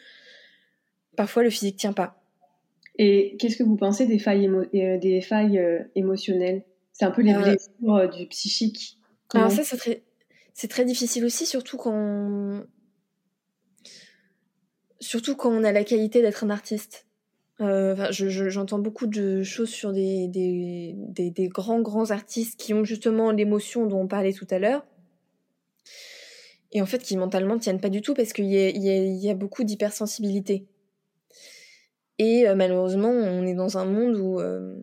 parfois 1.16 1.44
le 1.44 1.50
physique 1.50 1.78
tient 1.78 1.94
pas. 1.94 2.22
Et 2.98 3.38
qu'est-ce 3.40 3.56
que 3.56 3.64
vous 3.64 3.78
pensez 3.78 4.06
des 4.06 4.20
failles, 4.20 4.48
euh, 4.48 4.98
des 4.98 5.22
failles 5.22 5.60
euh, 5.60 5.80
émotionnelles? 5.96 6.64
C'est 6.94 7.06
un 7.06 7.12
peu 7.12 7.22
les 7.22 7.34
euh, 7.34 7.42
blessures 7.42 8.10
du 8.10 8.28
psychique. 8.28 8.98
Alors 9.34 9.52
ça, 9.52 9.64
c'est 9.64 9.78
très, 9.78 10.04
c'est 10.56 10.70
très 10.70 10.86
difficile 10.86 11.26
aussi, 11.26 11.46
surtout 11.46 11.76
quand, 11.76 12.64
surtout 15.02 15.36
quand 15.36 15.52
on 15.52 15.66
a 15.66 15.74
la 15.74 15.84
qualité 15.84 16.22
d'être 16.22 16.46
un 16.46 16.50
artiste. 16.50 17.06
j'entends 17.60 18.80
beaucoup 18.80 19.06
de 19.06 19.44
choses 19.44 19.70
sur 19.70 19.92
des, 19.92 20.30
des, 20.30 21.48
grands, 21.50 21.82
grands 21.82 22.10
artistes 22.10 22.58
qui 22.58 22.74
ont 22.74 22.86
justement 22.86 23.32
l'émotion 23.32 23.86
dont 23.86 24.00
on 24.00 24.08
parlait 24.08 24.32
tout 24.32 24.48
à 24.50 24.58
l'heure. 24.58 24.86
Et 26.72 26.82
en 26.82 26.86
fait, 26.86 27.04
qui 27.04 27.18
mentalement 27.18 27.56
ne 27.56 27.60
tiennent 27.60 27.82
pas 27.82 27.90
du 27.90 28.02
tout 28.02 28.14
parce 28.14 28.32
qu'il 28.32 28.46
y 28.46 28.58
a, 28.58 28.70
y, 28.70 29.18
y 29.18 29.30
a 29.30 29.36
beaucoup 29.36 29.66
d'hypersensibilité. 29.66 30.68
Et 32.18 32.48
euh, 32.48 32.56
malheureusement, 32.56 33.10
on 33.10 33.46
est 33.46 33.56
dans 33.56 33.78
un 33.78 33.86
monde 33.86 34.16
où, 34.16 34.40
euh, 34.40 34.74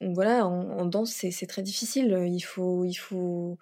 voilà, 0.00 0.46
en, 0.46 0.86
danse, 0.86 1.12
c'est 1.12 1.46
très 1.46 1.62
difficile. 1.62 2.26
Il 2.28 2.40
faut, 2.40 2.84
il 2.84 2.94
faut, 2.94 3.58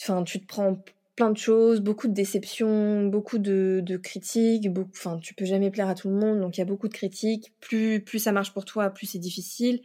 enfin, 0.00 0.22
tu 0.24 0.40
te 0.40 0.46
prends 0.46 0.76
plein 1.16 1.30
de 1.30 1.36
choses, 1.36 1.80
beaucoup 1.80 2.08
de 2.08 2.14
déceptions, 2.14 3.06
beaucoup 3.06 3.38
de, 3.38 4.00
critiques, 4.02 4.68
enfin, 4.92 5.18
tu 5.18 5.34
peux 5.34 5.44
jamais 5.44 5.70
plaire 5.70 5.88
à 5.88 5.94
tout 5.94 6.08
le 6.08 6.14
monde, 6.14 6.40
donc 6.40 6.56
il 6.56 6.60
y 6.60 6.62
a 6.62 6.66
beaucoup 6.66 6.88
de 6.88 6.94
critiques. 6.94 7.52
Plus, 7.60 8.02
plus 8.02 8.18
ça 8.18 8.32
marche 8.32 8.52
pour 8.54 8.64
toi, 8.64 8.90
plus 8.90 9.06
c'est 9.06 9.18
difficile. 9.18 9.82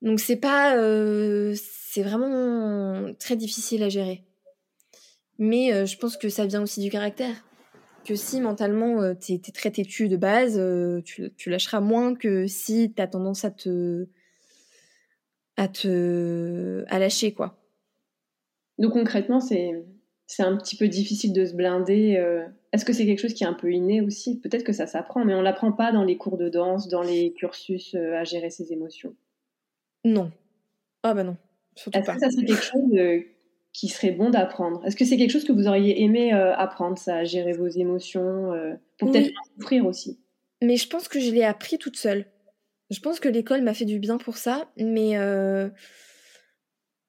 Donc 0.00 0.20
c'est 0.20 0.36
pas, 0.36 0.76
euh, 0.76 1.54
c'est 1.56 2.02
vraiment 2.02 3.12
très 3.18 3.36
difficile 3.36 3.82
à 3.82 3.88
gérer. 3.88 4.24
Mais 5.38 5.72
euh, 5.72 5.86
je 5.86 5.96
pense 5.96 6.16
que 6.16 6.28
ça 6.28 6.46
vient 6.46 6.62
aussi 6.62 6.80
du 6.80 6.90
caractère. 6.90 7.47
Que 8.08 8.14
si 8.14 8.40
mentalement 8.40 9.02
euh, 9.02 9.12
t'es 9.12 9.34
es 9.34 9.52
très 9.52 9.70
têtu 9.70 10.08
de 10.08 10.16
base, 10.16 10.58
tu, 11.04 11.30
tu, 11.36 11.50
lâcheras 11.50 11.80
moins 11.80 12.14
que 12.14 12.46
si 12.46 12.90
t'as 12.96 13.06
tendance 13.06 13.44
à 13.44 13.50
te, 13.50 14.06
à 15.58 15.68
te, 15.68 16.84
à 16.88 16.98
lâcher 16.98 17.34
quoi. 17.34 17.58
Donc 18.78 18.94
concrètement, 18.94 19.40
c'est 19.40 19.84
c'est 20.26 20.42
un 20.42 20.56
petit 20.56 20.76
peu 20.76 20.88
difficile 20.88 21.34
de 21.34 21.44
se 21.44 21.52
blinder. 21.54 22.14
Est-ce 22.72 22.86
que 22.86 22.94
c'est 22.94 23.04
quelque 23.04 23.20
chose 23.20 23.34
qui 23.34 23.44
est 23.44 23.46
un 23.46 23.52
peu 23.52 23.70
inné 23.70 24.00
aussi? 24.00 24.40
Peut-être 24.40 24.64
que 24.64 24.72
ça 24.72 24.86
s'apprend, 24.86 25.26
mais 25.26 25.34
on 25.34 25.42
l'apprend 25.42 25.72
pas 25.72 25.92
dans 25.92 26.04
les 26.04 26.16
cours 26.16 26.38
de 26.38 26.48
danse, 26.48 26.88
dans 26.88 27.02
les 27.02 27.34
cursus 27.34 27.94
à 27.94 28.24
gérer 28.24 28.48
ses 28.48 28.72
émotions. 28.72 29.14
Non. 30.04 30.30
Ah 31.02 31.14
bah 31.14 31.22
non, 31.22 31.36
Est-ce 31.92 32.10
que 32.10 32.18
ça 32.18 32.30
c'est 32.30 32.44
quelque 32.44 32.62
chose 32.62 32.92
euh, 32.94 33.20
qui 33.78 33.86
serait 33.86 34.10
bon 34.10 34.28
d'apprendre 34.28 34.84
Est-ce 34.84 34.96
que 34.96 35.04
c'est 35.04 35.16
quelque 35.16 35.30
chose 35.30 35.44
que 35.44 35.52
vous 35.52 35.68
auriez 35.68 36.02
aimé 36.02 36.34
euh, 36.34 36.52
apprendre, 36.56 36.98
ça, 36.98 37.22
gérer 37.22 37.52
vos 37.52 37.68
émotions, 37.68 38.52
euh, 38.52 38.74
pour 38.98 39.12
peut-être 39.12 39.30
souffrir 39.54 39.86
aussi? 39.86 40.18
Mais 40.60 40.76
je 40.76 40.88
pense 40.88 41.06
que 41.06 41.20
je 41.20 41.30
l'ai 41.30 41.44
appris 41.44 41.78
toute 41.78 41.96
seule. 41.96 42.26
Je 42.90 42.98
pense 42.98 43.20
que 43.20 43.28
l'école 43.28 43.62
m'a 43.62 43.74
fait 43.74 43.84
du 43.84 44.00
bien 44.00 44.18
pour 44.18 44.36
ça, 44.36 44.68
mais 44.76 45.14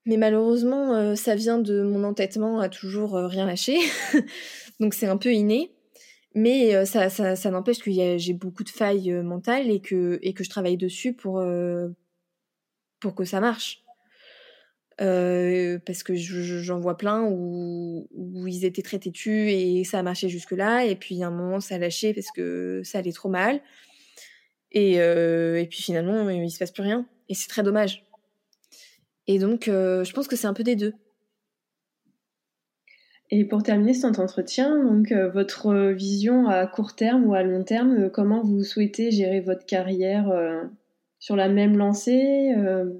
mais 0.06 0.18
malheureusement, 0.18 1.16
ça 1.16 1.36
vient 1.36 1.58
de 1.58 1.82
mon 1.82 2.04
entêtement 2.04 2.60
à 2.60 2.70
toujours 2.70 3.14
rien 3.14 3.46
lâcher. 3.48 3.78
Donc 4.80 4.94
c'est 4.94 5.08
un 5.08 5.18
peu 5.18 5.34
inné. 5.34 5.72
Mais 6.36 6.86
ça, 6.86 7.10
ça, 7.10 7.36
ça 7.36 7.50
n'empêche 7.50 7.80
que 7.80 7.92
j'ai 7.92 8.34
beaucoup 8.34 8.64
de 8.64 8.70
failles 8.70 9.12
mentales 9.24 9.72
et 9.72 9.82
que, 9.82 10.20
et 10.22 10.34
que 10.34 10.44
je 10.44 10.50
travaille 10.50 10.78
dessus 10.78 11.14
pour, 11.14 11.44
pour 13.00 13.16
que 13.16 13.26
ça 13.26 13.40
marche. 13.40 13.84
Euh, 15.02 15.80
parce 15.86 16.04
que 16.04 16.14
j'en 16.16 16.80
vois 16.80 16.98
plein 16.98 17.24
où, 17.24 18.08
où, 18.12 18.48
ils 18.48 18.66
étaient 18.66 18.82
très 18.82 19.00
têtus 19.00 19.50
et 19.50 19.84
ça 19.86 20.00
a 20.00 20.04
marché 20.04 20.28
jusque-là. 20.28 20.86
Et 20.86 20.96
puis, 20.96 21.24
à 21.24 21.28
un 21.28 21.32
moment, 21.32 21.62
ça 21.62 21.76
a 21.76 21.78
lâché 21.78 22.14
parce 22.14 22.32
que 22.32 22.82
ça 22.84 23.00
allait 23.00 23.14
trop 23.14 23.30
mal. 23.30 23.62
Et, 24.72 25.00
euh, 25.00 25.60
et 25.60 25.68
puis, 25.68 25.82
finalement, 25.82 26.30
il 26.30 26.52
se 26.52 26.60
passe 26.60 26.72
plus 26.72 26.84
rien. 26.84 27.06
Et 27.30 27.34
c'est 27.34 27.48
très 27.48 27.64
dommage. 27.64 28.06
Et 29.28 29.40
donc, 29.40 29.68
euh, 29.68 30.04
je 30.04 30.12
pense 30.14 30.28
que 30.28 30.36
c'est 30.36 30.48
un 30.48 30.54
peu 30.54 30.64
des 30.64 30.76
deux. 30.76 30.94
Et 33.32 33.46
pour 33.46 33.64
terminer 33.64 33.94
cet 33.94 34.18
entretien, 34.18 34.84
donc 34.84 35.14
votre 35.14 35.92
vision 35.92 36.48
à 36.48 36.66
court 36.66 36.96
terme 36.96 37.26
ou 37.26 37.36
à 37.36 37.44
long 37.44 37.64
terme, 37.64 38.10
comment 38.10 38.42
vous 38.42 38.64
souhaitez 38.64 39.12
gérer 39.12 39.40
votre 39.40 39.68
carrière 39.68 40.34
sur 41.20 41.36
la 41.36 41.48
même 41.48 41.78
lancée 41.78 42.56
euh... 42.58 42.92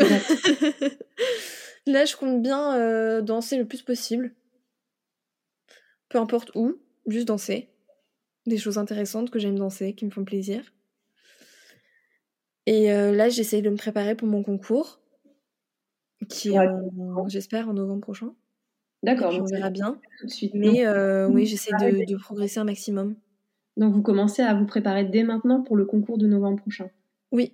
Là, 1.86 2.04
je 2.04 2.16
compte 2.16 2.42
bien 2.42 2.76
euh, 2.76 3.20
danser 3.20 3.58
le 3.58 3.66
plus 3.66 3.82
possible. 3.82 4.34
Peu 6.08 6.18
importe 6.18 6.50
où, 6.54 6.76
juste 7.06 7.28
danser. 7.28 7.68
Des 8.46 8.58
choses 8.58 8.78
intéressantes 8.78 9.30
que 9.30 9.38
j'aime 9.38 9.58
danser, 9.58 9.94
qui 9.94 10.04
me 10.04 10.10
font 10.10 10.24
plaisir. 10.24 10.72
Et 12.66 12.92
euh, 12.92 13.12
là, 13.12 13.28
j'essaye 13.28 13.62
de 13.62 13.70
me 13.70 13.76
préparer 13.76 14.14
pour 14.14 14.28
mon 14.28 14.42
concours, 14.42 15.00
qui 16.28 16.54
est, 16.54 16.68
j'espère, 17.26 17.68
en 17.68 17.74
novembre 17.74 18.00
prochain. 18.00 18.34
D'accord. 19.02 19.34
On 19.38 19.44
verra 19.44 19.68
bien. 19.68 20.00
Mais 20.54 20.86
euh, 20.86 21.28
oui, 21.28 21.44
j'essaie 21.44 21.72
de, 21.72 22.10
de 22.10 22.16
progresser 22.16 22.58
un 22.60 22.64
maximum. 22.64 23.16
Donc 23.76 23.92
vous 23.92 24.02
commencez 24.02 24.40
à 24.40 24.54
vous 24.54 24.66
préparer 24.66 25.04
dès 25.04 25.24
maintenant 25.24 25.62
pour 25.62 25.76
le 25.76 25.84
concours 25.84 26.16
de 26.16 26.26
novembre 26.26 26.60
prochain? 26.60 26.88
Oui. 27.32 27.52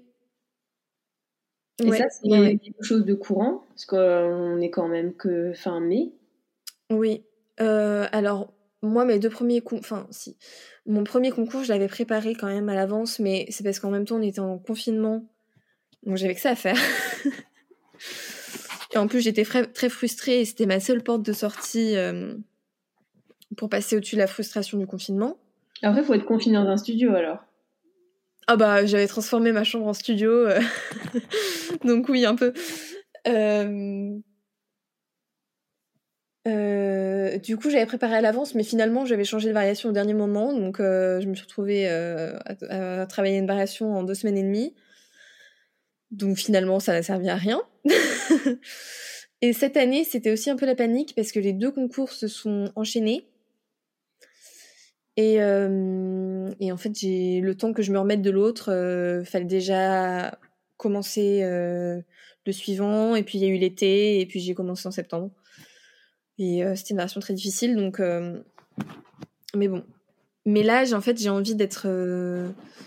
Et 1.81 1.93
ça, 1.93 2.09
c'est 2.11 2.59
quelque 2.59 2.83
chose 2.83 3.05
de 3.05 3.15
courant, 3.15 3.65
parce 3.71 3.85
qu'on 3.85 4.61
est 4.61 4.71
quand 4.71 4.89
même 4.89 5.15
que 5.15 5.53
fin 5.53 5.81
mai. 5.81 6.13
Oui. 6.91 7.23
Euh, 7.61 8.07
alors, 8.13 8.53
moi, 8.83 9.05
mes 9.05 9.19
deux 9.19 9.31
premiers 9.31 9.61
concours, 9.61 9.79
enfin, 9.81 10.07
si. 10.11 10.37
Mon 10.87 11.05
premier 11.05 11.31
concours, 11.31 11.63
je 11.63 11.69
l'avais 11.73 11.89
préparé 11.89 12.35
quand 12.35 12.47
même 12.47 12.69
à 12.69 12.75
l'avance, 12.75 13.19
mais 13.19 13.47
c'est 13.51 13.63
parce 13.63 13.79
qu'en 13.81 13.91
même 13.91 14.05
temps, 14.05 14.17
on 14.17 14.23
était 14.23 14.41
en 14.41 14.59
confinement. 14.59 15.27
Donc, 16.05 16.17
j'avais 16.17 16.35
que 16.35 16.41
ça 16.41 16.51
à 16.51 16.57
faire. 16.57 16.79
et 18.95 18.99
en 18.99 19.07
plus, 19.07 19.21
j'étais 19.21 19.45
très 19.45 19.89
frustrée 19.89 20.41
et 20.41 20.45
c'était 20.45 20.67
ma 20.67 20.81
seule 20.81 21.03
porte 21.03 21.23
de 21.23 21.33
sortie 21.33 21.97
euh, 21.97 22.35
pour 23.57 23.69
passer 23.69 23.97
au-dessus 23.97 24.17
de 24.17 24.21
la 24.21 24.27
frustration 24.27 24.79
du 24.79 24.87
confinement. 24.87 25.37
Après, 25.83 26.01
il 26.01 26.05
faut 26.05 26.15
être 26.15 26.27
confiné 26.27 26.57
dans 26.57 26.67
un 26.67 26.77
studio 26.77 27.15
alors. 27.15 27.45
Ah 28.53 28.57
bah, 28.57 28.85
j'avais 28.85 29.07
transformé 29.07 29.53
ma 29.53 29.63
chambre 29.63 29.87
en 29.87 29.93
studio. 29.93 30.33
Euh. 30.33 30.61
Donc 31.85 32.09
oui, 32.09 32.27
un 32.27 32.35
peu. 32.35 32.53
Euh, 33.29 34.19
euh, 36.49 37.39
du 37.39 37.57
coup, 37.57 37.71
j'avais 37.71 37.87
préparé 37.87 38.17
à 38.17 38.21
l'avance, 38.21 38.57
mais 38.57 38.65
finalement, 38.65 39.07
j'avais 39.07 39.23
changé 39.23 39.51
de 39.51 39.55
variation 39.55 39.91
au 39.91 39.93
dernier 39.93 40.15
moment. 40.15 40.53
Donc, 40.53 40.79
je 40.79 41.25
me 41.29 41.35
suis 41.37 41.45
retrouvée 41.45 41.89
à, 41.89 43.07
travailler 43.07 43.39
une 43.39 43.47
variation 43.47 43.95
en 43.95 44.03
deux 44.03 44.15
semaines 44.15 44.39
et 44.39 44.43
demie. 44.43 44.75
Donc, 46.11 46.37
finalement, 46.37 46.81
ça 46.81 46.93
n'a 46.93 47.05
servi 47.05 47.29
à 47.29 47.37
rien. 47.37 47.63
et 49.43 49.53
cette 49.53 49.77
année, 49.77 50.03
c'était 50.03 50.33
aussi 50.33 50.51
un 50.51 50.57
peu 50.57 50.67
la 50.67 50.75
panique 50.75 51.13
parce 51.15 51.31
que 51.31 51.39
les 51.39 51.53
deux 51.53 51.71
concours 51.71 52.11
se 52.11 52.27
sont 52.27 52.73
enchaînés. 52.75 53.30
Et, 55.21 55.37
euh, 55.39 56.51
et 56.61 56.73
en 56.73 56.79
fait, 56.79 56.99
j'ai 56.99 57.43
le 57.43 57.55
temps 57.55 57.75
que 57.75 57.83
je 57.83 57.93
me 57.93 57.99
remette 57.99 58.23
de 58.23 58.31
l'autre, 58.31 58.73
euh, 58.73 59.23
fallait 59.23 59.45
déjà 59.45 60.39
commencer 60.79 61.43
euh, 61.43 62.01
le 62.47 62.53
suivant, 62.53 63.15
et 63.15 63.23
puis 63.23 63.37
il 63.37 63.43
y 63.43 63.45
a 63.45 63.49
eu 63.49 63.59
l'été, 63.59 64.21
et 64.21 64.25
puis 64.25 64.41
j'ai 64.41 64.55
commencé 64.55 64.89
en 64.89 64.91
septembre. 64.91 65.31
Et 66.39 66.65
euh, 66.65 66.75
c'était 66.75 66.93
une 66.93 66.97
version 66.97 67.21
très 67.21 67.35
difficile, 67.35 67.77
donc. 67.77 68.01
Mais 69.55 69.69
bon. 69.69 69.85
Mais 70.47 70.63
là, 70.63 70.85
en 70.95 71.03
fait, 71.03 71.19
j'ai 71.19 71.29
envie 71.29 71.55
d'être. 71.55 71.83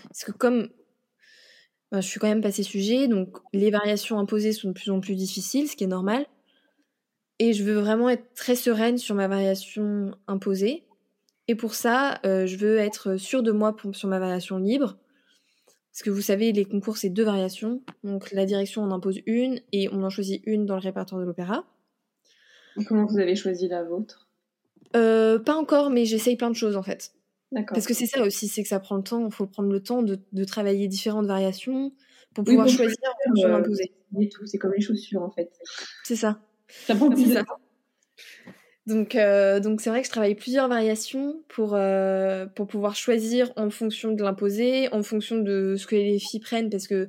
parce 0.08 0.24
que 0.24 0.32
comme. 0.32 0.70
Ben, 1.92 2.00
je 2.00 2.08
suis 2.08 2.18
quand 2.18 2.26
même 2.26 2.42
passé 2.42 2.64
sujet, 2.64 3.06
donc 3.06 3.36
les 3.52 3.70
variations 3.70 4.18
imposées 4.18 4.52
sont 4.52 4.68
de 4.68 4.72
plus 4.72 4.90
en 4.90 4.98
plus 4.98 5.14
difficiles, 5.14 5.68
ce 5.68 5.76
qui 5.76 5.84
est 5.84 5.86
normal. 5.86 6.26
Et 7.38 7.52
je 7.52 7.62
veux 7.62 7.74
vraiment 7.74 8.08
être 8.08 8.34
très 8.34 8.56
sereine 8.56 8.98
sur 8.98 9.14
ma 9.14 9.28
variation 9.28 10.10
imposée 10.26 10.84
et 11.48 11.54
pour 11.54 11.74
ça, 11.74 12.20
euh, 12.24 12.46
je 12.46 12.56
veux 12.56 12.78
être 12.78 13.16
sûre 13.16 13.42
de 13.42 13.52
moi 13.52 13.76
sur 13.92 14.08
ma 14.08 14.18
variation 14.18 14.58
libre. 14.58 14.98
Parce 15.92 16.02
que 16.02 16.10
vous 16.10 16.22
savez, 16.22 16.52
les 16.52 16.64
concours, 16.64 16.96
c'est 16.96 17.10
deux 17.10 17.22
variations. 17.22 17.82
Donc 18.02 18.32
la 18.32 18.46
direction 18.46 18.82
en 18.82 18.90
impose 18.90 19.20
une 19.26 19.60
et 19.72 19.88
on 19.90 20.02
en 20.02 20.10
choisit 20.10 20.42
une 20.46 20.66
dans 20.66 20.74
le 20.74 20.80
répertoire 20.80 21.20
de 21.20 21.26
l'opéra. 21.26 21.64
Comment 22.88 23.06
vous 23.06 23.18
avez 23.18 23.36
choisi 23.36 23.68
la 23.68 23.84
vôtre? 23.84 24.28
Euh, 24.96 25.38
Pas 25.38 25.54
encore, 25.54 25.90
mais 25.90 26.04
j'essaye 26.04 26.36
plein 26.36 26.50
de 26.50 26.56
choses 26.56 26.76
en 26.76 26.82
fait. 26.82 27.12
D'accord. 27.52 27.74
Parce 27.74 27.86
que 27.86 27.94
c'est 27.94 28.06
ça 28.06 28.22
aussi, 28.22 28.48
c'est 28.48 28.62
que 28.62 28.68
ça 28.68 28.80
prend 28.80 28.96
le 28.96 29.04
temps. 29.04 29.24
Il 29.24 29.32
faut 29.32 29.46
prendre 29.46 29.70
le 29.70 29.80
temps 29.80 30.02
de, 30.02 30.44
travailler 30.44 30.88
différentes 30.88 31.26
variations 31.26 31.92
pour 32.34 32.42
pouvoir 32.42 32.68
choisir 32.68 32.98
en 33.04 33.28
fonction 33.28 33.48
euh, 34.20 34.26
C'est 34.46 34.58
comme 34.58 34.72
les 34.72 34.80
chaussures 34.80 35.22
en 35.22 35.30
fait. 35.30 35.52
C'est 36.02 36.16
ça. 36.16 36.40
Ça 36.68 36.96
prend 36.96 37.08
plus 37.10 37.28
de 37.28 37.34
temps. 37.34 37.60
Donc, 38.86 39.14
euh, 39.14 39.60
donc 39.60 39.80
c'est 39.80 39.88
vrai 39.88 40.00
que 40.00 40.06
je 40.06 40.10
travaille 40.10 40.34
plusieurs 40.34 40.68
variations 40.68 41.40
pour, 41.48 41.74
euh, 41.74 42.44
pour 42.46 42.66
pouvoir 42.66 42.94
choisir 42.94 43.50
en 43.56 43.70
fonction 43.70 44.12
de 44.12 44.22
l'imposé, 44.22 44.92
en 44.92 45.02
fonction 45.02 45.38
de 45.38 45.76
ce 45.78 45.86
que 45.86 45.96
les 45.96 46.18
filles 46.18 46.40
prennent, 46.40 46.68
parce 46.68 46.86
que 46.86 47.08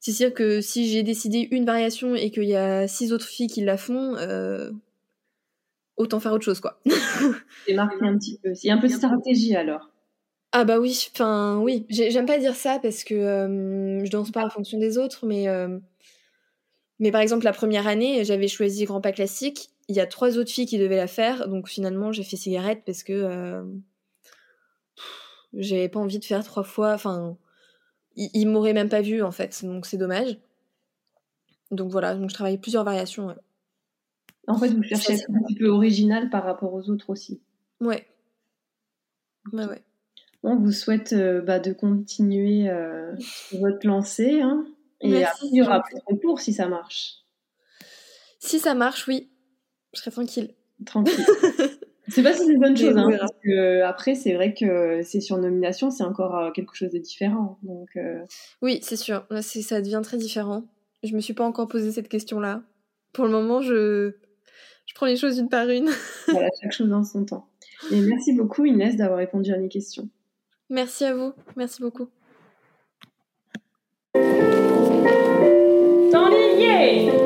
c'est 0.00 0.12
sûr 0.12 0.32
que 0.32 0.62
si 0.62 0.88
j'ai 0.88 1.02
décidé 1.02 1.46
une 1.50 1.66
variation 1.66 2.14
et 2.14 2.30
qu'il 2.30 2.44
y 2.44 2.56
a 2.56 2.88
six 2.88 3.12
autres 3.12 3.26
filles 3.26 3.48
qui 3.48 3.62
la 3.62 3.76
font, 3.76 4.16
euh, 4.16 4.70
autant 5.98 6.20
faire 6.20 6.32
autre 6.32 6.44
chose, 6.44 6.60
quoi. 6.60 6.80
c'est 7.66 7.74
marqué 7.74 8.06
un 8.06 8.16
petit 8.16 8.38
peu. 8.42 8.52
Il 8.62 8.66
y 8.66 8.70
a 8.70 8.74
un 8.74 8.78
peu 8.78 8.88
de 8.88 8.92
stratégie 8.92 9.54
alors. 9.56 9.90
Ah 10.52 10.64
bah 10.64 10.78
oui, 10.78 11.08
enfin 11.12 11.58
oui. 11.58 11.84
J'aime 11.90 12.26
pas 12.26 12.38
dire 12.38 12.54
ça 12.54 12.78
parce 12.80 13.02
que 13.02 13.16
je 14.04 14.10
danse 14.10 14.30
pas 14.30 14.44
en 14.44 14.50
fonction 14.50 14.78
des 14.78 14.98
autres, 14.98 15.26
mais 15.26 15.46
mais 17.00 17.10
par 17.10 17.20
exemple 17.20 17.44
la 17.44 17.52
première 17.52 17.88
année, 17.88 18.24
j'avais 18.24 18.46
choisi 18.46 18.84
Grand 18.84 19.00
Pas 19.00 19.10
classique 19.10 19.73
il 19.88 19.96
y 19.96 20.00
a 20.00 20.06
trois 20.06 20.38
autres 20.38 20.50
filles 20.50 20.66
qui 20.66 20.78
devaient 20.78 20.96
la 20.96 21.06
faire, 21.06 21.48
donc 21.48 21.68
finalement 21.68 22.12
j'ai 22.12 22.24
fait 22.24 22.36
cigarette 22.36 22.82
parce 22.86 23.02
que 23.02 23.12
euh, 23.12 23.64
j'avais 25.52 25.88
pas 25.88 26.00
envie 26.00 26.18
de 26.18 26.24
faire 26.24 26.44
trois 26.44 26.64
fois. 26.64 26.92
Enfin, 26.94 27.36
ils, 28.16 28.46
m'auraient 28.46 28.72
même 28.72 28.88
pas 28.88 29.02
vu 29.02 29.22
en 29.22 29.32
fait, 29.32 29.64
donc 29.64 29.86
c'est 29.86 29.98
dommage. 29.98 30.38
Donc 31.70 31.90
voilà, 31.90 32.14
donc 32.14 32.30
je 32.30 32.34
travaille 32.34 32.58
plusieurs 32.58 32.84
variations. 32.84 33.34
En 34.46 34.58
fait, 34.58 34.68
vous 34.68 34.82
cherchez 34.82 35.14
un 35.14 35.42
petit 35.42 35.54
peu 35.54 35.68
original 35.68 36.30
par 36.30 36.44
rapport 36.44 36.72
aux 36.74 36.90
autres 36.90 37.10
aussi. 37.10 37.40
Ouais. 37.80 38.06
Ouais, 39.52 39.66
ouais. 39.66 39.82
On 40.42 40.56
vous 40.56 40.72
souhaite 40.72 41.14
euh, 41.14 41.40
bah, 41.40 41.58
de 41.58 41.72
continuer 41.72 42.68
euh, 42.68 43.14
votre 43.52 43.86
lancée. 43.86 44.42
Hein, 44.42 44.66
et 45.00 45.24
après, 45.24 45.46
il 45.50 45.56
y 45.56 45.62
aura 45.62 45.82
plus 45.82 45.96
de 45.96 46.02
concours 46.02 46.40
si 46.40 46.52
ça 46.52 46.68
marche. 46.68 47.24
Si 48.38 48.58
ça 48.58 48.74
marche, 48.74 49.08
oui. 49.08 49.30
Je 49.94 50.00
serai 50.00 50.10
tranquille. 50.10 50.50
Tranquille. 50.84 51.24
C'est 52.08 52.22
pas 52.22 52.34
si 52.34 52.44
c'est 52.44 52.52
une 52.52 52.60
bonne 52.60 52.76
chose, 52.76 52.94
hein, 52.98 53.08
parce 53.18 53.32
que 53.42 53.80
après, 53.80 54.14
c'est 54.14 54.34
vrai 54.34 54.52
que 54.52 55.00
c'est 55.02 55.22
sur 55.22 55.38
nomination, 55.38 55.90
c'est 55.90 56.04
encore 56.04 56.52
quelque 56.52 56.74
chose 56.74 56.90
de 56.90 56.98
différent. 56.98 57.58
Donc, 57.62 57.98
Oui, 58.60 58.78
c'est 58.82 58.96
sûr. 58.96 59.24
Là, 59.30 59.40
ça 59.40 59.80
devient 59.80 60.02
très 60.04 60.18
différent. 60.18 60.64
Je 61.02 61.14
me 61.14 61.20
suis 61.20 61.32
pas 61.32 61.44
encore 61.44 61.66
posé 61.66 61.92
cette 61.92 62.10
question-là. 62.10 62.62
Pour 63.14 63.24
le 63.24 63.30
moment, 63.30 63.62
je, 63.62 64.12
je 64.86 64.94
prends 64.94 65.06
les 65.06 65.16
choses 65.16 65.38
une 65.38 65.48
par 65.48 65.68
une. 65.68 65.88
voilà, 66.28 66.48
chaque 66.60 66.72
chose 66.72 66.88
dans 66.88 67.04
son 67.04 67.24
temps. 67.24 67.48
Et 67.90 68.00
merci 68.00 68.32
beaucoup, 68.32 68.64
Inès, 68.64 68.96
d'avoir 68.96 69.18
répondu 69.18 69.52
à 69.52 69.58
mes 69.58 69.68
questions. 69.68 70.08
Merci 70.70 71.04
à 71.04 71.14
vous. 71.14 71.32
Merci 71.56 71.82
beaucoup. 71.82 72.08
Dans 76.12 76.28
les 76.28 77.23